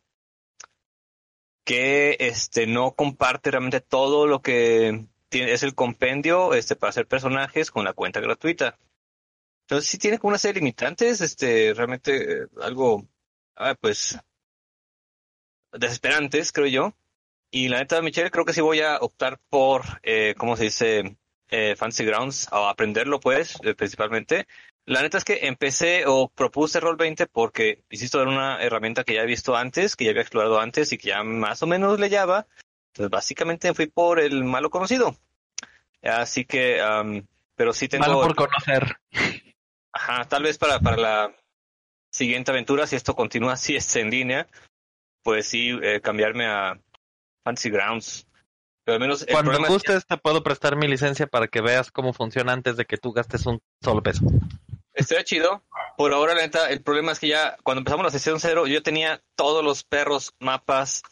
Que 1.64 2.16
este 2.20 2.66
no 2.66 2.92
comparte 2.92 3.50
realmente 3.50 3.80
todo 3.80 4.26
lo 4.26 4.42
que 4.42 5.06
tiene, 5.30 5.52
es 5.52 5.62
el 5.62 5.74
compendio 5.74 6.52
este 6.54 6.76
para 6.76 6.90
hacer 6.90 7.08
personajes 7.08 7.70
con 7.70 7.84
la 7.84 7.94
cuenta 7.94 8.20
gratuita. 8.20 8.78
Entonces 9.64 9.90
sí 9.90 9.98
tiene 9.98 10.18
como 10.18 10.30
una 10.30 10.38
serie 10.38 10.54
de 10.54 10.60
limitantes, 10.60 11.20
este, 11.20 11.72
realmente 11.74 12.42
eh, 12.42 12.46
algo, 12.60 13.06
ah, 13.56 13.74
pues, 13.80 14.18
desesperantes, 15.72 16.52
creo 16.52 16.66
yo. 16.66 16.94
Y 17.50 17.68
la 17.68 17.78
neta, 17.78 18.02
Michelle, 18.02 18.30
creo 18.30 18.44
que 18.44 18.52
sí 18.52 18.60
voy 18.60 18.80
a 18.80 18.98
optar 18.98 19.38
por, 19.48 19.84
eh, 20.02 20.34
¿cómo 20.36 20.56
se 20.56 20.64
dice? 20.64 21.16
Eh, 21.48 21.76
Fancy 21.76 22.04
Grounds, 22.04 22.48
a 22.50 22.68
aprenderlo, 22.68 23.20
pues, 23.20 23.56
eh, 23.62 23.74
principalmente. 23.74 24.46
La 24.86 25.02
neta 25.02 25.18
es 25.18 25.24
que 25.24 25.46
empecé 25.46 26.04
o 26.06 26.28
propuse 26.28 26.80
Roll20 26.80 27.28
porque, 27.30 27.84
insisto, 27.90 28.20
era 28.20 28.30
una 28.30 28.60
herramienta 28.60 29.04
que 29.04 29.14
ya 29.14 29.22
he 29.22 29.26
visto 29.26 29.56
antes, 29.56 29.94
que 29.94 30.04
ya 30.04 30.10
había 30.10 30.22
explorado 30.22 30.60
antes 30.60 30.92
y 30.92 30.98
que 30.98 31.08
ya 31.08 31.22
más 31.22 31.62
o 31.62 31.66
menos 31.66 32.00
le 32.00 32.10
llama. 32.10 32.46
Entonces, 32.88 33.10
básicamente 33.10 33.72
fui 33.72 33.86
por 33.86 34.20
el 34.20 34.44
malo 34.44 34.68
conocido. 34.68 35.16
Así 36.02 36.44
que, 36.44 36.80
am, 36.82 37.26
pero 37.54 37.72
sí 37.72 37.88
tengo... 37.88 38.04
Malo 38.04 38.20
por 38.20 38.34
conocer. 38.34 38.98
Ajá, 39.94 40.24
tal 40.24 40.42
vez 40.42 40.58
para, 40.58 40.80
para 40.80 40.96
la 40.96 41.36
siguiente 42.10 42.50
aventura, 42.50 42.86
si 42.86 42.96
esto 42.96 43.14
continúa 43.14 43.52
así, 43.52 43.76
es 43.76 43.94
en 43.96 44.10
línea, 44.10 44.48
pues 45.22 45.46
sí, 45.46 45.70
eh, 45.82 46.00
cambiarme 46.02 46.46
a 46.46 46.78
Fantasy 47.44 47.70
Grounds. 47.70 48.26
Pero 48.84 48.96
al 48.96 49.00
menos 49.00 49.22
el 49.22 49.28
Cuando 49.28 49.52
problema 49.52 49.68
es 49.68 49.72
gustes 49.72 50.06
te 50.06 50.18
puedo 50.18 50.42
prestar 50.42 50.76
mi 50.76 50.86
licencia 50.86 51.26
para 51.26 51.48
que 51.48 51.62
veas 51.62 51.90
cómo 51.90 52.12
funciona 52.12 52.52
antes 52.52 52.76
de 52.76 52.84
que 52.84 52.98
tú 52.98 53.12
gastes 53.12 53.46
un 53.46 53.62
solo 53.82 54.02
peso. 54.02 54.26
estaría 54.92 55.24
chido. 55.24 55.62
Por 55.96 56.12
ahora, 56.12 56.34
la 56.34 56.42
neta, 56.42 56.68
el 56.68 56.82
problema 56.82 57.12
es 57.12 57.18
que 57.18 57.28
ya 57.28 57.56
cuando 57.62 57.78
empezamos 57.78 58.04
la 58.04 58.10
sesión 58.10 58.40
cero, 58.40 58.66
yo 58.66 58.82
tenía 58.82 59.22
todos 59.36 59.64
los 59.64 59.84
perros, 59.84 60.34
mapas 60.38 61.02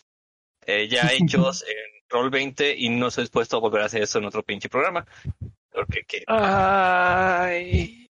eh, 0.66 0.89
ya 0.89 1.11
hechos 1.12 1.62
en 1.62 2.03
Roll 2.11 2.28
20 2.30 2.76
y 2.76 2.91
no 2.91 3.07
estoy 3.09 3.24
dispuesto 3.24 3.57
a 3.57 3.61
volver 3.61 3.83
a 3.83 3.87
hacer 3.87 4.03
eso 4.03 4.18
en 4.18 4.26
otro 4.26 4.43
pinche 4.43 4.68
programa. 4.68 5.07
Porque 5.70 6.05
que, 6.05 6.24
Ay. 6.26 8.01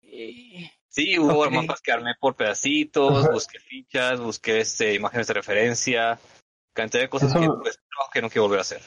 Sí, 0.87 1.17
hubo 1.19 1.41
Ok. 1.45 1.51
mapas 1.51 1.81
que 1.81 1.91
armé 1.91 2.11
por 2.19 2.35
pedacitos, 2.35 3.29
busqué 3.31 3.59
fichas, 3.59 4.19
busqué 4.19 4.59
este, 4.61 4.93
imágenes 4.95 5.27
de 5.27 5.33
referencia, 5.33 6.19
cantidad 6.73 7.03
de 7.03 7.09
cosas 7.09 7.29
Eso- 7.29 7.39
que, 7.39 7.47
pues, 7.61 7.77
no, 7.77 8.11
que 8.13 8.21
no 8.21 8.29
quiero 8.29 8.43
volver 8.43 8.59
a 8.59 8.61
hacer. 8.61 8.81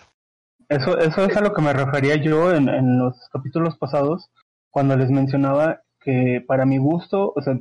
Eso, 0.69 0.99
eso 0.99 1.25
es 1.25 1.37
a 1.37 1.41
lo 1.41 1.53
que 1.55 1.63
me 1.63 1.73
refería 1.73 2.17
yo 2.17 2.53
en, 2.53 2.69
en 2.69 2.99
los 2.99 3.15
capítulos 3.33 3.77
pasados, 3.77 4.31
cuando 4.71 4.97
les 4.97 5.11
mencionaba 5.11 5.83
que 6.01 6.43
para 6.47 6.67
mi 6.67 6.79
gusto, 6.79 7.33
o 7.35 7.41
sea, 7.43 7.59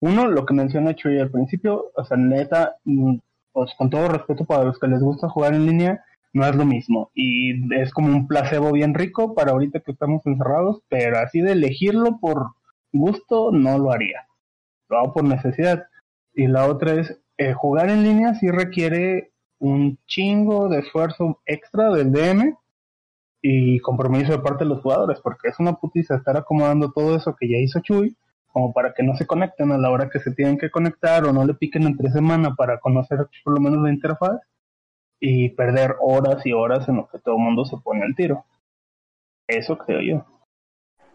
uno, 0.00 0.28
lo 0.28 0.44
que 0.46 0.54
menciona 0.54 0.94
Chuy 0.94 1.18
al 1.18 1.30
principio, 1.30 1.90
o 1.94 2.04
sea, 2.04 2.16
neta, 2.16 2.76
mm, 2.84 3.16
pues 3.52 3.72
con 3.76 3.88
todo 3.90 4.08
respeto 4.08 4.44
para 4.44 4.64
los 4.64 4.78
que 4.78 4.86
les 4.86 5.00
gusta 5.00 5.28
jugar 5.28 5.54
en 5.54 5.66
línea, 5.66 6.04
no 6.32 6.46
es 6.46 6.54
lo 6.54 6.66
mismo. 6.66 7.10
Y 7.14 7.74
es 7.74 7.92
como 7.92 8.08
un 8.08 8.26
placebo 8.26 8.72
bien 8.72 8.92
rico 8.94 9.34
para 9.34 9.52
ahorita 9.52 9.80
que 9.80 9.92
estamos 9.92 10.24
encerrados, 10.26 10.82
pero 10.88 11.18
así 11.18 11.40
de 11.40 11.52
elegirlo 11.52 12.18
por 12.20 12.48
gusto, 12.92 13.50
no 13.52 13.78
lo 13.78 13.92
haría. 13.92 14.26
Lo 14.88 14.98
hago 14.98 15.14
por 15.14 15.24
necesidad. 15.24 15.86
Y 16.34 16.46
la 16.46 16.66
otra 16.66 16.94
es, 16.94 17.20
eh, 17.38 17.52
jugar 17.52 17.90
en 17.90 18.02
línea 18.02 18.34
sí 18.34 18.50
requiere 18.50 19.32
un 19.58 19.98
chingo 20.06 20.68
de 20.68 20.80
esfuerzo 20.80 21.40
extra 21.46 21.90
del 21.90 22.12
DM 22.12 22.56
y 23.42 23.80
compromiso 23.80 24.32
de 24.32 24.38
parte 24.38 24.64
de 24.64 24.70
los 24.70 24.82
jugadores, 24.82 25.20
porque 25.20 25.48
es 25.48 25.58
una 25.58 25.74
putiza 25.74 26.16
estar 26.16 26.36
acomodando 26.36 26.92
todo 26.92 27.16
eso 27.16 27.36
que 27.38 27.48
ya 27.48 27.58
hizo 27.58 27.80
Chuy, 27.80 28.16
como 28.48 28.72
para 28.72 28.92
que 28.92 29.02
no 29.02 29.14
se 29.16 29.26
conecten 29.26 29.72
a 29.72 29.78
la 29.78 29.90
hora 29.90 30.08
que 30.10 30.18
se 30.18 30.32
tienen 30.32 30.58
que 30.58 30.70
conectar 30.70 31.24
o 31.24 31.32
no 31.32 31.44
le 31.44 31.54
piquen 31.54 31.84
entre 31.84 32.10
semana 32.10 32.54
para 32.54 32.80
conocer 32.80 33.28
por 33.44 33.54
lo 33.54 33.60
menos 33.60 33.82
la 33.82 33.92
interfaz 33.92 34.40
y 35.20 35.50
perder 35.50 35.96
horas 36.00 36.44
y 36.44 36.52
horas 36.52 36.88
en 36.88 36.96
lo 36.96 37.08
que 37.08 37.18
todo 37.18 37.36
el 37.36 37.42
mundo 37.42 37.64
se 37.64 37.76
pone 37.78 38.04
al 38.04 38.14
tiro. 38.14 38.44
Eso 39.46 39.78
creo 39.78 40.00
yo. 40.00 40.35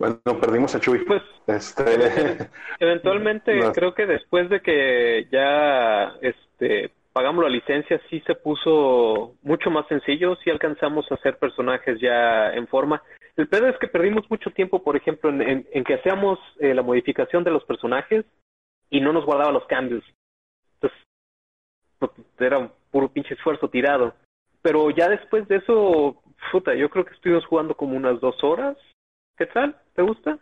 Bueno, 0.01 0.39
perdimos 0.41 0.73
a 0.73 0.79
Chuy. 0.79 1.05
Pues 1.05 1.21
Este, 1.45 1.83
Eventualmente, 2.79 3.55
No. 3.55 3.71
creo 3.71 3.93
que 3.93 4.07
después 4.07 4.49
de 4.49 4.59
que 4.61 5.27
ya 5.31 6.15
este, 6.21 6.89
pagamos 7.13 7.43
la 7.43 7.49
licencia, 7.51 8.01
sí 8.09 8.19
se 8.25 8.33
puso 8.33 9.35
mucho 9.43 9.69
más 9.69 9.85
sencillo, 9.87 10.35
sí 10.37 10.49
alcanzamos 10.49 11.05
a 11.11 11.15
hacer 11.15 11.37
personajes 11.37 11.99
ya 12.01 12.51
en 12.53 12.67
forma. 12.67 13.03
El 13.37 13.47
pedo 13.47 13.67
es 13.67 13.77
que 13.77 13.87
perdimos 13.87 14.27
mucho 14.29 14.49
tiempo, 14.49 14.81
por 14.83 14.95
ejemplo, 14.95 15.29
en, 15.29 15.41
en- 15.43 15.67
en 15.71 15.83
que 15.83 15.93
hacíamos 15.93 16.39
eh, 16.59 16.73
la 16.73 16.81
modificación 16.81 17.43
de 17.43 17.51
los 17.51 17.63
personajes 17.65 18.25
y 18.89 19.01
no 19.01 19.13
nos 19.13 19.23
guardaba 19.25 19.51
los 19.51 19.65
cambios. 19.67 20.03
Entonces, 20.75 20.99
pues, 21.99 22.11
era 22.39 22.57
un 22.57 22.71
puro 22.89 23.07
pinche 23.07 23.35
esfuerzo 23.35 23.69
tirado. 23.69 24.15
Pero 24.63 24.89
ya 24.89 25.07
después 25.09 25.47
de 25.47 25.57
eso, 25.57 26.21
puta, 26.51 26.73
yo 26.73 26.89
creo 26.89 27.05
que 27.05 27.13
estuvimos 27.13 27.45
jugando 27.45 27.75
como 27.75 27.95
unas 27.95 28.19
dos 28.19 28.43
horas. 28.43 28.77
¿Qué 29.38 29.45
tal? 29.47 29.79
¿Te 29.95 30.01
gusta? 30.01 30.38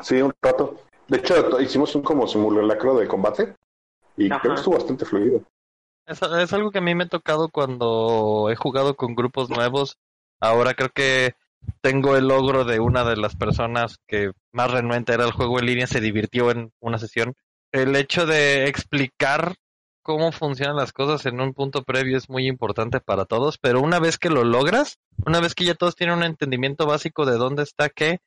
Sí, 0.00 0.20
un 0.22 0.32
rato. 0.42 0.80
De 1.08 1.18
hecho, 1.18 1.60
hicimos 1.60 1.94
un 1.94 2.02
como 2.02 2.26
simulacro 2.26 2.96
de 2.96 3.08
combate 3.08 3.54
y 4.16 4.28
creo 4.28 4.54
que 4.54 4.60
estuvo 4.60 4.74
bastante 4.74 5.04
fluido. 5.04 5.42
Es, 6.06 6.22
es 6.22 6.52
algo 6.52 6.70
que 6.70 6.78
a 6.78 6.82
mí 6.82 6.94
me 6.94 7.04
ha 7.04 7.08
tocado 7.08 7.48
cuando 7.48 8.48
he 8.50 8.56
jugado 8.56 8.94
con 8.94 9.14
grupos 9.14 9.50
nuevos. 9.50 9.96
Ahora 10.40 10.74
creo 10.74 10.90
que 10.90 11.34
tengo 11.80 12.16
el 12.16 12.28
logro 12.28 12.64
de 12.64 12.80
una 12.80 13.04
de 13.04 13.16
las 13.16 13.36
personas 13.36 13.98
que 14.06 14.32
más 14.52 14.70
renuente 14.70 15.12
era 15.12 15.24
el 15.24 15.32
juego 15.32 15.58
en 15.58 15.66
línea, 15.66 15.86
se 15.86 16.00
divirtió 16.00 16.50
en 16.50 16.72
una 16.80 16.98
sesión. 16.98 17.34
El 17.72 17.96
hecho 17.96 18.26
de 18.26 18.68
explicar 18.68 19.54
cómo 20.08 20.32
funcionan 20.32 20.76
las 20.76 20.94
cosas 20.94 21.26
en 21.26 21.38
un 21.38 21.52
punto 21.52 21.82
previo 21.82 22.16
es 22.16 22.30
muy 22.30 22.46
importante 22.46 22.98
para 22.98 23.26
todos, 23.26 23.58
pero 23.58 23.82
una 23.82 23.98
vez 23.98 24.16
que 24.16 24.30
lo 24.30 24.42
logras, 24.42 24.98
una 25.26 25.38
vez 25.38 25.54
que 25.54 25.66
ya 25.66 25.74
todos 25.74 25.96
tienen 25.96 26.16
un 26.16 26.22
entendimiento 26.22 26.86
básico 26.86 27.26
de 27.26 27.36
dónde 27.36 27.62
está 27.62 27.90
qué, 27.90 28.20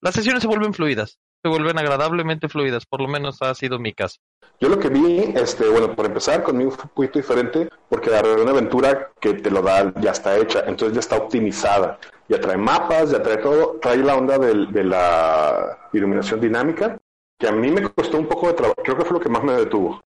las 0.00 0.14
sesiones 0.14 0.40
se 0.40 0.48
vuelven 0.48 0.72
fluidas, 0.72 1.18
se 1.42 1.50
vuelven 1.50 1.78
agradablemente 1.78 2.48
fluidas, 2.48 2.86
por 2.86 3.02
lo 3.02 3.08
menos 3.08 3.42
ha 3.42 3.54
sido 3.54 3.78
mi 3.78 3.92
caso. 3.92 4.20
Yo 4.58 4.70
lo 4.70 4.78
que 4.78 4.88
vi, 4.88 5.34
este, 5.34 5.68
bueno, 5.68 5.94
por 5.94 6.06
empezar, 6.06 6.42
conmigo 6.42 6.70
fue 6.70 6.84
un 6.84 6.90
poquito 6.94 7.18
diferente, 7.18 7.68
porque 7.90 8.08
agarré 8.08 8.40
una 8.40 8.52
aventura 8.52 9.12
que 9.20 9.34
te 9.34 9.50
lo 9.50 9.60
da, 9.60 9.92
ya 10.00 10.12
está 10.12 10.34
hecha, 10.38 10.60
entonces 10.60 10.94
ya 10.94 11.00
está 11.00 11.16
optimizada, 11.16 11.98
ya 12.30 12.40
trae 12.40 12.56
mapas, 12.56 13.10
ya 13.10 13.22
trae 13.22 13.36
todo, 13.36 13.78
trae 13.82 13.98
la 13.98 14.16
onda 14.16 14.38
de, 14.38 14.64
de 14.68 14.82
la 14.82 15.90
iluminación 15.92 16.40
dinámica, 16.40 16.96
que 17.38 17.48
a 17.48 17.52
mí 17.52 17.70
me 17.70 17.86
costó 17.90 18.16
un 18.16 18.28
poco 18.28 18.46
de 18.46 18.54
trabajo, 18.54 18.80
creo 18.82 18.96
que 18.96 19.04
fue 19.04 19.18
lo 19.18 19.20
que 19.20 19.28
más 19.28 19.44
me 19.44 19.52
detuvo, 19.52 20.00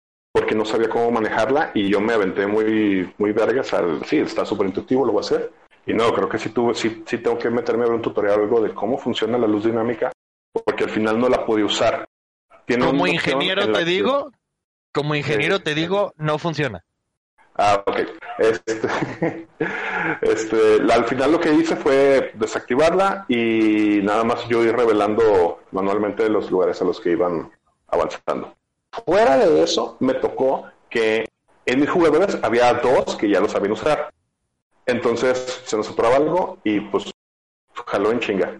porque 0.48 0.56
no 0.56 0.64
sabía 0.64 0.88
cómo 0.88 1.10
manejarla 1.10 1.72
y 1.74 1.90
yo 1.90 2.00
me 2.00 2.14
aventé 2.14 2.46
muy, 2.46 3.12
muy 3.18 3.32
vergas 3.32 3.74
al, 3.74 4.02
sí, 4.06 4.16
está 4.16 4.46
súper 4.46 4.68
intuitivo, 4.68 5.04
lo 5.04 5.12
voy 5.12 5.20
a 5.22 5.26
hacer. 5.26 5.52
Y 5.84 5.92
no, 5.92 6.10
creo 6.14 6.26
que 6.26 6.38
sí, 6.38 6.48
tuve, 6.48 6.74
sí, 6.74 7.02
sí 7.06 7.18
tengo 7.18 7.38
que 7.38 7.50
meterme 7.50 7.84
a 7.84 7.88
ver 7.88 7.96
un 7.96 8.00
tutorial 8.00 8.40
o 8.40 8.42
algo 8.44 8.62
de 8.62 8.72
cómo 8.72 8.96
funciona 8.96 9.36
la 9.36 9.46
luz 9.46 9.64
dinámica, 9.64 10.10
porque 10.64 10.84
al 10.84 10.90
final 10.90 11.20
no 11.20 11.28
la 11.28 11.44
pude 11.44 11.64
usar. 11.64 12.08
Tiene 12.64 12.86
como 12.86 13.06
ingeniero 13.06 13.70
te 13.72 13.84
digo, 13.84 14.32
como 14.90 15.14
ingeniero 15.14 15.60
te 15.60 15.74
digo, 15.74 16.14
no 16.16 16.38
funciona. 16.38 16.82
Ah, 17.54 17.84
ok. 17.86 17.98
Este, 18.38 18.72
este, 20.22 20.56
al 20.90 21.04
final 21.04 21.32
lo 21.32 21.40
que 21.40 21.52
hice 21.52 21.76
fue 21.76 22.32
desactivarla 22.36 23.26
y 23.28 24.00
nada 24.02 24.24
más 24.24 24.48
yo 24.48 24.64
ir 24.64 24.74
revelando 24.74 25.60
manualmente 25.72 26.26
los 26.30 26.50
lugares 26.50 26.80
a 26.80 26.86
los 26.86 27.00
que 27.00 27.10
iban 27.10 27.50
avanzando. 27.88 28.57
Fuera 29.04 29.36
de 29.36 29.62
eso, 29.62 29.96
me 30.00 30.14
tocó 30.14 30.64
que 30.88 31.24
en 31.66 31.80
mis 31.80 31.90
jugadores 31.90 32.38
había 32.42 32.72
dos 32.74 33.16
que 33.16 33.28
ya 33.28 33.40
lo 33.40 33.48
sabían 33.48 33.72
usar. 33.72 34.10
Entonces 34.86 35.62
se 35.66 35.76
nos 35.76 35.90
atoraba 35.90 36.16
algo 36.16 36.58
y 36.64 36.80
pues 36.80 37.10
jaló 37.86 38.10
en 38.10 38.20
chinga. 38.20 38.58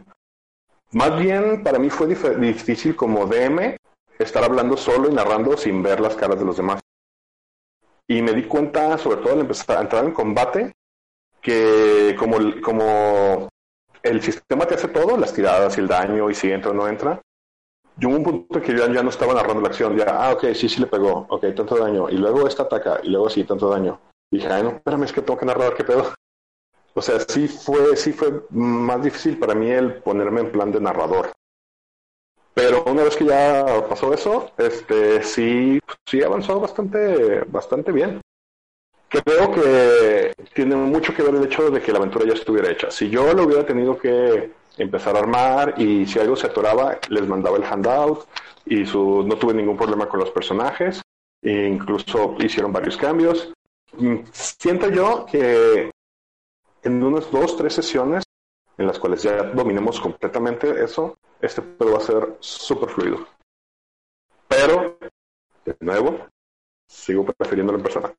Más 0.92 1.18
bien 1.18 1.62
para 1.62 1.78
mí 1.78 1.90
fue 1.90 2.06
difícil 2.06 2.94
como 2.96 3.26
DM 3.26 3.76
estar 4.18 4.44
hablando 4.44 4.76
solo 4.76 5.08
y 5.08 5.14
narrando 5.14 5.56
sin 5.56 5.82
ver 5.82 6.00
las 6.00 6.16
caras 6.16 6.38
de 6.38 6.44
los 6.44 6.56
demás. 6.56 6.80
Y 8.06 8.22
me 8.22 8.32
di 8.32 8.44
cuenta, 8.44 8.96
sobre 8.98 9.18
todo 9.18 9.34
al 9.34 9.40
empezar 9.40 9.78
a 9.78 9.82
entrar 9.82 10.04
en 10.04 10.12
combate, 10.12 10.72
que 11.40 12.16
como 12.18 13.48
el 14.02 14.22
sistema 14.22 14.66
te 14.66 14.74
hace 14.74 14.88
todo, 14.88 15.16
las 15.16 15.32
tiradas 15.32 15.76
y 15.76 15.80
el 15.80 15.88
daño 15.88 16.30
y 16.30 16.34
si 16.34 16.50
entra 16.50 16.70
o 16.70 16.74
no 16.74 16.88
entra, 16.88 17.20
yo 17.99 18.09
un 18.09 18.22
punto 18.22 18.61
que 18.62 18.76
ya, 18.76 18.90
ya 18.92 19.03
no 19.03 19.11
estaba 19.11 19.34
narrando 19.34 19.61
la 19.61 19.68
acción, 19.68 19.96
ya, 19.96 20.07
ah, 20.09 20.32
ok, 20.32 20.53
sí, 20.55 20.68
sí 20.68 20.80
le 20.80 20.86
pegó, 20.86 21.26
ok, 21.28 21.46
tanto 21.55 21.76
daño, 21.76 22.09
y 22.09 22.16
luego 22.16 22.46
esta 22.46 22.62
ataca, 22.62 23.01
y 23.03 23.09
luego 23.09 23.28
sí, 23.28 23.44
tanto 23.44 23.68
daño. 23.68 24.01
Y 24.30 24.36
dije, 24.38 24.49
ay, 24.49 24.62
no, 24.62 24.70
espérame, 24.70 25.05
es 25.05 25.12
que 25.12 25.22
tengo 25.22 25.38
que 25.38 25.46
narrar, 25.46 25.74
¿qué 25.74 25.84
pedo? 25.84 26.12
O 26.94 27.03
sea, 27.03 27.20
sí 27.20 27.46
fue, 27.46 27.96
sí 27.96 28.12
fue 28.12 28.42
más 28.51 29.01
difícil 29.01 29.38
para 29.38 29.55
mí 29.55 29.70
el 29.70 30.03
ponerme 30.03 30.40
en 30.40 30.51
plan 30.51 30.72
de 30.72 30.80
narrador. 30.80 31.30
Pero 32.55 32.82
una 32.86 33.05
vez 33.05 33.14
que 33.14 33.24
ya 33.24 33.86
pasó 33.88 34.12
eso, 34.12 34.51
este, 34.59 35.22
sí, 35.22 35.78
sí 36.05 36.22
avanzó 36.24 36.59
bastante, 36.59 37.44
bastante 37.44 37.92
bien. 37.92 38.20
Creo 39.09 39.53
que 39.53 40.32
tiene 40.55 40.74
mucho 40.74 41.14
que 41.14 41.22
ver 41.22 41.36
el 41.36 41.44
hecho 41.44 41.70
de 41.70 41.80
que 41.80 41.92
la 41.92 41.99
aventura 41.99 42.26
ya 42.26 42.32
estuviera 42.32 42.68
hecha. 42.68 42.90
Si 42.90 43.09
yo 43.09 43.32
lo 43.32 43.44
hubiera 43.44 43.64
tenido 43.64 43.96
que 43.96 44.51
empezar 44.78 45.16
a 45.16 45.20
armar 45.20 45.74
y 45.78 46.06
si 46.06 46.18
algo 46.18 46.36
se 46.36 46.46
atoraba, 46.46 46.98
les 47.08 47.26
mandaba 47.26 47.56
el 47.56 47.64
handout 47.64 48.26
y 48.64 48.86
su, 48.86 49.24
no 49.26 49.36
tuve 49.36 49.54
ningún 49.54 49.76
problema 49.76 50.08
con 50.08 50.20
los 50.20 50.30
personajes. 50.30 51.02
E 51.40 51.66
incluso 51.68 52.36
hicieron 52.38 52.72
varios 52.72 52.96
cambios. 52.96 53.52
Mm, 53.96 54.18
siento 54.32 54.90
yo 54.90 55.26
que 55.26 55.90
en 56.82 57.02
unas 57.02 57.30
dos, 57.30 57.56
tres 57.56 57.74
sesiones 57.74 58.24
en 58.76 58.86
las 58.86 58.98
cuales 58.98 59.22
ya 59.22 59.42
dominemos 59.42 60.00
completamente 60.00 60.84
eso, 60.84 61.18
este 61.40 61.62
juego 61.62 61.94
va 61.94 61.98
a 61.98 62.06
ser 62.06 62.36
súper 62.40 62.88
fluido. 62.88 63.26
Pero, 64.46 64.98
de 65.64 65.76
nuevo, 65.80 66.26
sigo 66.86 67.24
prefiriéndolo 67.24 67.78
en 67.78 67.82
persona. 67.82 68.14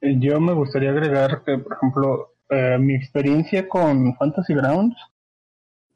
Eh, 0.00 0.16
yo 0.18 0.40
me 0.40 0.52
gustaría 0.52 0.90
agregar 0.90 1.42
que, 1.44 1.58
por 1.58 1.74
ejemplo, 1.74 2.34
eh, 2.52 2.78
mi 2.78 2.94
experiencia 2.94 3.66
con 3.68 4.14
Fantasy 4.16 4.54
Grounds 4.54 4.96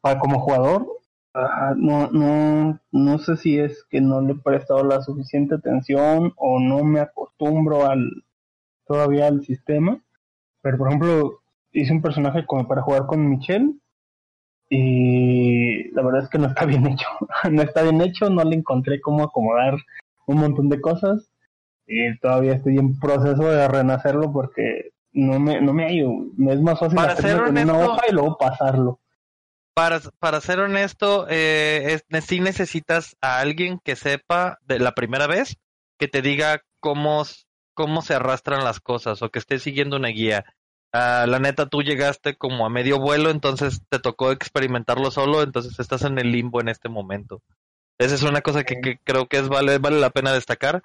para 0.00 0.18
como 0.18 0.40
jugador 0.40 0.86
no 1.76 2.10
no 2.10 2.80
no 2.92 3.18
sé 3.18 3.36
si 3.36 3.58
es 3.58 3.84
que 3.90 4.00
no 4.00 4.22
le 4.22 4.32
he 4.32 4.36
prestado 4.36 4.82
la 4.84 5.02
suficiente 5.02 5.54
atención 5.54 6.32
o 6.36 6.58
no 6.60 6.82
me 6.82 7.00
acostumbro 7.00 7.86
al 7.86 8.24
todavía 8.86 9.26
al 9.26 9.44
sistema. 9.44 10.00
Pero 10.62 10.78
por 10.78 10.88
ejemplo 10.88 11.42
hice 11.72 11.92
un 11.92 12.02
personaje 12.02 12.46
como 12.46 12.66
para 12.66 12.82
jugar 12.82 13.06
con 13.06 13.28
Michelle 13.28 13.74
y 14.70 15.90
la 15.92 16.02
verdad 16.02 16.22
es 16.22 16.30
que 16.30 16.38
no 16.38 16.46
está 16.46 16.64
bien 16.64 16.86
hecho. 16.86 17.08
No 17.50 17.62
está 17.62 17.82
bien 17.82 18.00
hecho 18.00 18.30
no 18.30 18.42
le 18.44 18.56
encontré 18.56 19.00
cómo 19.00 19.24
acomodar 19.24 19.76
un 20.26 20.38
montón 20.38 20.68
de 20.70 20.80
cosas 20.80 21.30
y 21.86 22.18
todavía 22.18 22.54
estoy 22.54 22.78
en 22.78 22.98
proceso 22.98 23.44
de 23.44 23.68
renacerlo 23.68 24.32
porque 24.32 24.92
no 25.16 25.40
me, 25.40 25.60
no 25.60 25.72
me 25.72 25.86
Me 26.36 26.52
es 26.52 26.60
más 26.60 26.78
fácil 26.78 26.96
para 26.96 27.16
ser 27.16 27.40
honesto, 27.40 27.74
una 27.74 27.86
hoja 27.86 28.02
y 28.08 28.12
luego 28.12 28.36
pasarlo. 28.38 29.00
Para, 29.74 30.00
para 30.18 30.40
ser 30.40 30.60
honesto, 30.60 31.26
eh, 31.28 32.02
es, 32.08 32.24
sí 32.24 32.40
necesitas 32.40 33.16
a 33.22 33.40
alguien 33.40 33.80
que 33.82 33.96
sepa 33.96 34.58
de 34.62 34.78
la 34.78 34.92
primera 34.92 35.26
vez 35.26 35.56
que 35.98 36.06
te 36.06 36.20
diga 36.20 36.62
cómo, 36.80 37.24
cómo 37.74 38.02
se 38.02 38.14
arrastran 38.14 38.62
las 38.62 38.80
cosas 38.80 39.22
o 39.22 39.30
que 39.30 39.38
esté 39.38 39.58
siguiendo 39.58 39.96
una 39.96 40.08
guía. 40.08 40.44
Uh, 40.92 41.26
la 41.26 41.38
neta, 41.38 41.66
tú 41.66 41.82
llegaste 41.82 42.36
como 42.36 42.66
a 42.66 42.70
medio 42.70 42.98
vuelo, 42.98 43.30
entonces 43.30 43.80
te 43.88 43.98
tocó 43.98 44.32
experimentarlo 44.32 45.10
solo, 45.10 45.42
entonces 45.42 45.78
estás 45.78 46.02
en 46.02 46.18
el 46.18 46.30
limbo 46.30 46.60
en 46.60 46.68
este 46.68 46.90
momento. 46.90 47.42
Esa 47.98 48.14
es 48.14 48.22
una 48.22 48.42
cosa 48.42 48.64
que, 48.64 48.80
que 48.80 48.98
creo 49.02 49.26
que 49.26 49.38
es 49.38 49.48
vale, 49.48 49.78
vale 49.78 49.98
la 49.98 50.10
pena 50.10 50.32
destacar, 50.32 50.82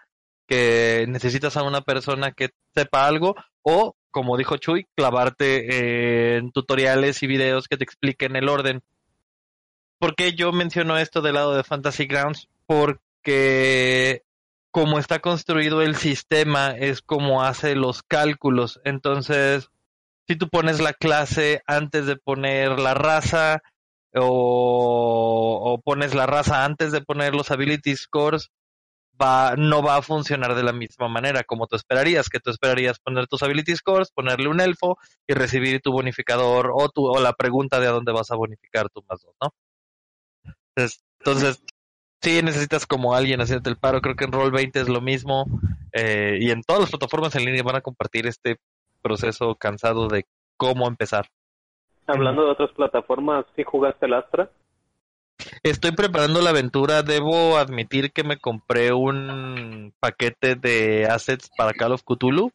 que 0.48 1.06
necesitas 1.10 1.58
a 1.58 1.64
una 1.64 1.82
persona 1.82 2.32
que 2.32 2.52
sepa 2.74 3.08
algo 3.08 3.36
o 3.62 3.96
como 4.12 4.38
dijo 4.38 4.57
Chuy, 4.57 4.88
clavarte 4.95 6.38
en 6.38 6.51
tutoriales 6.51 7.24
y 7.24 7.28
videos 7.28 7.68
que 7.68 7.78
te 7.78 7.84
expliquen 7.84 8.36
el 8.36 8.49
orden. 8.49 8.82
¿Por 9.99 10.16
qué 10.16 10.34
yo 10.34 10.51
menciono 10.51 10.97
esto 10.97 11.22
del 11.22 11.36
lado 11.36 11.55
de 11.55 11.64
Fantasy 11.64 12.05
Grounds? 12.05 12.49
Porque 12.66 14.24
como 14.72 14.99
está 14.99 15.20
construido 15.20 15.82
el 15.82 15.95
sistema 15.95 16.72
es 16.72 17.01
como 17.01 17.43
hace 17.43 17.76
los 17.76 18.03
cálculos. 18.03 18.80
Entonces, 18.84 19.70
si 20.28 20.36
tú 20.36 20.49
pones 20.49 20.80
la 20.80 20.93
clase 20.93 21.62
antes 21.68 22.05
de 22.05 22.16
poner 22.16 22.80
la 22.80 22.93
raza 22.93 23.62
o, 24.16 25.62
o 25.64 25.82
pones 25.82 26.16
la 26.16 26.26
raza 26.26 26.66
antes 26.66 26.91
de 26.91 27.01
poner 27.01 27.36
los 27.36 27.51
ability 27.51 27.95
scores, 27.95 28.49
no 29.57 29.84
va 29.84 29.97
a 29.97 30.01
funcionar 30.01 30.55
de 30.55 30.63
la 30.63 30.74
misma 30.74 31.07
manera 31.07 31.43
como 31.43 31.67
tú 31.67 31.76
esperarías, 31.76 32.30
que 32.30 32.39
tú 32.39 32.49
esperarías 32.49 32.99
poner 32.99 33.28
tus 33.28 33.43
ability 33.43 33.76
scores, 33.76 34.11
ponerle 34.11 34.47
un 34.47 34.59
elfo 34.59 34.97
y 35.28 35.34
recibir 35.34 35.82
tu 35.82 35.91
bonificador 35.91 36.72
o, 36.74 36.89
tu, 36.89 37.05
o 37.05 37.19
la 37.19 37.34
pregunta 37.34 37.80
de 37.80 37.88
a 37.88 37.91
dónde 37.91 38.11
vas 38.11 38.32
a 38.32 38.36
bonificar 38.36 38.89
tu 38.89 39.03
más 39.09 39.22
dos, 39.22 39.36
¿no? 39.41 39.53
Entonces, 41.19 41.63
sí 42.22 42.41
necesitas 42.41 42.88
como 42.88 43.13
alguien 43.13 43.41
hacerte 43.41 43.69
el 43.69 43.78
paro, 43.78 44.01
creo 44.01 44.15
que 44.15 44.26
en 44.26 44.32
Roll20 44.32 44.76
es 44.76 44.89
lo 44.89 45.01
mismo 45.01 45.45
eh, 45.93 46.38
y 46.39 46.51
en 46.51 46.61
todas 46.63 46.82
las 46.82 46.89
plataformas 46.89 47.36
en 47.36 47.45
línea 47.45 47.63
van 47.63 47.76
a 47.76 47.82
compartir 47.82 48.28
este 48.28 48.57
proceso 49.01 49.55
cansado 49.55 50.07
de 50.07 50.26
cómo 50.57 50.88
empezar. 50.88 51.28
Hablando 52.07 52.45
de 52.45 52.51
otras 52.51 52.72
plataformas, 52.72 53.45
¿sí 53.55 53.63
jugaste 53.63 54.05
el 54.05 54.13
Astra? 54.13 54.49
Estoy 55.64 55.91
preparando 55.91 56.41
la 56.41 56.49
aventura. 56.49 57.03
Debo 57.03 57.57
admitir 57.57 58.12
que 58.12 58.24
me 58.24 58.38
compré 58.38 58.93
un 58.93 59.93
paquete 59.99 60.55
de 60.55 61.05
assets 61.05 61.51
para 61.55 61.74
Call 61.74 61.93
of 61.93 62.03
Cthulhu. 62.03 62.51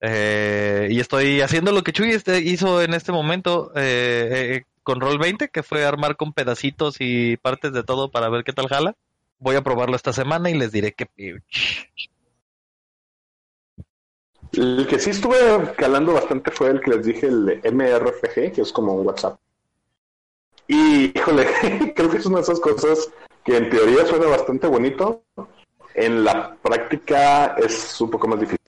Eh, 0.00 0.88
y 0.90 0.98
estoy 0.98 1.42
haciendo 1.42 1.70
lo 1.70 1.84
que 1.84 1.92
Chuy 1.92 2.10
este 2.10 2.40
hizo 2.40 2.82
en 2.82 2.92
este 2.92 3.12
momento 3.12 3.70
eh, 3.76 4.56
eh, 4.56 4.64
con 4.82 5.00
Roll20, 5.00 5.48
que 5.48 5.62
fue 5.62 5.84
armar 5.84 6.16
con 6.16 6.32
pedacitos 6.32 6.96
y 6.98 7.36
partes 7.36 7.72
de 7.72 7.84
todo 7.84 8.10
para 8.10 8.28
ver 8.28 8.42
qué 8.42 8.52
tal 8.52 8.66
jala. 8.66 8.96
Voy 9.38 9.54
a 9.54 9.62
probarlo 9.62 9.94
esta 9.94 10.12
semana 10.12 10.50
y 10.50 10.54
les 10.54 10.72
diré 10.72 10.92
que 10.92 11.08
El 14.52 14.86
que 14.88 14.98
sí 14.98 15.10
estuve 15.10 15.36
calando 15.76 16.14
bastante 16.14 16.50
fue 16.50 16.70
el 16.70 16.80
que 16.80 16.90
les 16.90 17.06
dije, 17.06 17.28
el 17.28 17.60
MRPG, 17.62 18.52
que 18.52 18.62
es 18.62 18.72
como 18.72 18.94
un 18.94 19.06
WhatsApp. 19.06 19.38
Y, 20.66 21.16
híjole, 21.16 21.46
creo 21.96 22.10
que 22.10 22.18
es 22.18 22.26
una 22.26 22.36
de 22.36 22.42
esas 22.42 22.60
cosas 22.60 23.10
que 23.44 23.56
en 23.56 23.70
teoría 23.70 24.06
suena 24.06 24.26
bastante 24.26 24.66
bonito. 24.66 25.22
En 25.94 26.24
la 26.24 26.56
práctica 26.62 27.56
es 27.58 28.00
un 28.00 28.10
poco 28.10 28.28
más 28.28 28.40
difícil. 28.40 28.58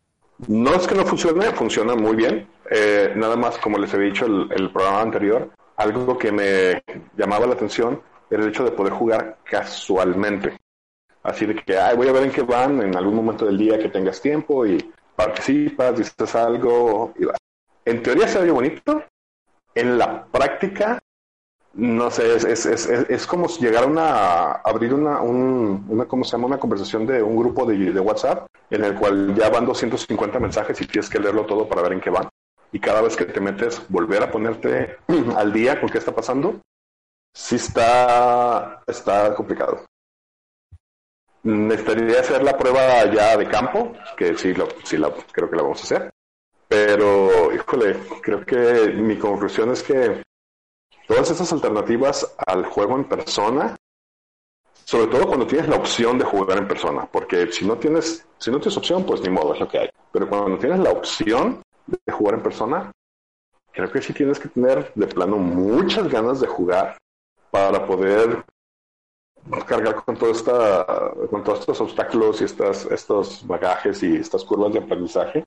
No 0.48 0.74
es 0.74 0.86
que 0.86 0.94
no 0.94 1.06
funcione, 1.06 1.52
funciona 1.52 1.94
muy 1.94 2.16
bien. 2.16 2.48
Eh, 2.70 3.12
nada 3.16 3.36
más, 3.36 3.56
como 3.58 3.78
les 3.78 3.94
he 3.94 3.98
dicho 3.98 4.26
el, 4.26 4.48
el 4.50 4.70
programa 4.70 5.00
anterior, 5.00 5.50
algo 5.76 6.18
que 6.18 6.32
me 6.32 6.82
llamaba 7.16 7.46
la 7.46 7.54
atención 7.54 8.02
era 8.30 8.42
el 8.42 8.48
hecho 8.50 8.64
de 8.64 8.72
poder 8.72 8.92
jugar 8.92 9.38
casualmente. 9.44 10.58
Así 11.22 11.46
de 11.46 11.54
que, 11.54 11.78
ay, 11.78 11.96
voy 11.96 12.08
a 12.08 12.12
ver 12.12 12.24
en 12.24 12.30
qué 12.30 12.42
van 12.42 12.82
en 12.82 12.96
algún 12.96 13.16
momento 13.16 13.46
del 13.46 13.56
día 13.56 13.78
que 13.78 13.88
tengas 13.88 14.20
tiempo 14.20 14.66
y 14.66 14.92
participas, 15.16 15.96
dices 15.96 16.34
algo. 16.34 17.14
Y 17.18 17.24
va. 17.24 17.34
En 17.84 18.02
teoría 18.02 18.28
se 18.28 18.40
ve 18.40 18.50
bonito. 18.50 19.02
En 19.74 19.98
la 19.98 20.24
práctica, 20.26 21.00
no 21.74 22.10
sé, 22.10 22.36
es, 22.36 22.44
es, 22.44 22.66
es, 22.66 22.86
es 22.88 23.26
como 23.26 23.48
llegar 23.48 23.84
a 23.84 23.86
una, 23.86 24.52
abrir 24.52 24.94
una, 24.94 25.20
un, 25.20 25.84
una, 25.88 26.04
¿cómo 26.06 26.24
se 26.24 26.32
llama? 26.32 26.46
Una 26.46 26.58
conversación 26.58 27.06
de 27.06 27.22
un 27.22 27.36
grupo 27.36 27.66
de, 27.66 27.76
de 27.92 28.00
WhatsApp 28.00 28.46
en 28.70 28.84
el 28.84 28.94
cual 28.94 29.34
ya 29.34 29.50
van 29.50 29.66
250 29.66 30.38
mensajes 30.38 30.80
y 30.80 30.86
tienes 30.86 31.10
que 31.10 31.18
leerlo 31.18 31.46
todo 31.46 31.68
para 31.68 31.82
ver 31.82 31.92
en 31.94 32.00
qué 32.00 32.10
van. 32.10 32.28
Y 32.70 32.78
cada 32.78 33.02
vez 33.02 33.16
que 33.16 33.24
te 33.24 33.40
metes, 33.40 33.82
volver 33.88 34.22
a 34.22 34.30
ponerte 34.30 34.98
al 35.36 35.52
día 35.52 35.80
con 35.80 35.90
qué 35.90 35.98
está 35.98 36.14
pasando, 36.14 36.60
sí 37.32 37.56
está, 37.56 38.82
está 38.86 39.34
complicado. 39.34 39.84
Necesitaría 41.42 42.20
hacer 42.20 42.42
la 42.42 42.56
prueba 42.56 43.04
ya 43.12 43.36
de 43.36 43.48
campo, 43.48 43.92
que 44.16 44.36
sí, 44.38 44.54
lo, 44.54 44.68
sí 44.84 44.96
la, 44.96 45.12
creo 45.32 45.50
que 45.50 45.56
la 45.56 45.62
vamos 45.62 45.80
a 45.80 45.84
hacer. 45.84 46.14
Pero, 46.68 47.52
híjole, 47.52 47.96
creo 48.22 48.44
que 48.46 48.92
mi 48.94 49.18
conclusión 49.18 49.70
es 49.70 49.82
que 49.82 50.22
todas 51.06 51.30
esas 51.30 51.52
alternativas 51.52 52.34
al 52.46 52.64
juego 52.66 52.96
en 52.96 53.04
persona, 53.04 53.76
sobre 54.84 55.06
todo 55.06 55.26
cuando 55.26 55.46
tienes 55.46 55.68
la 55.68 55.76
opción 55.76 56.18
de 56.18 56.24
jugar 56.24 56.58
en 56.58 56.68
persona, 56.68 57.06
porque 57.10 57.50
si 57.52 57.66
no 57.66 57.76
tienes, 57.76 58.26
si 58.38 58.50
no 58.50 58.58
tienes 58.58 58.76
opción, 58.76 59.04
pues 59.04 59.20
ni 59.22 59.30
modo, 59.30 59.54
es 59.54 59.60
lo 59.60 59.68
que 59.68 59.78
hay. 59.78 59.90
Pero 60.12 60.28
cuando 60.28 60.58
tienes 60.58 60.80
la 60.80 60.90
opción 60.90 61.62
de 61.86 62.12
jugar 62.12 62.34
en 62.34 62.42
persona, 62.42 62.92
creo 63.72 63.90
que 63.90 64.02
sí 64.02 64.12
tienes 64.12 64.38
que 64.38 64.48
tener 64.48 64.92
de 64.94 65.06
plano 65.06 65.36
muchas 65.36 66.08
ganas 66.08 66.40
de 66.40 66.46
jugar 66.46 66.96
para 67.50 67.86
poder 67.86 68.44
cargar 69.66 70.04
con 70.04 70.16
toda 70.16 70.32
esta, 70.32 70.86
con 71.30 71.44
todos 71.44 71.60
estos 71.60 71.80
obstáculos 71.80 72.40
y 72.40 72.44
estas, 72.44 72.86
estos 72.86 73.46
bagajes 73.46 74.02
y 74.02 74.16
estas 74.16 74.44
curvas 74.44 74.72
de 74.72 74.78
aprendizaje 74.78 75.44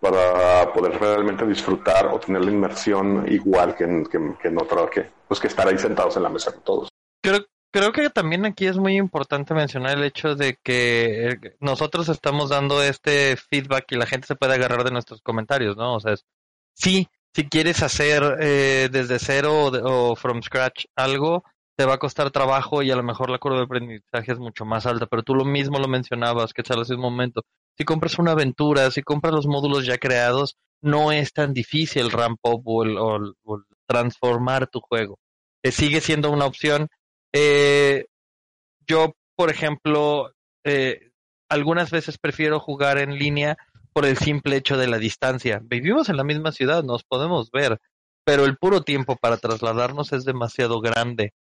para 0.00 0.72
poder 0.72 0.98
realmente 0.98 1.46
disfrutar 1.46 2.06
o 2.06 2.18
tener 2.18 2.44
la 2.44 2.50
inmersión 2.50 3.26
igual 3.30 3.74
que 3.74 3.84
en, 3.84 4.06
que, 4.06 4.18
que 4.40 4.48
en 4.48 4.58
otra, 4.58 4.88
que, 4.88 5.10
pues 5.28 5.38
que 5.38 5.48
estar 5.48 5.68
ahí 5.68 5.78
sentados 5.78 6.16
en 6.16 6.22
la 6.22 6.28
mesa 6.30 6.52
con 6.52 6.64
todos. 6.64 6.88
Creo, 7.22 7.44
creo 7.70 7.92
que 7.92 8.08
también 8.10 8.46
aquí 8.46 8.66
es 8.66 8.78
muy 8.78 8.96
importante 8.96 9.52
mencionar 9.52 9.98
el 9.98 10.04
hecho 10.04 10.34
de 10.34 10.58
que 10.62 11.28
eh, 11.28 11.56
nosotros 11.60 12.08
estamos 12.08 12.48
dando 12.48 12.82
este 12.82 13.36
feedback 13.36 13.92
y 13.92 13.96
la 13.96 14.06
gente 14.06 14.26
se 14.26 14.36
puede 14.36 14.54
agarrar 14.54 14.84
de 14.84 14.90
nuestros 14.90 15.20
comentarios, 15.20 15.76
¿no? 15.76 15.96
O 15.96 16.00
sea, 16.00 16.14
es, 16.14 16.24
sí, 16.74 17.08
si 17.34 17.48
quieres 17.48 17.82
hacer 17.82 18.38
eh, 18.40 18.88
desde 18.90 19.18
cero 19.18 19.66
o, 19.66 20.10
o 20.12 20.16
from 20.16 20.42
scratch 20.42 20.86
algo, 20.96 21.44
te 21.80 21.86
va 21.86 21.94
a 21.94 21.98
costar 21.98 22.30
trabajo 22.30 22.82
y 22.82 22.90
a 22.90 22.96
lo 22.96 23.02
mejor 23.02 23.30
la 23.30 23.38
curva 23.38 23.56
de 23.56 23.64
aprendizaje 23.64 24.32
es 24.32 24.38
mucho 24.38 24.66
más 24.66 24.84
alta, 24.84 25.06
pero 25.06 25.22
tú 25.22 25.34
lo 25.34 25.46
mismo 25.46 25.78
lo 25.78 25.88
mencionabas, 25.88 26.52
que 26.52 26.60
hace 26.60 26.94
un 26.94 27.00
momento. 27.00 27.42
Si 27.80 27.86
compras 27.86 28.18
una 28.18 28.32
aventura, 28.32 28.90
si 28.90 29.00
compras 29.00 29.32
los 29.32 29.46
módulos 29.46 29.86
ya 29.86 29.96
creados, 29.96 30.58
no 30.82 31.12
es 31.12 31.32
tan 31.32 31.54
difícil 31.54 32.10
ramp 32.10 32.38
up 32.42 32.62
o 32.66 32.84
el 32.84 33.34
transformar 33.86 34.66
tu 34.66 34.82
juego. 34.82 35.18
Eh, 35.62 35.72
sigue 35.72 36.02
siendo 36.02 36.30
una 36.30 36.44
opción. 36.44 36.88
Eh, 37.32 38.04
yo, 38.86 39.14
por 39.34 39.48
ejemplo, 39.48 40.30
eh, 40.62 41.08
algunas 41.48 41.90
veces 41.90 42.18
prefiero 42.18 42.60
jugar 42.60 42.98
en 42.98 43.14
línea 43.14 43.56
por 43.94 44.04
el 44.04 44.18
simple 44.18 44.56
hecho 44.56 44.76
de 44.76 44.86
la 44.86 44.98
distancia. 44.98 45.62
Vivimos 45.64 46.10
en 46.10 46.18
la 46.18 46.24
misma 46.24 46.52
ciudad, 46.52 46.84
nos 46.84 47.02
podemos 47.02 47.50
ver, 47.50 47.78
pero 48.26 48.44
el 48.44 48.58
puro 48.58 48.82
tiempo 48.82 49.16
para 49.16 49.38
trasladarnos 49.38 50.12
es 50.12 50.26
demasiado 50.26 50.82
grande. 50.82 51.32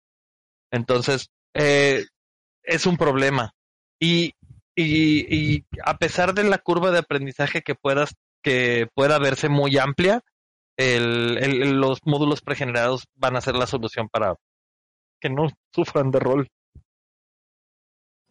Entonces, 0.72 1.32
eh, 1.54 2.06
es 2.64 2.86
un 2.86 2.96
problema. 2.96 3.52
Y, 4.00 4.36
y, 4.82 5.28
y 5.30 5.66
a 5.86 5.98
pesar 5.98 6.34
de 6.34 6.44
la 6.44 6.58
curva 6.58 6.92
de 6.92 7.00
aprendizaje 7.00 7.62
que 7.62 7.76
puedas, 7.76 8.16
que 8.44 8.88
pueda 8.94 9.20
verse 9.20 9.50
muy 9.50 9.78
amplia, 9.78 10.22
el, 10.78 11.38
el- 11.42 11.80
los 11.80 12.00
módulos 12.06 12.42
pregenerados 12.42 13.06
van 13.16 13.36
a 13.36 13.42
ser 13.42 13.56
la 13.56 13.68
solución 13.68 14.08
para 14.10 14.36
que 15.22 15.30
no 15.30 15.48
sufran 15.74 16.12
de 16.12 16.20
rol. 16.20 16.48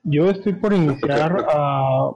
Yo 0.04 0.30
estoy 0.30 0.54
por 0.54 0.72
iniciar 0.72 1.44
a, 1.50 2.10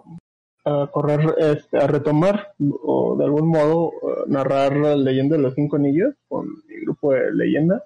a 0.65 0.87
correr, 0.93 1.35
este, 1.39 1.77
a 1.79 1.87
retomar 1.87 2.55
o 2.83 3.17
de 3.19 3.25
algún 3.25 3.49
modo 3.49 3.91
eh, 3.93 4.23
narrar 4.29 4.77
la 4.77 4.97
leyenda 4.97 5.37
de 5.37 5.43
los 5.43 5.55
cinco 5.55 5.77
anillos 5.77 6.15
con 6.29 6.47
mi 6.69 6.77
grupo 6.83 7.13
de 7.13 7.33
leyenda. 7.35 7.85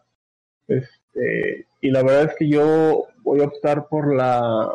Este, 0.68 1.66
y 1.80 1.90
la 1.90 2.02
verdad 2.02 2.24
es 2.30 2.36
que 2.36 2.48
yo 2.48 3.06
voy 3.22 3.40
a 3.40 3.46
optar 3.46 3.88
por 3.88 4.14
la 4.14 4.68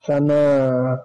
sana 0.00 1.02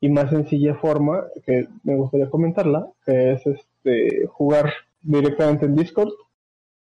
y 0.00 0.08
más 0.10 0.30
sencilla 0.30 0.74
forma 0.76 1.24
que 1.44 1.68
me 1.84 1.96
gustaría 1.96 2.30
comentarla, 2.30 2.88
es 3.06 3.46
este 3.46 4.26
jugar 4.28 4.72
directamente 5.02 5.66
en 5.66 5.76
Discord 5.76 6.12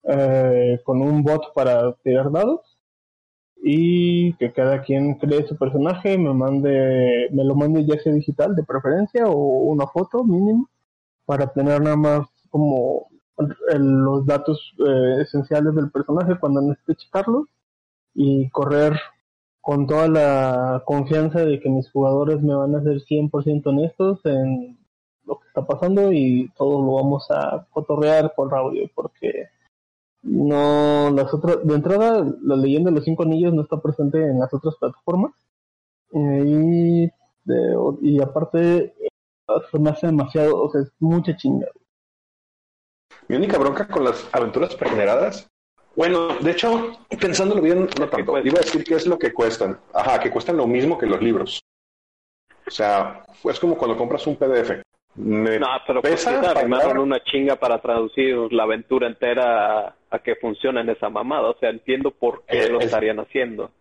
eh, 0.03 0.79
con 0.83 1.01
un 1.01 1.23
bot 1.23 1.53
para 1.53 1.93
tirar 2.03 2.31
dados 2.31 2.61
y 3.63 4.33
que 4.35 4.51
cada 4.53 4.81
quien 4.83 5.15
cree 5.15 5.47
su 5.47 5.57
personaje, 5.57 6.17
me 6.17 6.33
mande, 6.33 7.29
me 7.31 7.43
lo 7.43 7.55
mande 7.55 7.85
ya 7.85 7.99
sea 7.99 8.13
digital 8.13 8.55
de 8.55 8.63
preferencia 8.63 9.25
o 9.27 9.35
una 9.35 9.87
foto 9.87 10.23
mínimo 10.23 10.69
para 11.25 11.47
tener 11.51 11.81
nada 11.81 11.95
más 11.95 12.27
como 12.49 13.07
el- 13.69 13.83
los 14.03 14.25
datos 14.25 14.73
eh, 14.79 15.21
esenciales 15.23 15.73
del 15.75 15.91
personaje 15.91 16.37
cuando 16.39 16.61
necesite 16.61 16.95
checarlos 16.95 17.47
y 18.13 18.49
correr 18.51 18.93
con 19.65 19.87
toda 19.87 20.07
la 20.07 20.83
confianza 20.85 21.39
de 21.43 21.59
que 21.59 21.69
mis 21.69 21.89
jugadores 21.91 22.39
me 22.43 22.53
van 22.53 22.75
a 22.75 22.83
ser 22.83 23.01
100% 23.01 23.65
honestos 23.71 24.19
en 24.25 24.77
lo 25.25 25.39
que 25.39 25.47
está 25.47 25.65
pasando 25.65 26.11
y 26.13 26.51
todo 26.55 26.79
lo 26.85 26.93
vamos 27.01 27.25
a 27.31 27.65
cotorrear 27.71 28.35
por 28.35 28.53
audio 28.53 28.87
porque 28.93 29.49
no 30.21 31.09
las 31.09 31.33
otras 31.33 31.65
de 31.65 31.73
entrada 31.73 32.23
la 32.43 32.55
leyenda 32.55 32.91
de 32.91 32.97
los 32.97 33.05
cinco 33.05 33.23
anillos 33.23 33.55
no 33.55 33.63
está 33.63 33.81
presente 33.81 34.19
en 34.21 34.37
las 34.39 34.53
otras 34.53 34.75
plataformas 34.75 35.33
Eh, 36.11 36.43
y 36.45 37.05
de- 37.45 37.75
y 38.03 38.21
aparte 38.21 38.93
se 39.71 39.79
me 39.79 39.89
hace 39.89 40.05
demasiado 40.07 40.61
o 40.63 40.69
sea 40.71 40.81
es 40.81 40.91
mucha 40.99 41.35
chinga 41.35 41.67
Mi 43.27 43.35
única 43.35 43.57
bronca 43.57 43.87
con 43.87 44.03
las 44.03 44.29
aventuras 44.31 44.75
pregeneradas. 44.75 45.47
Bueno, 45.95 46.35
de 46.39 46.51
hecho, 46.51 46.91
pensándolo 47.19 47.61
bien, 47.61 47.87
no 47.99 48.07
tanto. 48.09 48.37
Iba 48.39 48.59
a 48.59 48.61
decir 48.63 48.83
que 48.83 48.95
es 48.95 49.07
lo 49.07 49.17
que 49.17 49.31
cuestan. 49.33 49.79
Ajá, 49.93 50.19
que 50.19 50.29
cuestan 50.29 50.57
lo 50.57 50.67
mismo 50.67 50.97
que 50.97 51.05
los 51.05 51.21
libros. 51.21 51.61
O 52.67 52.71
sea, 52.71 53.23
es 53.43 53.59
como 53.59 53.77
cuando 53.77 53.95
compras 53.97 54.25
un 54.27 54.35
PDF. 54.35 54.81
Me 55.15 55.57
No, 55.59 55.67
pero 55.87 56.01
pues 56.01 56.13
pesa 56.15 56.41
arrimaron 56.51 56.87
pagar- 56.87 56.99
una 56.99 57.23
chinga 57.23 57.55
para 57.55 57.79
traducir 57.81 58.35
la 58.51 58.63
aventura 58.63 59.07
entera 59.07 59.87
a, 59.87 59.95
a 60.09 60.19
que 60.19 60.35
funcione 60.35 60.81
en 60.81 60.89
esa 60.89 61.09
mamada. 61.09 61.49
O 61.51 61.57
sea, 61.57 61.69
entiendo 61.69 62.11
por 62.11 62.43
qué 62.45 62.63
Eh, 62.63 62.69
lo 62.69 62.79
es- 62.79 62.85
estarían 62.87 63.19
haciendo. 63.21 63.71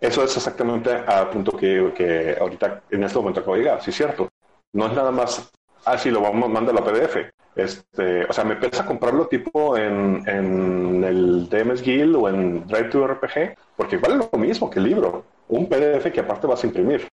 Eso 0.00 0.24
es 0.24 0.34
exactamente 0.34 0.90
a 0.90 1.28
punto 1.28 1.52
que, 1.54 1.92
que 1.94 2.34
ahorita 2.40 2.84
en 2.90 3.04
este 3.04 3.18
momento 3.18 3.40
acabo 3.40 3.56
de 3.56 3.62
llegar, 3.64 3.82
sí 3.82 3.90
es 3.90 3.96
cierto. 3.96 4.30
No 4.72 4.86
es 4.86 4.94
nada 4.94 5.10
más, 5.10 5.52
ah, 5.84 5.98
sí, 5.98 6.10
lo 6.10 6.22
vamos, 6.22 6.48
manda 6.48 6.72
la 6.72 6.82
PDF. 6.82 7.30
Este, 7.62 8.24
o 8.24 8.32
sea, 8.32 8.44
me 8.44 8.56
pesa 8.56 8.86
comprarlo 8.86 9.26
tipo 9.26 9.76
en, 9.76 10.22
en 10.28 11.04
el 11.04 11.48
DMS 11.48 11.82
Guild 11.82 12.16
o 12.16 12.28
en 12.28 12.66
Drive 12.66 12.90
to 12.90 13.06
RPG, 13.06 13.56
porque 13.76 13.96
vale 13.96 14.16
lo 14.16 14.38
mismo 14.38 14.70
que 14.70 14.78
el 14.78 14.86
libro. 14.86 15.24
Un 15.48 15.68
PDF 15.68 16.12
que 16.12 16.20
aparte 16.20 16.46
vas 16.46 16.62
a 16.62 16.66
imprimir. 16.66 17.08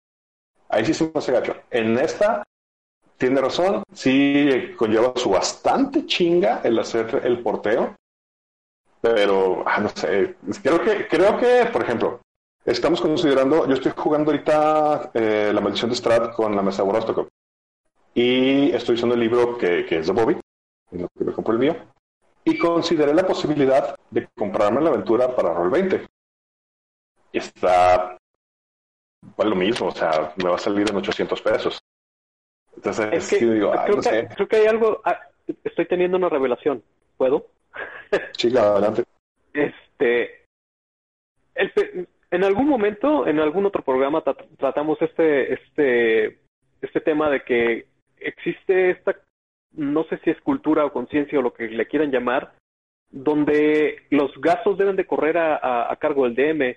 Ahí 0.68 0.84
sí 0.84 0.94
se 0.94 1.04
me 1.04 1.12
hace 1.14 1.32
gacho. 1.32 1.54
En 1.70 1.98
esta, 1.98 2.42
tiene 3.18 3.40
razón, 3.40 3.82
sí 3.92 4.74
conlleva 4.76 5.12
su 5.16 5.30
bastante 5.30 6.06
chinga 6.06 6.60
el 6.64 6.78
hacer 6.78 7.20
el 7.24 7.40
porteo, 7.42 7.94
pero, 9.00 9.64
ah, 9.66 9.80
no 9.80 9.88
sé, 9.90 10.36
creo 10.62 10.80
que, 10.80 11.08
creo 11.08 11.38
que, 11.38 11.68
por 11.72 11.82
ejemplo, 11.82 12.20
Estamos 12.64 13.00
considerando, 13.00 13.66
yo 13.66 13.74
estoy 13.74 13.92
jugando 13.96 14.30
ahorita 14.30 15.10
eh, 15.14 15.50
La 15.52 15.60
Maldición 15.60 15.90
de 15.90 15.96
Strat 15.96 16.32
con 16.32 16.54
la 16.54 16.62
mesa 16.62 16.82
de 16.82 16.86
Borostokov. 16.86 17.26
Y 18.14 18.70
estoy 18.72 18.94
usando 18.96 19.14
el 19.14 19.20
libro 19.20 19.56
que, 19.56 19.86
que 19.86 19.98
es 19.98 20.06
de 20.06 20.12
Bobby, 20.12 20.36
en 20.90 21.02
lo 21.02 21.08
que 21.16 21.24
me 21.24 21.32
compré 21.32 21.52
el 21.54 21.58
mío. 21.60 21.76
Y 22.44 22.58
consideré 22.58 23.14
la 23.14 23.26
posibilidad 23.26 23.96
de 24.10 24.28
comprarme 24.36 24.80
la 24.80 24.90
aventura 24.90 25.34
para 25.34 25.54
Roll20. 25.54 26.06
Y 27.32 27.38
está, 27.38 28.18
pues 29.36 29.48
lo 29.48 29.54
mismo, 29.54 29.88
o 29.88 29.92
sea, 29.92 30.34
me 30.42 30.50
va 30.50 30.56
a 30.56 30.58
salir 30.58 30.90
en 30.90 30.96
800 30.96 31.40
pesos. 31.40 31.78
Entonces, 32.76 33.08
Es 33.12 33.30
que, 33.30 33.38
sí 33.38 33.46
digo, 33.46 33.72
ay, 33.72 33.84
creo, 33.84 33.96
no 33.96 34.02
que, 34.02 34.08
sé, 34.08 34.28
creo 34.34 34.48
que 34.48 34.56
hay 34.56 34.66
algo. 34.66 35.00
ah, 35.04 35.18
estoy 35.64 35.86
teniendo 35.86 36.16
una 36.16 36.28
revelación. 36.28 36.82
¿Puedo? 37.16 37.46
chica, 38.32 38.72
adelante. 38.72 39.04
Este. 39.54 40.44
el 41.54 42.08
en 42.30 42.44
algún 42.44 42.66
momento, 42.66 43.26
en 43.26 43.38
algún 43.40 43.66
otro 43.66 43.82
programa, 43.82 44.24
tra- 44.24 44.46
tratamos 44.58 45.00
este, 45.02 45.52
este, 45.52 46.38
este 46.80 47.00
tema 47.02 47.28
de 47.28 47.44
que 47.44 47.86
existe 48.24 48.90
esta, 48.90 49.16
no 49.72 50.04
sé 50.04 50.18
si 50.18 50.30
es 50.30 50.40
cultura 50.40 50.84
o 50.84 50.92
conciencia 50.92 51.38
o 51.38 51.42
lo 51.42 51.52
que 51.52 51.68
le 51.68 51.86
quieran 51.86 52.10
llamar, 52.10 52.52
donde 53.10 54.02
los 54.10 54.32
gastos 54.40 54.78
deben 54.78 54.96
de 54.96 55.06
correr 55.06 55.38
a, 55.38 55.90
a- 55.90 55.96
cargo 55.96 56.28
del 56.28 56.34
DM. 56.34 56.76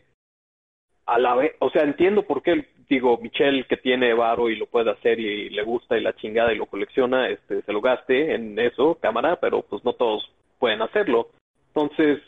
A 1.08 1.20
la 1.20 1.36
vez, 1.36 1.54
o 1.60 1.70
sea, 1.70 1.84
entiendo 1.84 2.24
por 2.24 2.42
qué, 2.42 2.66
digo, 2.90 3.18
Michelle 3.20 3.66
que 3.68 3.78
tiene 3.78 4.14
varo 4.14 4.50
y 4.50 4.56
lo 4.56 4.66
puede 4.66 4.90
hacer 4.92 5.20
y 5.20 5.50
le 5.50 5.64
gusta 5.64 5.98
y 5.98 6.02
la 6.02 6.16
chingada 6.16 6.52
y 6.52 6.58
lo 6.58 6.66
colecciona, 6.66 7.30
este, 7.30 7.62
se 7.62 7.72
lo 7.72 7.80
gaste 7.80 8.34
en 8.34 8.58
eso, 8.58 8.96
cámara, 9.00 9.40
pero 9.40 9.62
pues 9.62 9.84
no 9.86 9.94
todos 9.94 10.30
pueden 10.58 10.82
hacerlo. 10.82 11.30
Entonces, 11.68 12.20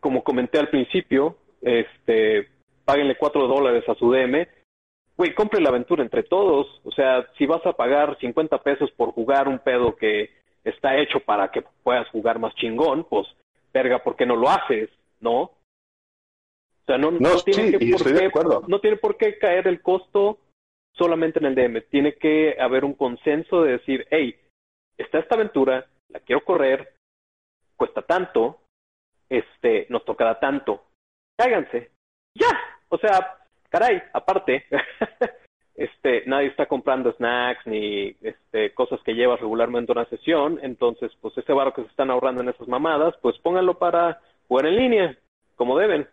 como 0.00 0.22
comenté 0.22 0.58
al 0.58 0.68
principio, 0.68 1.36
este, 1.62 2.48
páguenle 2.84 3.16
cuatro 3.16 3.46
dólares 3.46 3.88
a 3.88 3.94
su 3.94 4.12
DM, 4.12 4.46
güey, 5.20 5.34
compre 5.34 5.60
la 5.60 5.68
aventura 5.68 6.02
entre 6.02 6.22
todos. 6.22 6.66
O 6.84 6.90
sea, 6.92 7.26
si 7.36 7.44
vas 7.44 7.64
a 7.66 7.74
pagar 7.74 8.16
50 8.20 8.62
pesos 8.62 8.90
por 8.92 9.12
jugar 9.12 9.48
un 9.48 9.58
pedo 9.58 9.94
que 9.94 10.30
está 10.64 10.96
hecho 10.96 11.20
para 11.20 11.50
que 11.50 11.62
puedas 11.82 12.08
jugar 12.08 12.38
más 12.38 12.54
chingón, 12.54 13.04
pues, 13.04 13.26
verga, 13.72 14.02
¿por 14.02 14.16
qué 14.16 14.24
no 14.24 14.34
lo 14.34 14.48
haces? 14.48 14.88
¿No? 15.20 15.40
O 15.42 15.52
sea, 16.86 16.96
no, 16.96 17.10
No, 17.10 17.18
no 17.20 17.36
tiene 17.42 17.64
sí, 17.64 17.70
que 17.72 17.78
por 17.78 17.96
estoy 17.96 18.12
de 18.14 18.18
qué- 18.20 18.26
acuerdo. 18.26 18.64
no 18.66 18.80
tiene 18.80 18.96
por 18.96 19.18
qué 19.18 19.38
caer 19.38 19.68
el 19.68 19.82
costo 19.82 20.38
solamente 20.94 21.38
en 21.38 21.44
el 21.46 21.54
DM. 21.54 21.82
Tiene 21.90 22.14
que 22.14 22.56
haber 22.58 22.84
un 22.86 22.94
consenso 22.94 23.62
de 23.62 23.72
decir, 23.72 24.06
hey, 24.10 24.34
está 24.96 25.18
esta 25.18 25.34
aventura, 25.34 25.86
la 26.08 26.20
quiero 26.20 26.42
correr, 26.44 26.94
cuesta 27.76 28.00
tanto, 28.02 28.58
este, 29.28 29.86
nos 29.90 30.02
tocará 30.06 30.40
tanto. 30.40 30.82
Cáiganse. 31.38 31.90
Ya. 32.34 32.48
O 32.88 32.96
sea, 32.96 33.36
caray, 33.70 34.02
aparte, 34.12 34.64
este, 35.74 36.24
nadie 36.26 36.48
está 36.48 36.66
comprando 36.66 37.12
snacks 37.12 37.66
ni 37.66 38.14
este, 38.20 38.74
cosas 38.74 39.00
que 39.04 39.14
llevas 39.14 39.40
regularmente 39.40 39.92
a 39.92 39.94
una 39.94 40.08
sesión, 40.10 40.58
entonces, 40.62 41.10
pues 41.20 41.36
ese 41.38 41.52
varo 41.52 41.72
que 41.72 41.82
se 41.82 41.88
están 41.88 42.10
ahorrando 42.10 42.42
en 42.42 42.50
esas 42.50 42.68
mamadas, 42.68 43.14
pues 43.22 43.38
pónganlo 43.38 43.78
para 43.78 44.20
jugar 44.48 44.66
en 44.66 44.76
línea, 44.76 45.18
como 45.56 45.78
deben. 45.78 46.06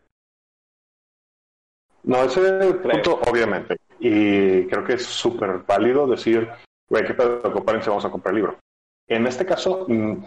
No, 2.03 2.24
ese 2.24 2.74
punto, 2.76 3.20
obviamente. 3.30 3.76
Y 3.99 4.66
creo 4.68 4.84
que 4.86 4.93
es 4.93 5.05
súper 5.05 5.64
válido 5.68 6.08
decir, 6.08 6.47
güey, 6.89 7.05
¿qué 7.05 7.14
pedo? 7.14 7.41
Compárense, 7.51 7.89
vamos 7.89 8.05
a 8.05 8.12
comprar 8.12 8.34
el 8.34 8.41
libro. 8.41 8.60
En 9.08 9.26
este 9.28 9.45
caso, 9.45 9.86
mm, 9.89 10.24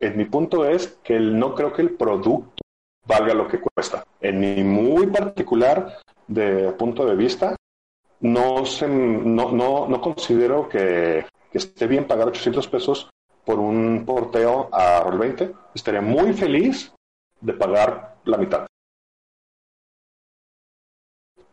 en 0.00 0.16
mi 0.16 0.24
punto 0.24 0.64
es 0.64 0.98
que 1.04 1.14
el- 1.16 1.38
no 1.38 1.54
creo 1.54 1.72
que 1.72 1.82
el 1.82 1.94
producto 1.96 2.61
valga 3.06 3.34
lo 3.34 3.48
que 3.48 3.60
cuesta. 3.60 4.04
En 4.20 4.40
mi 4.40 4.62
muy 4.62 5.06
particular 5.06 5.98
de 6.26 6.72
punto 6.72 7.04
de 7.04 7.16
vista, 7.16 7.56
no, 8.20 8.64
se, 8.64 8.86
no, 8.88 9.52
no, 9.52 9.88
no 9.88 10.00
considero 10.00 10.68
que, 10.68 11.26
esté 11.52 11.86
bien 11.86 12.06
pagar 12.06 12.28
800 12.28 12.66
pesos 12.68 13.10
por 13.44 13.58
un 13.58 14.04
porteo 14.06 14.68
a 14.72 15.02
Roll20. 15.04 15.54
Estaría 15.74 16.00
muy 16.00 16.32
feliz 16.32 16.92
de 17.40 17.52
pagar 17.52 18.16
la 18.24 18.38
mitad 18.38 18.66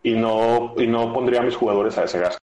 y 0.04 0.14
no, 0.14 0.74
y 0.78 0.88
no 0.88 1.12
pondría 1.14 1.42
a 1.42 1.44
mis 1.44 1.56
jugadores 1.56 1.98
a 1.98 2.04
ese 2.04 2.20
gasto. 2.20 2.40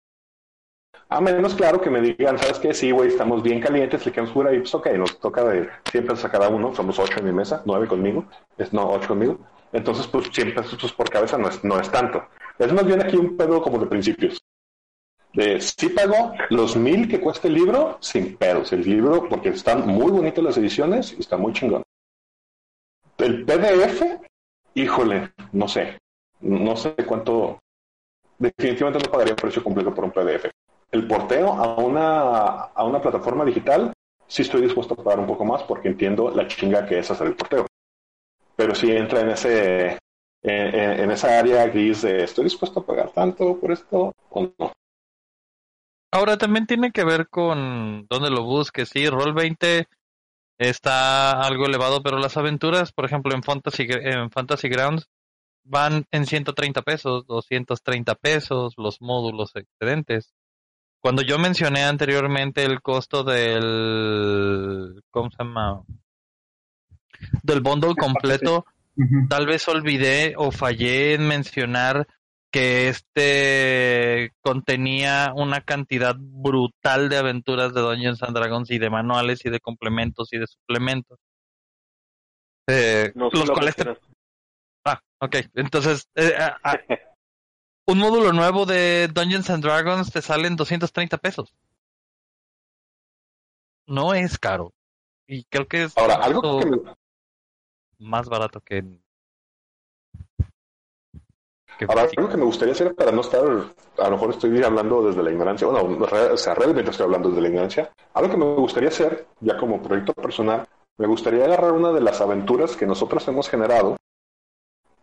A 1.09 1.21
menos, 1.21 1.55
claro, 1.55 1.81
que 1.81 1.91
me 1.91 2.01
digan, 2.01 2.39
¿sabes 2.39 2.59
qué? 2.59 2.75
Sí, 2.75 2.91
güey, 2.91 3.09
estamos 3.09 3.43
bien 3.43 3.61
calientes, 3.61 4.05
le 4.05 4.13
quedamos 4.13 4.33
fuera 4.33 4.53
y 4.53 4.59
pues 4.59 4.75
ok, 4.75 4.89
nos 4.93 5.21
toca 5.21 5.45
de 5.45 5.69
100 5.91 6.07
pesos 6.07 6.25
a 6.25 6.31
cada 6.31 6.49
uno, 6.49 6.75
somos 6.75 6.99
8 6.99 7.21
en 7.21 7.27
mi 7.27 7.33
mesa, 7.33 7.63
9 7.67 7.87
conmigo, 7.87 8.25
es 8.59 8.73
no, 8.73 8.91
8 8.91 9.09
conmigo. 9.09 9.39
Entonces, 9.73 10.07
pues 10.07 10.31
100 10.33 10.55
pesos 10.55 10.79
pues, 10.81 10.93
por 10.93 11.11
cabeza 11.11 11.37
no 11.37 11.49
es, 11.49 11.63
no 11.65 11.79
es 11.79 11.91
tanto. 11.91 12.25
Es 12.59 12.73
más 12.73 12.87
bien 12.87 13.03
aquí 13.03 13.17
un 13.17 13.37
pedo 13.37 13.61
como 13.61 13.79
de 13.79 13.87
principios. 13.87 14.39
De 15.33 15.61
sí 15.61 15.89
pago 15.89 16.33
los 16.51 16.77
mil 16.77 17.09
que 17.09 17.21
cuesta 17.21 17.49
el 17.49 17.55
libro, 17.55 17.99
sin 18.01 18.37
pedos. 18.37 18.73
El 18.73 18.83
libro, 18.83 19.29
porque 19.29 19.49
están 19.49 19.85
muy 19.87 20.13
bonitas 20.13 20.45
las 20.45 20.57
ediciones 20.57 21.13
y 21.13 21.21
está 21.21 21.37
muy 21.37 21.53
chingón. 21.53 21.83
El 23.19 23.45
PDF, 23.45 24.21
híjole, 24.75 25.33
no 25.53 25.67
sé. 25.67 25.99
No 26.41 26.77
sé 26.77 26.95
cuánto. 27.07 27.59
Definitivamente 28.39 29.05
no 29.05 29.11
pagaría 29.11 29.35
precio 29.35 29.63
completo 29.63 29.93
por 29.93 30.05
un 30.05 30.13
PDF. 30.13 30.51
El 30.95 31.09
porteo 31.09 31.53
a 31.53 31.75
una, 31.75 32.51
a 32.73 32.85
una 32.85 33.03
plataforma 33.03 33.45
digital, 33.45 33.93
sí 34.29 34.43
estoy 34.43 34.63
dispuesto 34.63 34.95
a 34.95 34.97
pagar 34.97 35.19
un 35.19 35.27
poco 35.27 35.45
más 35.45 35.65
porque 35.65 35.89
entiendo 35.89 36.31
la 36.31 36.47
chinga 36.47 36.87
que 36.87 37.01
es 37.01 37.11
hacer 37.11 37.27
el 37.27 37.35
porteo. 37.35 37.67
Pero 38.55 38.77
sí 38.77 38.93
entra 38.93 39.23
en 39.23 39.31
ese 39.31 39.99
en 40.41 41.11
esa 41.11 41.37
área 41.37 41.67
gris 41.67 42.03
de 42.03 42.23
estoy 42.23 42.45
dispuesto 42.45 42.79
a 42.79 42.87
pagar 42.87 43.11
tanto 43.11 43.59
por 43.59 43.73
esto 43.73 44.13
o 44.31 44.43
no. 44.57 44.73
Ahora 46.13 46.39
también 46.39 46.69
tiene 46.69 46.93
que 46.93 47.03
ver 47.03 47.29
con 47.29 48.07
dónde 48.09 48.31
lo 48.31 48.45
busques. 48.45 48.91
Sí, 48.91 49.09
Roll 49.09 49.35
20 49.35 49.89
está 50.59 51.41
algo 51.41 51.67
elevado, 51.67 52.05
pero 52.05 52.19
las 52.19 52.37
aventuras, 52.37 52.93
por 52.93 53.05
ejemplo, 53.05 53.35
en 53.35 53.43
Fantasy, 53.43 53.89
en 53.89 54.31
Fantasy 54.31 54.69
Grounds 54.69 55.09
van 55.65 56.05
en 56.13 56.25
130 56.25 56.83
pesos, 56.83 57.27
230 57.27 58.15
pesos, 58.15 58.75
los 58.77 59.01
módulos 59.01 59.57
excedentes. 59.57 60.33
Cuando 61.05 61.21
yo 61.21 61.39
mencioné 61.39 61.85
anteriormente 61.85 62.65
el 62.65 62.81
costo 62.81 63.25
del, 63.25 65.03
¿cómo 65.11 65.31
se 65.31 65.37
llama? 65.39 65.83
Del 67.43 67.61
bundle 67.61 67.95
completo, 67.95 68.65
tal 69.29 69.45
vez 69.45 69.69
olvidé 69.69 70.33
o 70.39 70.51
fallé 70.51 71.13
en 71.13 71.29
mencionar 71.29 72.07
que 72.51 72.89
este 72.89 74.33
contenía 74.41 75.35
una 75.37 75.61
cantidad 75.61 76.17
brutal 76.19 77.11
de 77.11 77.19
aventuras 77.19 77.75
de 77.75 77.83
Dungeons 77.83 78.23
and 78.23 78.35
Dragons 78.35 78.71
y 78.71 78.79
de 78.79 78.89
manuales 78.89 79.45
y 79.45 79.51
de 79.51 79.61
complementos 79.61 80.33
y 80.33 80.39
de 80.39 80.47
suplementos. 80.47 81.19
Eh, 82.67 83.13
No 83.15 83.29
los 83.31 83.51
cuales 83.51 83.77
te- 83.77 83.85
Ah, 84.87 85.03
ok. 85.21 85.37
Entonces, 85.53 86.09
eh, 86.15 86.33
a- 86.39 86.57
a- 86.65 86.79
un 87.87 87.99
módulo 87.99 88.33
nuevo 88.33 88.67
de 88.67 89.09
Dungeons 89.09 89.51
and 89.51 89.63
Dragons 89.63 90.11
te 90.11 90.23
sale 90.23 90.49
en 90.49 90.57
230 90.57 91.19
pesos. 91.19 91.55
No 93.87 94.15
es 94.15 94.39
caro. 94.39 94.73
Y 95.27 95.45
creo 95.45 95.67
que 95.67 95.85
es 95.85 95.97
Ahora, 95.97 96.17
algo 96.17 96.61
que 96.61 96.95
más 97.99 98.29
barato 98.29 98.61
que... 98.61 98.85
ahora, 101.89 102.09
algo 102.17 102.29
que 102.29 102.37
me 102.37 102.45
gustaría 102.45 102.73
hacer 102.73 102.95
para 102.95 103.13
no 103.13 103.21
estar, 103.21 103.43
a 103.43 104.05
lo 104.05 104.11
mejor 104.11 104.31
estoy 104.31 104.63
hablando 104.63 105.07
desde 105.07 105.23
la 105.23 105.31
ignorancia, 105.31 105.67
bueno, 105.67 106.05
o 106.05 106.37
sea, 106.37 106.55
realmente 106.55 106.91
estoy 106.91 107.05
hablando 107.05 107.29
desde 107.29 107.43
la 107.43 107.49
ignorancia. 107.49 107.93
Algo 108.15 108.31
que 108.31 108.37
me 108.37 108.45
gustaría 108.55 108.89
hacer, 108.89 109.27
ya 109.41 109.57
como 109.57 109.83
proyecto 109.83 110.13
personal, 110.13 110.67
me 110.97 111.07
gustaría 111.07 111.45
agarrar 111.45 111.73
una 111.73 111.93
de 111.93 112.01
las 112.01 112.21
aventuras 112.21 112.77
que 112.77 112.87
nosotros 112.87 113.27
hemos 113.29 113.49
generado 113.49 113.97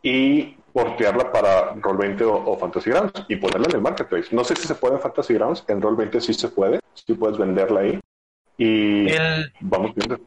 y 0.03 0.57
portearla 0.73 1.31
para 1.31 1.73
Roll20 1.75 2.21
o, 2.23 2.51
o 2.51 2.57
Fantasy 2.57 2.89
Grounds 2.89 3.25
y 3.27 3.35
ponerla 3.37 3.67
en 3.69 3.75
el 3.75 3.81
marketplace. 3.81 4.35
No 4.35 4.43
sé 4.43 4.55
si 4.55 4.67
se 4.67 4.75
puede 4.75 4.95
en 4.95 5.01
Fantasy 5.01 5.33
Grounds, 5.33 5.63
en 5.67 5.81
Roll20 5.81 6.19
sí 6.19 6.33
se 6.33 6.49
puede, 6.49 6.79
sí 6.93 7.13
puedes 7.13 7.37
venderla 7.37 7.81
ahí. 7.81 7.99
Y 8.57 9.09
El- 9.09 9.51
vamos 9.61 9.93
viendo. 9.95 10.19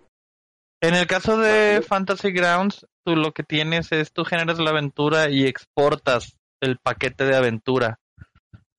En 0.80 0.94
el 0.94 1.06
caso 1.06 1.38
de. 1.38 1.82
Fantasy 1.86 2.30
Grounds, 2.32 2.86
tú 3.04 3.16
lo 3.16 3.32
que 3.32 3.42
tienes 3.42 3.90
es 3.92 4.12
tú 4.12 4.24
generas 4.24 4.58
la 4.58 4.70
aventura 4.70 5.30
y 5.30 5.46
exportas 5.46 6.36
el 6.60 6.78
paquete 6.78 7.24
de 7.24 7.36
aventura. 7.36 7.98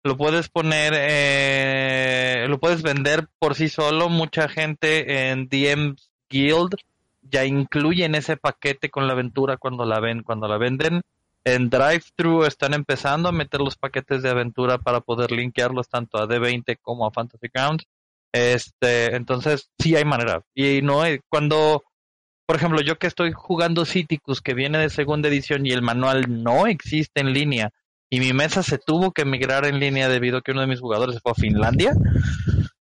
Lo 0.04 0.18
puedes 0.18 0.50
poner, 0.50 0.94
eh, 0.96 2.46
lo 2.48 2.60
puedes 2.60 2.84
vender 2.84 3.28
por 3.40 3.56
sí 3.56 3.70
solo. 3.70 4.08
Mucha 4.10 4.48
gente 4.48 5.30
en 5.32 5.48
DM's 5.48 6.12
Guild 6.30 6.76
ya 7.24 7.44
incluyen 7.46 8.14
ese 8.14 8.38
paquete 8.38 8.92
con 8.92 9.08
la 9.08 9.14
aventura 9.14 9.58
cuando 9.58 9.84
la 9.86 10.00
ven, 10.00 10.22
cuando 10.22 10.48
la 10.48 10.58
venden. 10.60 11.02
En 11.46 11.70
Drive-Thru 11.70 12.44
están 12.44 12.74
empezando 12.74 13.30
a 13.30 13.32
meter 13.32 13.62
los 13.62 13.78
paquetes 13.78 14.24
de 14.24 14.30
aventura 14.30 14.80
para 14.80 15.00
poder 15.02 15.32
linkearlos 15.32 15.88
tanto 15.88 16.18
a 16.18 16.28
D20 16.28 16.78
como 16.82 17.06
a 17.06 17.12
Fantasy 17.12 17.48
Grounds. 17.54 17.86
Este, 18.34 19.16
entonces 19.16 19.70
sí 19.80 19.96
hay 19.96 20.06
manera. 20.06 20.42
Y 20.56 20.82
no 20.82 21.04
cuando, 21.30 21.84
por 22.48 22.56
ejemplo, 22.56 22.82
yo 22.82 22.98
que 22.98 23.08
estoy 23.08 23.32
jugando 23.32 23.86
Citicus, 23.86 24.42
que 24.42 24.56
viene 24.56 24.80
de 24.80 24.90
segunda 24.90 25.30
edición 25.30 25.66
y 25.66 25.72
el 25.72 25.84
manual 25.84 26.44
no 26.44 26.68
existe 26.68 27.22
en 27.22 27.32
línea, 27.32 27.72
y 28.10 28.20
mi 28.20 28.34
mesa 28.34 28.64
se 28.64 28.78
tuvo 28.78 29.12
que 29.12 29.24
migrar 29.24 29.66
en 29.66 29.80
línea 29.80 30.10
debido 30.10 30.40
a 30.40 30.42
que 30.42 30.52
uno 30.52 30.62
de 30.62 30.68
mis 30.68 30.80
jugadores 30.80 31.20
fue 31.22 31.32
a 31.32 31.36
Finlandia, 31.36 31.94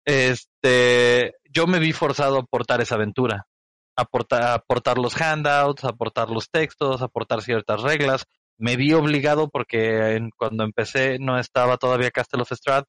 este, 0.04 1.34
yo 1.50 1.66
me 1.66 1.80
vi 1.80 1.92
forzado 1.92 2.36
a 2.36 2.40
aportar 2.40 2.80
esa 2.80 2.94
aventura. 2.94 3.46
Aportar, 3.96 4.52
aportar 4.52 4.98
los 4.98 5.20
handouts, 5.20 5.84
aportar 5.84 6.30
los 6.30 6.50
textos, 6.50 7.02
aportar 7.02 7.42
ciertas 7.42 7.82
reglas. 7.82 8.26
Me 8.58 8.76
vi 8.76 8.92
obligado 8.92 9.48
porque 9.48 10.16
en- 10.16 10.30
cuando 10.30 10.64
empecé 10.64 11.18
no 11.18 11.38
estaba 11.38 11.76
todavía 11.76 12.10
Castle 12.10 12.42
of 12.42 12.52
Strahd 12.52 12.84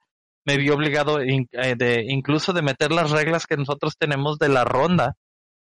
me 0.45 0.55
vi 0.57 0.69
obligado 0.69 1.19
eh, 1.19 2.05
incluso 2.07 2.53
de 2.53 2.61
meter 2.61 2.93
las 2.93 3.11
reglas 3.11 3.45
que 3.45 3.57
nosotros 3.57 3.97
tenemos 3.97 4.39
de 4.39 4.47
la 4.47 4.63
ronda 4.63 5.15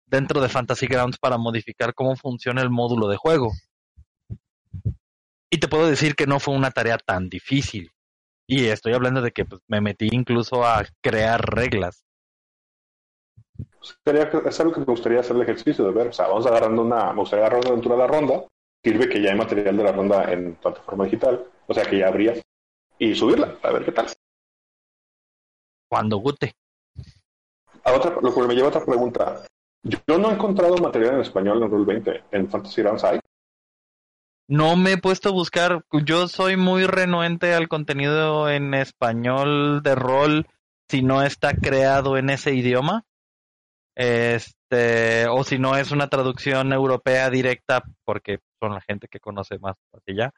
dentro 0.06 0.40
de 0.42 0.48
Fantasy 0.48 0.88
Grounds 0.88 1.18
para 1.18 1.38
modificar 1.38 1.94
cómo 1.94 2.16
funciona 2.16 2.62
el 2.62 2.70
módulo 2.70 3.10
de 3.10 3.18
juego. 3.18 3.52
Y 5.50 5.58
te 5.58 5.68
puedo 5.68 5.88
decir 5.88 6.16
que 6.16 6.26
no 6.26 6.40
fue 6.40 6.56
una 6.56 6.72
tarea 6.72 6.98
tan 6.98 7.28
difícil. 7.28 7.92
Y 8.48 8.68
estoy 8.68 8.94
hablando 8.94 9.22
de 9.22 9.32
que 9.32 9.44
pues, 9.44 9.62
me 9.68 9.82
metí 9.82 10.08
incluso 10.12 10.66
a 10.66 10.86
crear 11.02 11.42
reglas. 11.54 12.06
Sería, 14.06 14.30
es 14.46 14.60
algo 14.60 14.72
que 14.74 14.80
me 14.80 14.86
gustaría 14.86 15.20
hacer 15.20 15.36
el 15.36 15.42
ejercicio 15.42 15.84
de 15.86 15.92
ver. 15.92 16.08
O 16.08 16.14
sea, 16.14 16.28
vamos 16.28 16.46
agarrando 16.46 16.82
una, 16.82 17.12
me 17.12 17.20
gustaría 17.20 17.46
agarrar 17.46 17.62
una 17.62 17.70
aventura 17.72 17.96
de 17.96 18.02
la 18.02 18.08
ronda. 18.08 18.46
Sirve 18.84 19.10
que 19.10 19.22
ya 19.22 19.32
hay 19.32 19.38
material 19.38 19.78
de 19.78 19.84
la 19.84 19.92
ronda 19.92 20.32
en 20.32 20.56
plataforma 20.56 21.06
digital. 21.06 21.46
O 21.68 21.74
sea, 21.74 21.86
que 21.86 22.00
ya 22.00 22.08
habría. 22.08 22.34
Y 22.98 23.16
subirla, 23.16 23.58
a 23.62 23.72
ver 23.72 23.86
qué 23.86 23.92
tal. 23.92 24.08
Cuando 25.90 26.18
gute. 26.18 26.54
A 27.84 27.94
otra, 27.94 28.16
lo 28.22 28.34
que 28.34 28.42
me 28.42 28.54
lleva 28.54 28.68
a 28.68 28.70
otra 28.70 28.86
pregunta. 28.86 29.46
Yo 29.84 30.18
no 30.18 30.30
he 30.30 30.34
encontrado 30.34 30.78
material 30.78 31.16
en 31.16 31.22
español 31.22 31.64
en 31.64 31.70
Rule 31.70 31.86
20. 31.86 32.24
¿En 32.32 32.50
Fantasy 32.50 32.82
Grounds 32.82 33.04
hay? 33.04 33.20
No 34.48 34.76
me 34.76 34.94
he 34.94 34.98
puesto 34.98 35.30
a 35.30 35.32
buscar, 35.32 35.86
yo 36.06 36.28
soy 36.28 36.58
muy 36.58 36.86
renuente 36.86 37.54
al 37.54 37.70
contenido 37.70 38.50
en 38.50 38.74
español 38.74 39.82
de 39.82 39.96
rol 39.96 40.48
si 40.90 41.02
no 41.02 41.24
está 41.24 41.54
creado 41.54 42.18
en 42.18 42.30
ese 42.30 42.54
idioma. 42.54 43.06
Este, 43.96 45.28
o 45.30 45.44
si 45.44 45.58
no 45.58 45.78
es 45.78 45.92
una 45.92 46.10
traducción 46.10 46.74
europea 46.74 47.30
directa, 47.30 47.84
porque 48.04 48.40
son 48.62 48.74
la 48.74 48.82
gente 48.82 49.08
que 49.08 49.20
conoce 49.20 49.58
más 49.60 49.76
hacia 49.92 50.14
allá. 50.14 50.34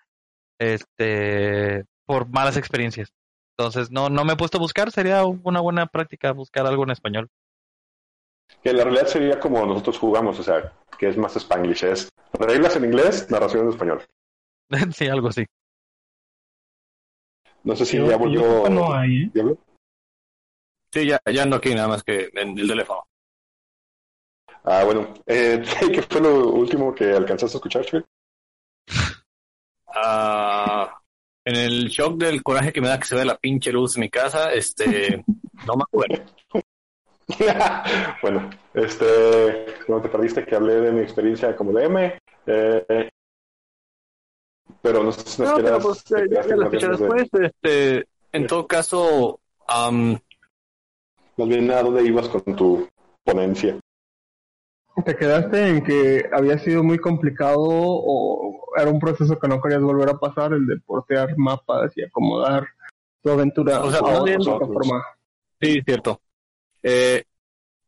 Este, 0.60 1.86
por 2.06 2.28
malas 2.30 2.58
experiencias. 2.58 3.12
Entonces, 3.58 3.92
no, 3.92 4.10
no 4.10 4.24
me 4.26 4.34
he 4.34 4.38
puesto 4.38 4.58
a 4.58 4.62
buscar, 4.62 4.92
sería 4.92 5.26
una 5.26 5.60
buena 5.60 5.86
práctica 5.88 6.32
buscar 6.32 6.66
algo 6.66 6.84
en 6.84 6.92
español. 6.92 7.30
Que 8.64 8.74
la 8.74 8.84
realidad 8.84 9.08
sería 9.08 9.40
como 9.40 9.66
nosotros 9.66 10.00
jugamos, 10.00 10.40
o 10.40 10.44
sea, 10.44 10.74
que 10.98 11.10
es 11.10 11.18
más 11.18 11.36
spanglish. 11.36 11.84
Es 11.84 12.10
reglas 12.34 12.76
en 12.78 12.86
inglés, 12.86 13.30
narración 13.30 13.66
en 13.66 13.70
español. 13.70 14.06
sí, 14.96 15.08
algo 15.08 15.28
así. 15.28 15.46
No 17.64 17.76
sé 17.76 17.86
si 17.86 17.98
Yo- 17.98 18.06
ya 18.06 18.14
yo 18.14 18.20
volvió. 18.20 18.42
creo 18.42 18.64
que 18.64 18.70
no 18.70 18.94
hay, 18.94 19.24
¿eh? 19.24 19.30
¿Diablo? 19.34 19.58
Sí, 20.92 21.08
ya, 21.08 21.20
ya 21.32 21.44
ando 21.44 21.56
aquí, 21.58 21.74
nada 21.74 21.88
más 21.88 22.04
que 22.04 22.30
en 22.34 22.58
el 22.58 22.68
teléfono. 22.68 23.04
Ah, 24.64 24.84
bueno. 24.86 25.14
Eh, 25.26 25.62
¿Qué 25.94 26.02
fue 26.04 26.22
lo 26.22 26.50
último 26.50 26.94
que 26.94 27.12
alcanzaste 27.12 27.58
a 27.58 27.60
escuchar, 27.60 27.86
Chuy? 27.86 28.04
Ah, 29.96 31.00
en 31.46 31.56
el 31.56 31.88
shock 31.90 32.18
del 32.18 32.42
coraje 32.42 32.72
que 32.74 32.82
me 32.82 32.88
da 32.88 33.00
que 33.00 33.06
se 33.06 33.16
ve 33.16 33.26
la 33.26 33.38
pinche 33.38 33.72
luz 33.72 33.96
en 33.96 34.02
mi 34.02 34.10
casa, 34.10 34.52
este, 34.54 35.24
no 35.68 35.76
me 35.76 35.84
acuerdo. 35.84 36.24
bueno, 38.22 38.50
este, 38.74 39.66
no 39.88 40.02
te 40.02 40.10
perdiste 40.10 40.46
que 40.46 40.56
hablé 40.56 40.82
de 40.82 40.92
mi 40.92 41.02
experiencia 41.02 41.56
como 41.56 41.72
DM, 41.72 42.18
eh, 42.48 43.10
pero 44.82 45.04
no 45.04 45.12
sé 45.12 45.22
si 45.22 45.42
nos 45.42 45.52
No, 45.52 45.56
quieras- 45.58 45.84
pues 45.84 46.00
eh, 46.12 46.28
ya, 46.30 46.42
lo 46.56 46.64
con 46.64 46.76
escuché 46.76 46.86
ganas 46.88 47.00
de- 47.00 47.06
después. 47.08 47.30
Este, 47.64 48.08
en 48.34 48.48
todo 48.48 48.68
caso, 48.68 49.40
am, 49.68 50.20
Más 51.38 51.48
bien, 51.48 51.72
¿a 51.72 51.82
dónde 51.82 52.04
ibas 52.04 52.28
con 52.30 52.42
tu 52.56 52.88
ponencia? 53.24 53.80
¿Te 55.06 55.16
quedaste 55.16 55.68
en 55.70 55.84
que 55.84 56.30
había 56.32 56.60
sido 56.60 56.84
muy 56.84 57.00
complicado 57.00 57.60
o 57.60 58.62
era 58.78 58.90
un 58.90 59.00
proceso 59.00 59.40
que 59.40 59.48
no 59.48 59.60
querías 59.62 59.82
volver 59.82 60.10
a 60.10 60.20
pasar, 60.20 60.54
el 60.54 60.68
de 60.68 60.78
portear 60.86 61.36
mapas 61.38 61.92
y 61.96 62.04
acomodar 62.04 62.68
tu 63.24 63.32
aventura 63.32 63.80
O 63.82 63.90
sea, 63.90 64.00
a 64.00 64.02
más 64.04 64.12
otra 64.20 64.24
bien- 64.26 64.40
plataforma? 64.44 65.04
sí, 65.60 65.82
cierto. 65.86 66.22
Eh, 66.84 67.24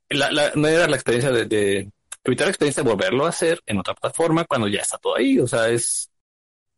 la, 0.10 0.32
la, 0.32 0.52
no 0.56 0.68
era 0.68 0.88
la 0.88 0.96
experiencia 0.96 1.32
de, 1.32 1.46
de 1.46 1.92
evitar 2.24 2.48
la 2.48 2.52
experiencia 2.52 2.82
de 2.84 2.90
volverlo 2.90 3.26
a 3.26 3.30
hacer 3.30 3.62
en 3.66 3.78
otra 3.80 3.94
plataforma 3.94 4.46
cuando 4.46 4.68
ya 4.68 4.80
está 4.80 4.98
todo 4.98 5.16
ahí. 5.16 5.40
O 5.40 5.48
sea, 5.48 5.70
es, 5.70 6.10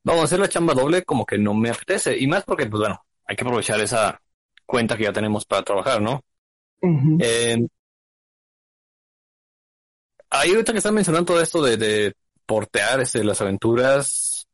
vamos 0.03 0.23
a 0.23 0.25
hacer 0.25 0.39
la 0.39 0.49
chamba 0.49 0.73
doble 0.73 1.03
como 1.03 1.25
que 1.25 1.37
no 1.37 1.53
me 1.53 1.69
apetece. 1.69 2.17
Y 2.17 2.27
más 2.27 2.43
porque, 2.43 2.65
pues 2.65 2.81
bueno, 2.81 3.01
hay 3.25 3.35
que 3.35 3.43
aprovechar 3.43 3.79
esa 3.79 4.19
cuenta 4.65 4.97
que 4.97 5.03
ya 5.05 5.13
tenemos 5.13 5.45
para 5.45 5.63
trabajar, 5.63 6.01
¿no? 6.01 6.21
Eh, 7.19 7.67
ahí 10.29 10.51
ahorita 10.51 10.71
que 10.71 10.77
están 10.79 10.93
mencionando 10.93 11.33
todo 11.33 11.41
esto 11.41 11.61
de, 11.61 11.77
de 11.77 12.13
portear 12.45 13.01
este, 13.01 13.23
las 13.23 13.41
aventuras, 13.41 14.47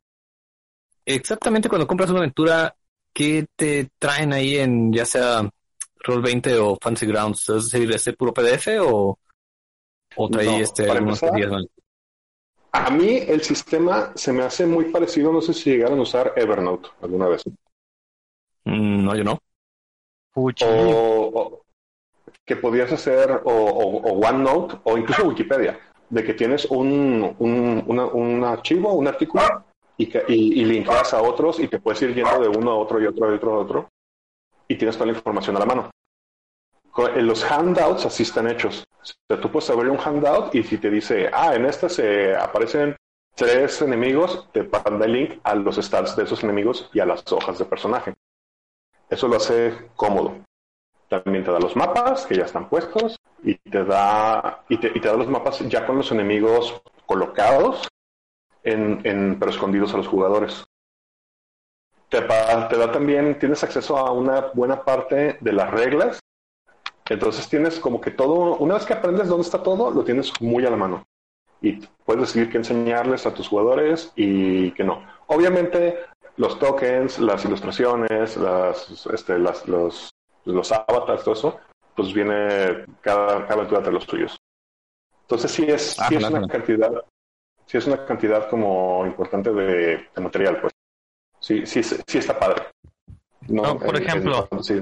exactamente 1.05 1.69
cuando 1.69 1.87
compras 1.87 2.09
una 2.09 2.19
aventura, 2.19 2.75
¿qué 3.13 3.45
te 3.55 3.89
traen 3.99 4.33
ahí 4.33 4.57
en 4.57 4.91
ya 4.91 5.05
sea 5.05 5.49
Roll20 6.05 6.59
o 6.59 6.77
Fancy 6.81 7.05
Grounds? 7.05 7.49
Es 7.49 7.71
decir, 7.71 7.91
¿ese 7.91 8.13
puro 8.13 8.33
PDF 8.33 8.79
o, 8.81 9.17
o 10.15 10.29
trae 10.29 10.45
No, 10.45 10.57
este, 10.57 10.89
algunos 10.89 11.21
días? 11.21 11.51
A 12.71 12.89
mí 12.89 13.17
el 13.27 13.41
sistema 13.43 14.11
se 14.15 14.33
me 14.33 14.43
hace 14.43 14.65
muy 14.65 14.85
parecido, 14.85 15.31
no 15.31 15.41
sé 15.41 15.53
si 15.53 15.69
llegaron 15.69 15.99
a 15.99 16.03
usar 16.03 16.33
Evernote 16.35 16.89
alguna 17.01 17.27
vez. 17.27 17.43
Mm, 18.65 19.05
no, 19.05 19.15
yo 19.15 19.23
no. 19.23 19.39
O 20.35 21.62
que 22.45 22.55
podías 22.55 22.91
hacer, 22.91 23.41
o, 23.45 23.49
OneNote, 23.51 24.77
o 24.83 24.97
incluso 24.97 25.23
Wikipedia, 25.27 25.79
de 26.09 26.23
que 26.23 26.33
tienes 26.33 26.65
un, 26.65 27.35
un, 27.39 27.83
una- 27.87 28.05
un 28.07 28.43
archivo, 28.43 28.93
un 28.93 29.07
artículo, 29.07 29.43
y, 29.97 30.07
que, 30.07 30.23
y, 30.27 30.65
linkeas 30.65 31.13
a 31.13 31.21
otros 31.21 31.59
y 31.59 31.67
te 31.67 31.79
puedes 31.79 32.01
ir 32.01 32.13
yendo 32.15 32.39
de 32.39 32.47
uno 32.47 32.71
a 32.71 32.75
otro 32.75 32.99
y 33.01 33.05
otro 33.05 33.31
y 33.31 33.35
otro 33.35 33.53
a 33.53 33.59
otro, 33.59 33.89
y 34.67 34.75
tienes 34.75 34.95
toda 34.95 35.05
la 35.07 35.13
información 35.17 35.55
a 35.55 35.59
la 35.59 35.65
mano. 35.65 35.89
En 37.15 37.25
Los 37.27 37.43
handouts 37.49 38.05
así 38.05 38.23
están 38.23 38.47
hechos. 38.47 38.83
O 39.29 39.37
tú 39.37 39.51
puedes 39.51 39.69
abrir 39.69 39.89
un 39.89 39.97
handout 39.97 40.53
y 40.53 40.63
si 40.63 40.77
te 40.77 40.89
dice, 40.89 41.29
ah, 41.33 41.55
en 41.55 41.65
este 41.65 41.89
se 41.89 42.35
aparecen 42.35 42.95
tres 43.35 43.81
enemigos, 43.81 44.47
te 44.51 44.63
manda 44.63 45.05
el 45.05 45.13
link 45.13 45.39
a 45.43 45.55
los 45.55 45.77
stats 45.77 46.15
de 46.15 46.23
esos 46.23 46.43
enemigos 46.43 46.89
y 46.93 46.99
a 46.99 47.05
las 47.05 47.23
hojas 47.31 47.57
de 47.57 47.65
personaje. 47.65 48.13
Eso 49.09 49.27
lo 49.27 49.37
hace 49.37 49.73
cómodo. 49.95 50.37
También 51.21 51.43
te 51.43 51.51
da 51.51 51.59
los 51.59 51.75
mapas 51.75 52.25
que 52.25 52.35
ya 52.35 52.45
están 52.45 52.67
puestos 52.69 53.17
y 53.43 53.53
te 53.55 53.83
da 53.83 54.63
y 54.67 54.77
te, 54.77 54.89
da 54.99 55.13
los 55.15 55.27
mapas 55.27 55.59
ya 55.69 55.85
con 55.85 55.97
los 55.97 56.11
enemigos 56.11 56.81
colocados 57.05 57.87
en, 58.63 59.01
en- 59.05 59.37
pero 59.39 59.51
escondidos 59.51 59.93
a 59.93 59.97
los 59.97 60.07
jugadores. 60.07 60.63
Te, 62.09 62.21
te 62.21 62.77
da 62.77 62.91
también, 62.91 63.37
tienes 63.37 63.63
acceso 63.63 63.97
a 63.97 64.11
una 64.11 64.51
buena 64.53 64.83
parte 64.83 65.37
de 65.39 65.53
las 65.53 65.69
reglas. 65.69 66.19
Entonces 67.09 67.47
tienes 67.49 67.79
como 67.79 68.01
que 68.01 68.11
todo, 68.11 68.57
una 68.57 68.75
vez 68.75 68.85
que 68.85 68.93
aprendes 68.93 69.27
dónde 69.27 69.43
está 69.43 69.61
todo, 69.61 69.91
lo 69.91 70.03
tienes 70.03 70.31
muy 70.41 70.65
a 70.65 70.69
la 70.71 70.77
mano. 70.77 71.03
Y 71.61 71.73
puedes 72.05 72.23
decidir 72.23 72.49
qué 72.51 72.57
enseñarles 72.57 73.25
a 73.25 73.33
tus 73.33 73.47
jugadores 73.49 74.11
y 74.15 74.71
qué 74.71 74.83
no. 74.83 75.03
Obviamente, 75.27 75.99
los 76.37 76.59
tokens, 76.59 77.19
las 77.19 77.45
ilustraciones, 77.45 78.37
las, 78.37 79.07
este, 79.13 79.37
los, 79.39 80.12
los 80.45 80.71
avatars, 80.71 81.23
todo 81.23 81.33
eso, 81.33 81.59
pues 81.95 82.13
viene 82.13 82.85
cada, 83.01 83.45
cada 83.47 83.53
aventura 83.53 83.81
de 83.81 83.91
los 83.91 84.05
tuyos. 84.05 84.37
Entonces 85.21 85.51
sí 85.51 85.63
es, 85.67 85.97
Ah, 85.99 86.07
sí 86.09 86.15
es 86.15 86.29
una 86.29 86.47
cantidad, 86.47 86.91
sí 87.65 87.77
es 87.77 87.87
una 87.87 88.05
cantidad 88.05 88.49
como 88.49 89.05
importante 89.05 89.51
de, 89.51 90.07
de 90.15 90.21
material, 90.21 90.59
pues. 90.61 90.73
Sí, 91.39 91.65
sí, 91.65 91.83
sí 91.83 92.17
está 92.17 92.37
padre. 92.39 92.63
No, 93.47 93.77
por 93.77 93.95
ejemplo. 94.01 94.47
sí. 94.61 94.81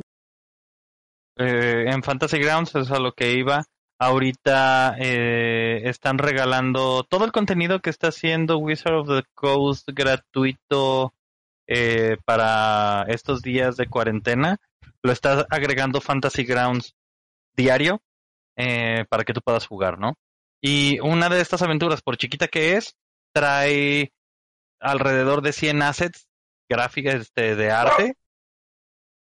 eh, 1.38 1.86
en 1.88 2.03
Fantasy 2.03 2.38
Grounds 2.39 2.76
es 2.76 2.91
a 2.91 2.99
lo 2.99 3.14
que 3.14 3.32
iba. 3.34 3.64
Ahorita 3.99 4.95
eh, 4.99 5.82
están 5.86 6.18
regalando 6.18 7.03
todo 7.03 7.26
el 7.26 7.32
contenido 7.32 7.80
que 7.82 7.91
está 7.91 8.07
haciendo 8.07 8.57
Wizard 8.57 8.95
of 8.95 9.07
the 9.07 9.24
Coast 9.36 9.89
gratuito 9.93 11.14
eh, 11.68 12.18
para 12.26 13.05
estos 13.09 13.41
días 13.43 13.78
de 13.78 13.88
cuarentena. 13.88 14.57
Lo 15.03 15.11
está 15.11 15.45
agregando 15.49 16.01
Fantasy 16.01 16.43
Grounds 16.43 16.95
diario 17.55 18.01
eh, 18.55 19.05
para 19.09 19.23
que 19.23 19.34
tú 19.34 19.41
puedas 19.41 19.67
jugar, 19.67 19.99
¿no? 19.99 20.15
Y 20.61 20.99
una 20.99 21.29
de 21.29 21.41
estas 21.41 21.61
aventuras, 21.61 22.01
por 22.01 22.17
chiquita 22.17 22.47
que 22.47 22.77
es, 22.77 22.95
trae 23.34 24.11
alrededor 24.79 25.41
de 25.41 25.53
100 25.53 25.82
assets 25.82 26.27
gráficas 26.69 27.15
este, 27.15 27.55
de 27.55 27.71
arte 27.71 28.13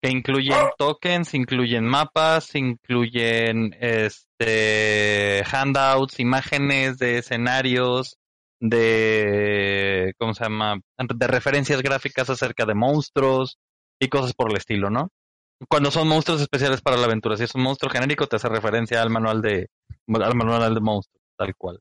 que 0.02 0.10
incluyen 0.10 0.70
tokens, 0.78 1.34
incluyen 1.34 1.86
mapas, 1.86 2.56
incluyen 2.56 3.76
este 3.80 5.44
handouts, 5.46 6.20
imágenes 6.20 6.98
de 6.98 7.18
escenarios, 7.18 8.18
de 8.62 10.14
¿cómo 10.18 10.34
se 10.34 10.46
llama? 10.46 10.80
de 10.98 11.28
referencias 11.28 11.82
gráficas 11.82 12.30
acerca 12.30 12.66
de 12.66 12.76
monstruos 12.76 13.58
y 14.00 14.08
cosas 14.08 14.34
por 14.34 14.52
el 14.52 14.58
estilo, 14.58 14.90
¿no? 14.90 15.10
Cuando 15.68 15.92
son 15.92 16.08
monstruos 16.08 16.42
especiales 16.42 16.82
para 16.82 16.98
la 16.98 17.06
aventura, 17.06 17.36
si 17.36 17.44
es 17.44 17.54
un 17.56 17.64
monstruo 17.64 17.92
genérico 17.92 18.28
te 18.28 18.38
hace 18.38 18.48
referencia 18.48 19.02
al 19.02 19.10
manual 19.10 19.42
de 19.42 19.68
al 20.08 20.36
manual 20.36 20.74
de 20.74 20.80
monstruos, 20.80 21.22
tal 21.38 21.54
cual. 21.56 21.80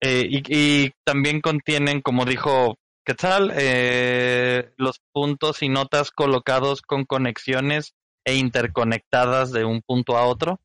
Eh, 0.00 0.26
y, 0.28 0.90
también 1.04 1.40
contienen, 1.40 2.00
como 2.00 2.24
dijo 2.24 2.76
Quetzal, 3.04 3.52
eh, 3.54 4.72
los 4.76 5.00
puntos 5.12 5.62
y 5.62 5.68
notas 5.68 6.10
colocados 6.10 6.82
con 6.82 7.04
conexiones 7.04 7.94
e 8.24 8.34
interconectadas 8.34 9.52
de 9.52 9.64
un 9.64 9.80
punto 9.80 10.16
a 10.16 10.26
otro 10.26 10.60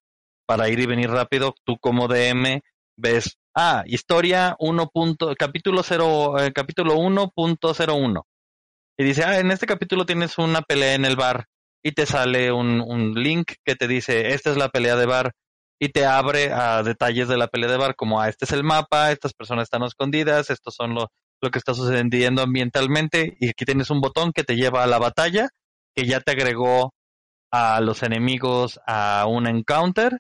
para 0.47 0.69
ir 0.69 0.79
y 0.79 0.87
venir 0.87 1.11
rápido. 1.11 1.53
Tú 1.63 1.77
como 1.77 2.07
DM 2.07 2.61
ves, 2.97 3.37
ah, 3.55 3.83
historia 3.85 4.55
1. 4.59 4.89
capítulo 5.37 5.83
0, 5.83 6.39
eh, 6.39 6.51
capítulo 6.51 6.95
1.01. 6.95 8.23
Y 8.97 9.03
dice, 9.03 9.23
ah, 9.23 9.39
en 9.39 9.51
este 9.51 9.67
capítulo 9.67 10.07
tienes 10.07 10.39
una 10.39 10.63
pelea 10.63 10.95
en 10.95 11.05
el 11.05 11.15
bar 11.15 11.45
y 11.87 11.93
te 11.93 12.05
sale 12.05 12.51
un, 12.51 12.81
un 12.81 13.13
link 13.13 13.53
que 13.63 13.75
te 13.75 13.87
dice, 13.87 14.33
esta 14.33 14.51
es 14.51 14.57
la 14.57 14.67
pelea 14.67 14.97
de 14.97 15.05
bar 15.05 15.31
y 15.79 15.87
te 15.87 16.05
abre 16.05 16.51
a 16.51 16.83
detalles 16.83 17.29
de 17.29 17.37
la 17.37 17.47
pelea 17.47 17.71
de 17.71 17.77
bar, 17.77 17.95
como, 17.95 18.19
ah, 18.19 18.27
este 18.27 18.43
es 18.43 18.51
el 18.51 18.65
mapa, 18.65 19.13
estas 19.13 19.33
personas 19.33 19.63
están 19.63 19.83
escondidas, 19.83 20.49
estos 20.49 20.75
son 20.75 20.95
lo, 20.95 21.07
que 21.49 21.57
está 21.57 21.73
sucediendo 21.73 22.41
ambientalmente 22.41 23.37
y 23.39 23.47
aquí 23.47 23.63
tienes 23.63 23.89
un 23.89 24.01
botón 24.01 24.33
que 24.33 24.43
te 24.43 24.57
lleva 24.57 24.83
a 24.83 24.87
la 24.87 24.99
batalla, 24.99 25.47
que 25.95 26.05
ya 26.05 26.19
te 26.19 26.31
agregó 26.31 26.93
a 27.53 27.79
los 27.79 28.03
enemigos 28.03 28.81
a 28.85 29.25
un 29.25 29.47
encounter 29.47 30.19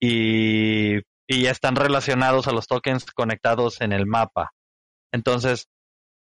y, 0.00 0.98
y 1.26 1.42
ya 1.42 1.50
están 1.50 1.74
relacionados 1.74 2.46
a 2.46 2.52
los 2.52 2.68
tokens 2.68 3.06
conectados 3.10 3.80
en 3.80 3.92
el 3.92 4.06
mapa. 4.06 4.52
Entonces, 5.12 5.66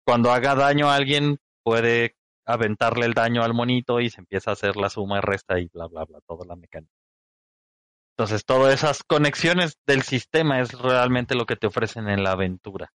cuando 0.04 0.32
haga 0.32 0.56
daño 0.56 0.90
a 0.90 0.96
alguien, 0.96 1.38
puede 1.64 2.16
aventarle 2.46 3.06
el 3.06 3.14
daño 3.14 3.44
al 3.44 3.54
monito 3.54 4.00
y 4.00 4.10
se 4.10 4.22
empieza 4.22 4.52
a 4.52 4.54
hacer 4.54 4.76
la 4.76 4.90
suma 4.90 5.18
y 5.18 5.22
resta 5.22 5.60
y 5.60 5.68
bla, 5.68 5.88
bla, 5.88 6.06
bla, 6.06 6.20
toda 6.28 6.46
la 6.46 6.56
mecánica. 6.56 6.94
Entonces, 8.16 8.46
todas 8.46 8.74
esas 8.74 9.04
conexiones 9.04 9.80
del 9.88 10.04
sistema 10.04 10.60
es 10.60 10.80
realmente 10.80 11.36
lo 11.36 11.46
que 11.46 11.56
te 11.56 11.68
ofrecen 11.68 12.10
en 12.10 12.24
la 12.24 12.32
aventura. 12.32 12.92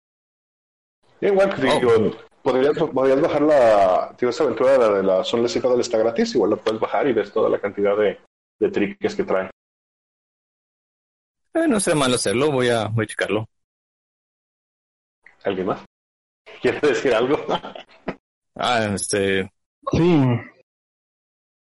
Igual, 1.21 1.49
oh. 1.49 2.11
podrías, 2.43 3.21
bajar 3.21 3.41
la, 3.41 4.15
esa 4.19 4.43
aventura 4.43 4.77
de 4.77 5.03
la 5.03 5.23
Son 5.23 5.41
del 5.41 5.79
está 5.79 5.97
gratis, 5.97 6.35
igual 6.35 6.51
lo 6.51 6.57
puedes 6.57 6.79
bajar 6.79 7.07
y 7.07 7.13
ves 7.13 7.31
toda 7.31 7.49
la 7.49 7.59
cantidad 7.59 7.95
de, 7.95 8.19
de 8.59 8.69
triques 8.69 9.15
que 9.15 9.23
trae. 9.23 9.49
Eh, 11.53 11.67
no 11.69 11.79
será 11.79 11.95
malo 11.95 12.15
hacerlo, 12.15 12.51
voy 12.51 12.67
a, 12.67 12.87
voy 12.87 13.05
a 13.05 13.07
checarlo. 13.07 13.47
¿Alguien 15.45 15.67
más? 15.67 15.85
¿Quieres 16.61 16.81
decir 16.81 17.13
algo? 17.13 17.37
ah, 18.55 18.91
este... 18.93 19.51
Sí. 19.91 20.23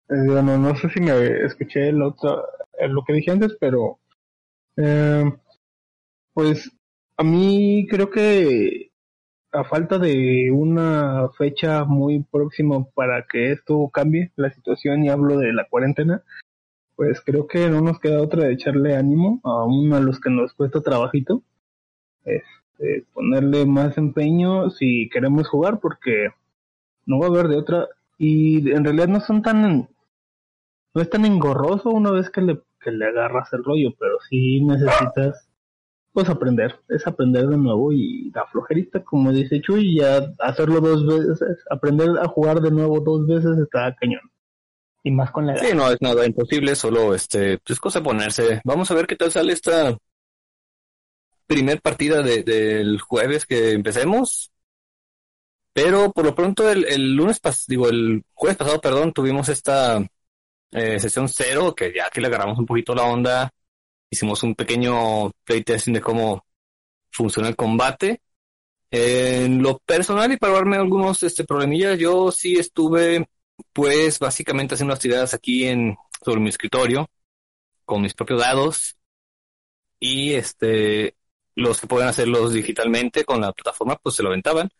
Eh, 0.09 0.27
bueno, 0.27 0.59
no 0.59 0.77
sé 0.77 0.89
si 0.91 1.01
me 1.01 1.45
escuché 1.45 1.89
el 1.89 2.03
otro, 2.03 2.45
lo 2.89 3.05
que 3.05 3.13
dije 3.13 3.31
antes, 3.31 3.57
pero... 3.61 3.99
Eh, 4.77 5.25
pues 6.33 6.71
a 7.17 7.23
mí 7.23 7.87
creo 7.89 8.11
que 8.11 8.91
a 9.53 9.65
falta 9.65 9.99
de 9.99 10.51
una 10.53 11.29
fecha 11.39 11.85
muy 11.85 12.25
próxima 12.25 12.85
para 12.95 13.25
que 13.27 13.53
esto 13.53 13.89
cambie 13.93 14.33
la 14.37 14.51
situación 14.51 15.05
y 15.05 15.11
hablo 15.11 15.39
de 15.39 15.53
la 15.53 15.67
cuarentena, 15.69 16.25
pues 16.97 17.21
creo 17.21 17.47
que 17.47 17.71
no 17.71 17.81
nos 17.81 18.01
queda 18.01 18.21
otra 18.21 18.45
de 18.45 18.53
echarle 18.53 18.97
ánimo 18.97 19.41
aún 19.45 19.93
a 19.93 20.01
los 20.01 20.21
que 20.21 20.31
nos 20.31 20.55
cuesta 20.55 20.81
trabajito. 20.81 21.43
Este, 22.25 23.05
ponerle 23.13 23.65
más 23.65 23.97
empeño 23.97 24.71
si 24.71 25.09
queremos 25.09 25.49
jugar 25.49 25.79
porque 25.79 26.31
no 27.07 27.19
va 27.19 27.27
a 27.27 27.31
haber 27.31 27.49
de 27.49 27.57
otra 27.57 27.89
y 28.19 28.71
en 28.71 28.85
realidad 28.85 29.09
no 29.09 29.21
son 29.21 29.43
tan 29.43 29.89
no 30.95 31.03
es 31.03 31.11
tan 31.11 31.25
engorroso 31.25 31.91
una 31.91 32.13
vez 32.13 32.31
que 32.31 32.41
le, 32.41 32.61
que 32.81 32.93
le 32.93 33.07
agarras 33.07 33.53
el 33.53 33.65
rollo, 33.65 33.93
pero 33.99 34.17
sí 34.29 34.61
necesitas 34.61 35.49
pues 36.13 36.29
aprender, 36.29 36.79
es 36.89 37.05
aprender 37.09 37.49
de 37.49 37.57
nuevo 37.57 37.93
y 37.93 38.31
la 38.33 38.47
flojerita, 38.47 39.03
como 39.03 39.33
dice 39.33 39.61
Chuy, 39.61 39.99
ya 39.99 40.21
hacerlo 40.39 40.81
dos 40.81 41.05
veces, 41.05 41.59
aprender 41.69 42.11
a 42.23 42.29
jugar 42.29 42.61
de 42.61 42.71
nuevo 42.71 43.01
dos 43.01 43.27
veces 43.27 43.59
está 43.59 43.93
cañón. 43.97 44.21
Y 45.03 45.11
más 45.11 45.33
con 45.33 45.47
la 45.47 45.57
Sí, 45.57 45.75
no 45.75 45.91
es 45.91 46.01
nada 46.01 46.25
imposible, 46.25 46.77
solo 46.77 47.15
este, 47.15 47.59
es 47.67 47.81
cosa 47.81 48.01
ponerse. 48.01 48.61
Vamos 48.65 48.91
a 48.91 48.95
ver 48.95 49.09
qué 49.09 49.17
tal 49.17 49.33
sale 49.33 49.53
esta 49.53 49.99
primer 51.47 51.83
partida 51.83 52.23
de, 52.23 52.45
del 52.45 53.01
jueves 53.01 53.45
que 53.45 53.73
empecemos. 53.73 54.54
Pero 55.75 56.13
por 56.13 56.25
lo 56.25 56.35
pronto 56.35 56.71
el, 56.71 56.87
el 56.87 57.15
lunes 57.17 57.41
pas 57.41 57.67
digo, 57.67 57.89
el 57.89 58.25
jueves 58.33 58.57
pasado, 58.57 58.81
perdón, 58.81 59.13
tuvimos 59.13 59.49
esta 59.49 60.01
eh, 60.71 61.01
sesión 61.01 61.29
cero, 61.29 61.75
que 61.75 61.93
ya 61.93 62.11
que 62.11 62.21
le 62.21 62.29
agarramos 62.29 62.59
un 62.59 62.67
poquito 62.67 62.95
la 62.95 63.05
onda, 63.05 63.51
hicimos 64.11 64.43
un 64.45 64.55
pequeño 64.55 65.31
playtesting 65.45 65.95
de 65.95 66.01
cómo 66.01 66.47
funciona 67.11 67.49
el 67.49 67.57
combate. 67.57 68.23
En 68.91 69.63
lo 69.63 69.79
personal 69.81 70.31
y 70.33 70.37
para 70.37 70.55
darme 70.55 70.77
algunos 70.77 71.23
este, 71.25 71.45
problemillas, 71.45 71.99
yo 71.99 72.31
sí 72.33 72.57
estuve 72.57 73.29
pues 73.73 74.19
básicamente 74.21 74.75
haciendo 74.75 74.95
actividades 74.95 75.35
aquí 75.35 75.67
en 75.67 75.97
sobre 76.25 76.41
mi 76.41 76.51
escritorio 76.51 77.09
con 77.85 78.03
mis 78.03 78.15
propios 78.15 78.41
dados. 78.41 78.97
Y 80.01 80.35
este 80.35 81.17
los 81.57 81.81
que 81.81 81.87
pueden 81.89 82.09
hacerlos 82.09 82.53
digitalmente 82.53 83.25
con 83.25 83.41
la 83.41 83.53
plataforma 83.53 83.97
pues 84.03 84.17
se 84.17 84.23
lo 84.23 84.29
aventaban 84.31 84.71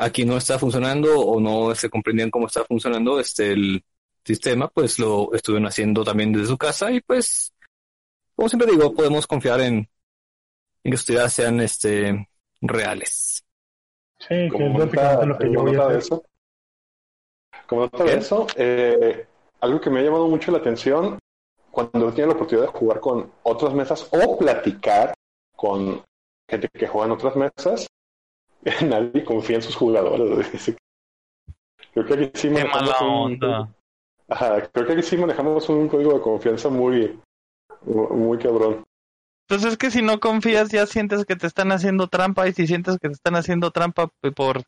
aquí 0.00 0.24
no 0.24 0.36
está 0.36 0.58
funcionando 0.58 1.20
o 1.20 1.40
no 1.40 1.74
se 1.74 1.90
comprendían 1.90 2.30
cómo 2.30 2.46
está 2.46 2.64
funcionando 2.64 3.20
este 3.20 3.52
el 3.52 3.84
sistema 4.24 4.68
pues 4.68 4.98
lo 4.98 5.32
estuvieron 5.34 5.68
haciendo 5.68 6.04
también 6.04 6.32
desde 6.32 6.46
su 6.46 6.58
casa 6.58 6.90
y 6.90 7.00
pues 7.00 7.52
como 8.34 8.48
siempre 8.48 8.70
digo 8.70 8.94
podemos 8.94 9.26
confiar 9.26 9.60
en, 9.60 9.88
en 10.84 10.90
que 10.90 10.96
sus 10.96 11.04
actividades 11.04 11.32
sean 11.32 11.60
este 11.60 12.28
reales 12.60 13.44
sí 14.18 14.48
que 14.50 14.66
es 14.66 15.26
lo 15.26 15.38
que 15.38 15.52
yo 15.52 15.62
voy 15.62 15.76
a 15.76 15.86
hacer. 15.86 15.96
Eso? 15.98 16.24
Como 17.66 17.82
nota 17.82 18.04
de 18.04 18.16
eso, 18.16 18.46
eh, 18.56 19.26
algo 19.60 19.80
que 19.80 19.90
me 19.90 20.00
ha 20.00 20.02
llamado 20.02 20.26
mucho 20.26 20.50
la 20.50 20.58
atención 20.58 21.18
cuando 21.70 22.12
tiene 22.12 22.28
la 22.28 22.34
oportunidad 22.34 22.66
de 22.66 22.78
jugar 22.78 23.00
con 23.00 23.30
otras 23.44 23.74
mesas 23.74 24.08
o 24.10 24.36
platicar 24.36 25.14
con 25.54 26.02
gente 26.48 26.68
que 26.72 26.88
juega 26.88 27.06
en 27.06 27.12
otras 27.12 27.36
mesas, 27.36 27.86
nadie 28.82 29.24
confía 29.24 29.56
en 29.56 29.62
sus 29.62 29.76
jugadores. 29.76 30.76
Creo 31.92 32.06
que 32.06 32.14
aquí 32.14 32.30
sí 32.34 32.50
manejamos 32.50 33.00
un, 33.00 33.38
creo 33.38 34.86
que 34.86 34.92
aquí 34.92 35.02
sí 35.02 35.16
manejamos 35.16 35.68
un 35.68 35.88
código 35.88 36.14
de 36.14 36.20
confianza 36.20 36.68
muy, 36.68 37.18
muy 37.84 38.38
cabrón. 38.38 38.84
Entonces 39.50 39.66
pues 39.66 39.72
es 39.72 39.78
que 39.78 39.90
si 39.90 40.00
no 40.00 40.20
confías 40.20 40.68
ya 40.68 40.86
sientes 40.86 41.24
que 41.24 41.34
te 41.34 41.48
están 41.48 41.72
haciendo 41.72 42.06
trampa 42.06 42.46
y 42.46 42.52
si 42.52 42.68
sientes 42.68 42.98
que 42.98 43.08
te 43.08 43.14
están 43.14 43.34
haciendo 43.34 43.72
trampa 43.72 44.08
por, 44.36 44.62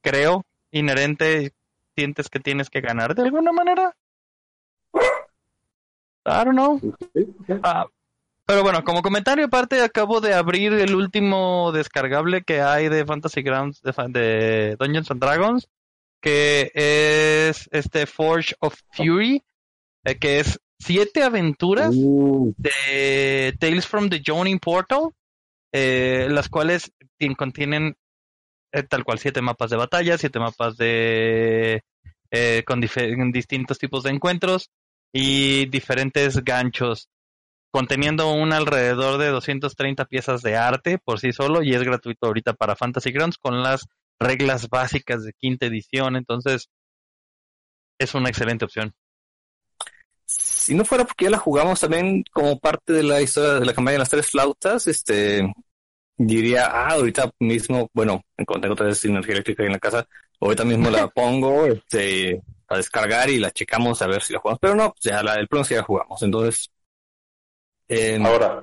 creo, 0.00 0.46
inherente 0.70 1.52
sientes 1.94 2.30
que 2.30 2.40
tienes 2.40 2.70
que 2.70 2.80
ganar 2.80 3.14
de 3.14 3.22
alguna 3.22 3.52
manera. 3.52 3.94
I 6.24 6.44
don't 6.44 6.52
know. 6.52 6.80
Ah, 7.62 7.86
pero 8.46 8.62
bueno, 8.62 8.84
como 8.84 9.02
comentario 9.02 9.46
aparte, 9.46 9.80
acabo 9.80 10.20
de 10.20 10.34
abrir 10.34 10.72
el 10.72 10.94
último 10.94 11.72
descargable 11.72 12.42
que 12.42 12.60
hay 12.60 12.88
de 12.88 13.04
Fantasy 13.04 13.42
Grounds 13.42 13.80
de, 13.82 14.76
Dungeons 14.78 15.10
and 15.10 15.20
Dragons, 15.20 15.68
que 16.20 16.70
es 16.74 17.68
este 17.72 18.06
Forge 18.06 18.54
of 18.60 18.74
Fury, 18.92 19.42
eh, 20.04 20.18
que 20.18 20.40
es 20.40 20.60
siete 20.78 21.22
aventuras 21.22 21.94
uh. 21.96 22.52
de 22.56 23.54
Tales 23.58 23.86
from 23.86 24.08
the 24.08 24.22
Joning 24.24 24.58
Portal, 24.58 25.10
eh, 25.72 26.28
las 26.30 26.48
cuales 26.48 26.92
contienen 27.36 27.96
eh, 28.72 28.82
tal 28.82 29.04
cual 29.04 29.18
siete 29.18 29.42
mapas 29.42 29.70
de 29.70 29.76
batalla, 29.76 30.18
siete 30.18 30.38
mapas 30.38 30.76
de 30.76 31.84
eh, 32.30 32.64
con 32.66 32.80
distintos 32.80 33.78
tipos 33.78 34.02
de 34.02 34.10
encuentros 34.10 34.70
y 35.12 35.66
diferentes 35.66 36.42
ganchos, 36.42 37.10
conteniendo 37.72 38.30
un 38.30 38.52
alrededor 38.52 39.18
de 39.18 39.28
230 39.28 40.04
piezas 40.04 40.42
de 40.42 40.56
arte 40.56 40.98
por 40.98 41.18
sí 41.18 41.32
solo 41.32 41.62
y 41.62 41.74
es 41.74 41.82
gratuito 41.82 42.26
ahorita 42.26 42.52
para 42.52 42.76
Fantasy 42.76 43.10
Grounds 43.10 43.38
con 43.38 43.62
las 43.62 43.86
reglas 44.20 44.68
básicas 44.68 45.24
de 45.24 45.32
quinta 45.32 45.66
edición, 45.66 46.14
entonces 46.16 46.68
es 47.98 48.14
una 48.14 48.28
excelente 48.28 48.66
opción. 48.66 48.94
Si 50.26 50.74
no 50.74 50.84
fuera 50.84 51.04
porque 51.04 51.24
ya 51.24 51.30
la 51.30 51.38
jugamos 51.38 51.80
también 51.80 52.24
como 52.30 52.58
parte 52.58 52.92
de 52.92 53.02
la 53.02 53.22
historia 53.22 53.54
de 53.54 53.66
la 53.66 53.74
campaña 53.74 53.94
de 53.94 53.98
las 54.00 54.10
tres 54.10 54.30
flautas, 54.30 54.86
este 54.86 55.50
diría, 56.16 56.66
ah, 56.66 56.90
ahorita 56.90 57.32
mismo, 57.40 57.90
bueno, 57.94 58.22
tengo 58.36 58.74
otra 58.74 58.86
vez 58.86 59.04
energía 59.04 59.32
eléctrica 59.32 59.64
en 59.64 59.72
la 59.72 59.78
casa, 59.78 60.06
ahorita 60.40 60.64
mismo 60.64 60.90
la 60.90 61.08
pongo 61.14 61.66
este, 61.66 62.42
a 62.68 62.76
descargar 62.76 63.30
y 63.30 63.38
la 63.38 63.50
checamos 63.50 64.02
a 64.02 64.06
ver 64.06 64.22
si 64.22 64.34
la 64.34 64.40
jugamos, 64.40 64.60
pero 64.60 64.74
no, 64.74 64.94
ya 65.00 65.22
la, 65.22 65.34
el 65.36 65.48
pronto 65.48 65.70
ya 65.70 65.82
jugamos, 65.82 66.22
entonces... 66.22 66.70
Ahora, 68.24 68.62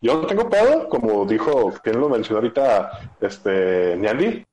yo 0.00 0.20
no 0.20 0.26
tengo 0.26 0.48
pedo, 0.48 0.88
como 0.88 1.24
dijo, 1.26 1.72
quien 1.82 2.00
lo 2.00 2.08
mencionó 2.08 2.38
ahorita, 2.38 3.12
este, 3.20 3.96
Niandi, 3.96 4.44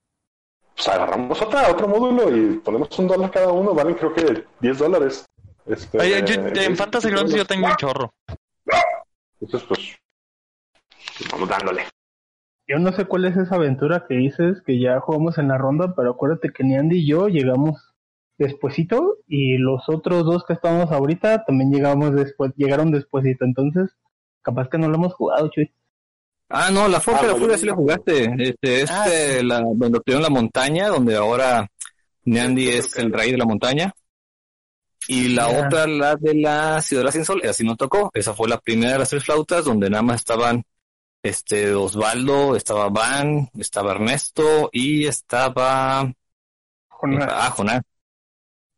pues 0.75 0.87
agarramos 0.89 1.41
otra, 1.41 1.71
otro 1.71 1.87
módulo 1.87 2.35
y 2.35 2.57
ponemos 2.57 2.97
un 2.99 3.07
dólar 3.07 3.31
cada 3.31 3.51
uno, 3.51 3.73
valen 3.73 3.95
creo 3.95 4.13
que 4.13 4.45
10 4.59 4.77
dólares. 4.77 5.25
Este, 5.65 6.65
en 6.65 6.77
Fantasy 6.77 7.09
Grounds 7.09 7.33
yo 7.33 7.45
tengo 7.45 7.67
un 7.67 7.75
chorro. 7.75 8.13
Entonces, 9.39 9.67
pues, 9.67 9.97
vamos 11.31 11.49
dándole. 11.49 11.83
yo 12.67 12.79
no 12.79 12.91
sé 12.91 13.05
cuál 13.05 13.25
es 13.25 13.35
esa 13.37 13.55
aventura 13.55 14.05
que 14.07 14.15
dices 14.15 14.61
que 14.65 14.79
ya 14.79 14.99
jugamos 14.99 15.37
en 15.37 15.47
la 15.47 15.57
ronda, 15.57 15.93
pero 15.95 16.11
acuérdate 16.11 16.51
que 16.51 16.63
ni 16.63 16.75
Andy 16.75 16.99
y 16.99 17.07
yo 17.07 17.27
llegamos 17.27 17.86
despuesito 18.37 19.17
y 19.27 19.57
los 19.57 19.87
otros 19.89 20.25
dos 20.25 20.43
que 20.45 20.53
estamos 20.53 20.91
ahorita 20.91 21.43
también 21.45 21.71
llegamos 21.71 22.13
después, 22.13 22.51
llegaron 22.55 22.91
despuesito, 22.91 23.45
entonces 23.45 23.95
capaz 24.41 24.69
que 24.69 24.77
no 24.77 24.87
lo 24.87 24.95
hemos 24.95 25.13
jugado, 25.13 25.49
Chuy. 25.49 25.71
Ah, 26.49 26.69
no, 26.71 26.87
la 26.87 27.01
Forja 27.01 27.19
Ah, 27.21 27.27
de 27.27 27.33
la 27.33 27.39
Furia 27.39 27.57
sí 27.57 27.65
la 27.65 27.75
jugaste. 27.75 28.33
Este, 28.39 28.81
es 28.81 28.91
Ah, 28.91 29.05
eh, 29.11 29.43
la, 29.43 29.59
donde 29.59 29.97
obtuvieron 29.97 30.23
la 30.23 30.29
montaña, 30.29 30.87
donde 30.87 31.15
ahora 31.17 31.67
Neandy 32.23 32.69
es 32.69 32.95
el 32.97 33.11
rey 33.11 33.31
de 33.31 33.37
la 33.37 33.45
montaña. 33.45 33.93
Y 35.09 35.29
la 35.29 35.47
otra, 35.47 35.87
la 35.87 36.15
de 36.15 36.35
la 36.35 36.81
Ciudad 36.81 37.11
Sin 37.11 37.25
Sol, 37.25 37.41
así 37.47 37.65
no 37.65 37.75
tocó. 37.75 38.11
Esa 38.13 38.33
fue 38.33 38.47
la 38.47 38.59
primera 38.59 38.93
de 38.93 38.99
las 38.99 39.09
tres 39.09 39.23
flautas, 39.23 39.65
donde 39.65 39.89
nada 39.89 40.03
más 40.03 40.17
estaban 40.17 40.63
este 41.23 41.73
Osvaldo, 41.73 42.55
estaba 42.55 42.89
Van, 42.89 43.49
estaba 43.57 43.91
Ernesto 43.91 44.69
y 44.71 45.05
estaba 45.05 46.11
Jonás. 46.87 47.27
Ah, 47.29 47.49
Jonás. 47.51 47.81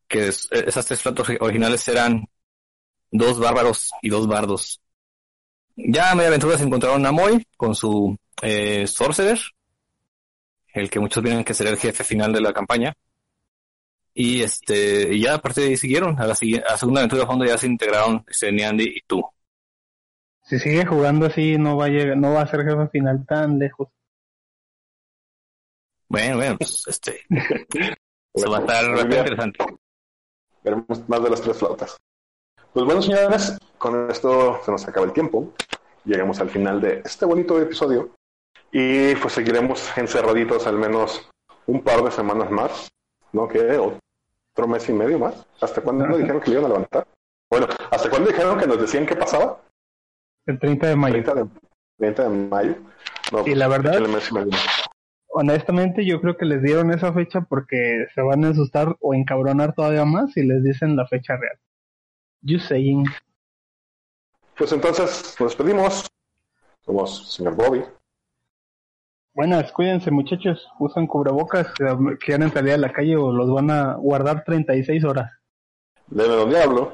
Que 0.10 0.28
es- 0.28 0.49
esas 0.51 0.86
tres 0.86 1.01
flautas 1.01 1.28
ori- 1.30 1.38
originales 1.39 1.88
eran 1.88 2.26
dos 3.12 3.39
bárbaros 3.39 3.91
y 4.01 4.10
dos 4.10 4.28
bardos. 4.28 4.82
Ya 5.78 6.12
a 6.12 6.16
media 6.16 6.28
aventura 6.30 6.57
se 6.57 6.66
encontraron 6.66 7.05
a 7.05 7.12
Moy 7.14 7.47
con 7.55 7.74
su 7.76 8.18
eh, 8.41 8.86
Sorcerer, 8.88 9.39
el 10.74 10.89
que 10.89 10.99
muchos 10.99 11.24
vienen 11.24 11.43
que 11.43 11.53
será 11.53 11.70
el 11.70 11.78
jefe 11.78 12.03
final 12.03 12.34
de 12.34 12.41
la 12.41 12.51
campaña. 12.53 12.93
Y 14.14 14.41
este, 14.41 15.14
y 15.14 15.22
ya 15.22 15.36
a 15.36 15.41
partir 15.41 15.64
de 15.64 15.70
ahí 15.70 15.78
siguieron. 15.78 16.20
A 16.20 16.26
la, 16.26 16.34
a 16.34 16.72
la 16.72 16.78
segunda 16.78 16.99
aventura 17.01 17.22
de 17.22 17.28
fondo 17.28 17.45
ya 17.45 17.57
se 17.57 17.68
integraron 17.68 18.26
este, 18.28 18.51
Neandy 18.51 18.84
y 18.97 19.01
tú. 19.07 19.24
Si 20.43 20.57
sigue 20.60 20.86
jugando 20.86 21.28
así, 21.28 21.57
no 21.57 21.78
va 21.78 21.86
a 21.86 21.89
llegar, 21.89 22.18
no 22.18 22.34
va 22.34 22.41
a 22.41 22.47
ser 22.47 22.66
jefe 22.66 22.88
final 22.89 23.26
tan 23.26 23.60
lejos. 23.60 23.88
Bueno, 26.07 26.38
bueno, 26.38 26.57
pues 26.57 26.84
este. 26.88 27.22
Eso 28.34 28.49
va 28.51 28.57
a 28.57 28.62
estar 28.62 28.89
bastante 28.91 29.18
interesante. 29.18 29.60
Veremos 30.64 31.07
más 31.07 31.24
de 31.24 31.30
las 31.30 31.41
tres 31.41 31.57
flautas. 31.57 31.97
Pues 32.74 32.86
bueno, 32.86 33.01
señores, 33.01 33.57
con 33.78 34.10
esto 34.12 34.60
se 34.64 34.72
nos 34.72 34.88
acaba 34.88 35.05
el 35.05 35.14
tiempo. 35.14 35.53
Llegamos 36.05 36.39
al 36.39 36.49
final 36.49 36.80
de 36.82 37.01
este 37.05 37.26
bonito 37.26 37.60
episodio. 37.60 38.10
Y 38.72 39.16
pues 39.16 39.34
seguiremos 39.34 39.97
encerraditos 39.97 40.68
al 40.68 40.78
menos 40.78 41.28
un 41.66 41.82
par 41.84 42.03
de 42.03 42.12
semanas 42.12 42.51
más. 42.51 42.89
¿No? 43.32 43.47
¿Qué? 43.47 43.78
¿Otro 43.78 44.68
mes 44.68 44.88
y 44.89 44.93
medio 44.93 45.18
más? 45.20 45.45
¿Hasta 45.62 45.82
cuándo 45.82 46.05
Ajá. 46.05 46.18
dijeron 46.18 46.41
que 46.41 46.51
lo 46.51 46.60
iban 46.60 46.66
a 46.66 46.74
levantar? 46.74 47.07
Bueno, 47.49 47.68
¿hasta 47.91 48.10
cuándo 48.10 48.30
dijeron 48.30 48.60
que 48.60 48.68
nos 48.68 48.80
decían 48.80 49.05
qué 49.05 49.16
pasaba? 49.16 49.62
El 50.45 50.60
30 50.60 50.88
de 50.88 50.95
mayo. 50.95 51.14
30 51.14 51.34
de, 51.36 51.45
30 51.97 52.24
de 52.24 52.30
mayo. 52.30 52.76
No, 53.32 53.47
Y 53.47 53.55
la 53.55 53.68
verdad- 53.68 53.93
échale 53.93 54.07
mes 54.07 54.30
y 54.30 54.34
medio. 54.34 54.51
Honestamente, 55.32 56.05
yo 56.05 56.19
creo 56.21 56.38
que 56.38 56.45
les 56.45 56.61
dieron 56.61 56.91
esa 56.91 57.13
fecha 57.13 57.41
porque 57.41 58.07
se 58.15 58.21
van 58.21 58.43
a 58.43 58.49
asustar 58.49 58.97
o 58.99 59.13
encabronar 59.13 59.73
todavía 59.73 60.03
más 60.03 60.34
si 60.34 60.43
les 60.43 60.63
dicen 60.63 60.95
la 60.95 61.07
fecha 61.07 61.38
real. 61.38 61.57
You 62.41 62.59
saying. 62.59 63.05
Pues 64.57 64.71
entonces 64.71 65.36
nos 65.39 65.55
despedimos. 65.55 66.07
Somos 66.82 67.32
señor 67.34 67.55
Bobby. 67.55 67.84
Buenas, 69.34 69.71
cuídense 69.71 70.09
muchachos, 70.09 70.67
usan 70.80 71.07
cubrebocas, 71.07 71.67
que 71.73 72.17
quieren 72.17 72.51
salir 72.51 72.73
a 72.73 72.77
la 72.77 72.91
calle 72.91 73.15
o 73.15 73.32
los 73.32 73.49
van 73.53 73.69
a 73.69 73.93
guardar 73.93 74.43
36 74.43 75.03
horas. 75.05 75.32
Deme 76.07 76.34
don 76.34 76.49
Diablo. 76.49 76.93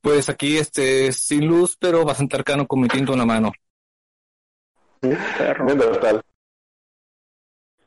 Pues 0.00 0.28
aquí, 0.30 0.56
este, 0.56 1.12
sin 1.12 1.46
luz, 1.46 1.76
pero 1.78 2.04
bastante 2.04 2.36
arcano 2.36 2.66
con 2.66 2.80
mi 2.80 2.88
tinto 2.88 3.12
en 3.12 3.18
la 3.18 3.26
mano. 3.26 3.52
Perro. 5.00 5.66
Bien 5.66 5.78
de 5.78 5.86
tal. 5.98 6.22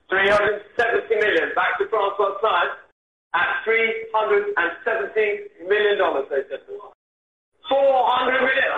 370 0.09 1.15
million 1.15 1.51
back 1.55 1.77
to 1.79 1.87
Francois 1.89 2.37
Science 2.41 2.77
at 3.33 3.63
370 3.65 5.65
million 5.67 5.97
dollars, 5.97 6.27
they 6.29 6.43
said. 6.49 6.59
400 7.67 8.41
million. 8.41 8.71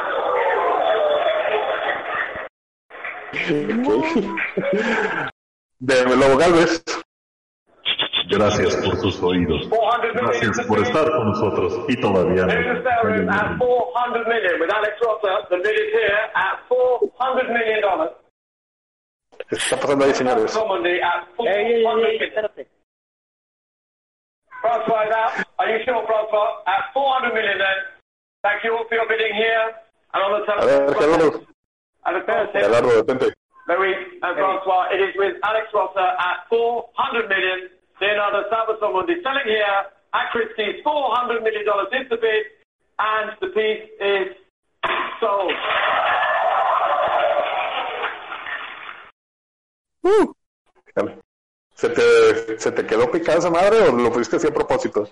Deme 5.79 6.15
Lobo 6.15 6.37
Galvez. 6.37 6.83
Gracias 8.29 8.75
por 8.77 8.95
sus 8.97 9.21
oídos. 9.23 9.67
Gracias 10.13 10.65
por 10.67 10.79
estar 10.79 11.09
con 11.09 11.29
nosotros 11.29 11.79
y 11.87 11.95
todavía 11.99 12.45
no. 12.45 12.53
There's 12.53 12.85
at 13.29 13.57
400 13.57 14.27
million 14.27 14.59
with 14.59 14.69
Alex 14.71 14.93
Rosser, 15.01 15.47
the 15.49 15.57
millionaire 15.57 15.91
here 15.91 16.29
at 16.35 16.59
400 16.67 17.49
million 17.49 17.81
dollars. 17.81 18.11
¿Qué 19.47 19.55
está 19.55 19.77
pasando 19.77 20.05
ahí, 20.05 20.13
señores? 20.13 20.51
Comedy 20.53 20.99
at 21.01 21.27
400 21.35 22.19
million. 22.19 22.69
Francois 24.61 25.07
is 25.07 25.15
out. 25.15 25.45
Are 25.57 25.69
you 25.71 25.79
sure, 25.85 25.95
uh, 25.95 26.05
Francois? 26.05 26.63
At 26.67 26.91
400 26.93 27.33
million 27.33 27.57
then. 27.57 27.77
Thank 28.43 28.63
you 28.63 28.75
all 28.75 28.85
for 28.87 28.95
your 28.95 29.07
bidding 29.07 29.33
here. 29.33 29.73
And 30.13 30.23
on 30.23 30.31
the 30.41 30.51
A 30.51 30.65
ver, 30.65 30.93
telephone. 30.93 31.19
Gerardo. 31.19 31.47
And 32.05 32.17
of 32.17 32.25
course, 32.25 32.49
Gerardo, 32.53 33.03
detente. 33.03 33.33
Louis 33.69 33.93
uh, 34.21 34.27
and 34.27 34.35
Francois, 34.35 34.89
it 34.91 34.99
is 34.99 35.13
with 35.15 35.37
Alex 35.43 35.67
Rosser 35.73 35.99
at 35.99 36.49
400 36.49 37.29
million. 37.29 37.69
Leonardo 38.01 38.49
Salvasomundi 38.49 39.21
selling 39.23 39.45
here 39.45 39.79
at 40.13 40.31
Christie's 40.31 40.81
$400 40.85 41.43
million 41.43 41.63
is 41.67 42.09
the 42.09 42.17
bid, 42.17 42.43
and 42.97 43.31
the 43.41 43.47
piece 43.47 43.85
is 43.99 44.27
sold. 45.19 45.53
Dale. 50.95 51.19
¿Se 51.73 51.89
te, 51.89 52.59
¿Se 52.59 52.71
te 52.71 52.85
quedó 52.85 53.09
picada 53.09 53.37
esa 53.37 53.49
madre 53.49 53.81
o 53.81 53.95
lo 53.95 54.11
pusiste 54.11 54.35
así 54.35 54.47
a 54.47 54.53
propósito? 54.53 55.09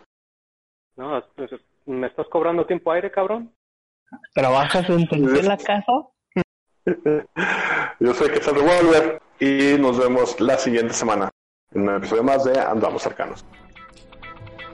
No, 0.97 1.23
pues, 1.35 1.51
¿me 1.85 2.07
estás 2.07 2.27
cobrando 2.27 2.65
tiempo 2.65 2.91
aire, 2.91 3.11
cabrón? 3.11 3.53
¿Trabajas 4.33 4.89
en 4.89 5.07
Telcel 5.07 5.51
acaso? 5.51 6.13
Yo 7.99 8.13
soy 8.13 8.29
que 8.29 8.39
Revolver 8.39 9.21
y 9.39 9.79
nos 9.79 9.97
vemos 9.97 10.39
la 10.39 10.57
siguiente 10.57 10.93
semana 10.93 11.29
en 11.73 11.87
un 11.87 11.95
episodio 11.95 12.23
más 12.23 12.43
de 12.45 12.59
Andamos 12.59 13.01
Cercanos. 13.01 13.45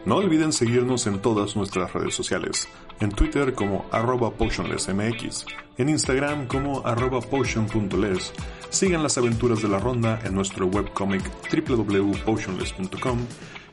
No 0.06 0.18
olviden 0.18 0.52
seguirnos 0.52 1.08
en 1.08 1.20
todas 1.22 1.56
nuestras 1.56 1.94
redes 1.94 2.14
sociales, 2.14 2.68
en 3.00 3.12
Twitter 3.12 3.54
como 3.54 3.86
arroba 3.90 4.32
potionlessmx, 4.32 5.46
en 5.78 5.88
Instagram 5.90 6.48
como 6.48 6.86
arroba 6.86 7.22
potion.les. 7.22 8.34
Sigan 8.70 9.02
las 9.02 9.18
aventuras 9.18 9.62
de 9.62 9.70
la 9.70 9.80
ronda 9.80 10.20
en 10.26 10.36
nuestro 10.36 10.66
webcomic 10.66 11.24
www.potionless.com 11.68 13.20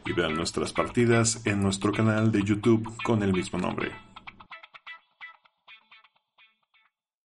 y 0.07 0.13
vean 0.13 0.35
nuestras 0.35 0.73
partidas 0.73 1.45
en 1.47 1.63
nuestro 1.63 1.91
canal 1.91 2.31
de 2.31 2.45
YouTube 2.45 2.89
con 3.03 3.25
el 3.25 3.33
mismo 3.33 3.59
nombre. 3.59 4.10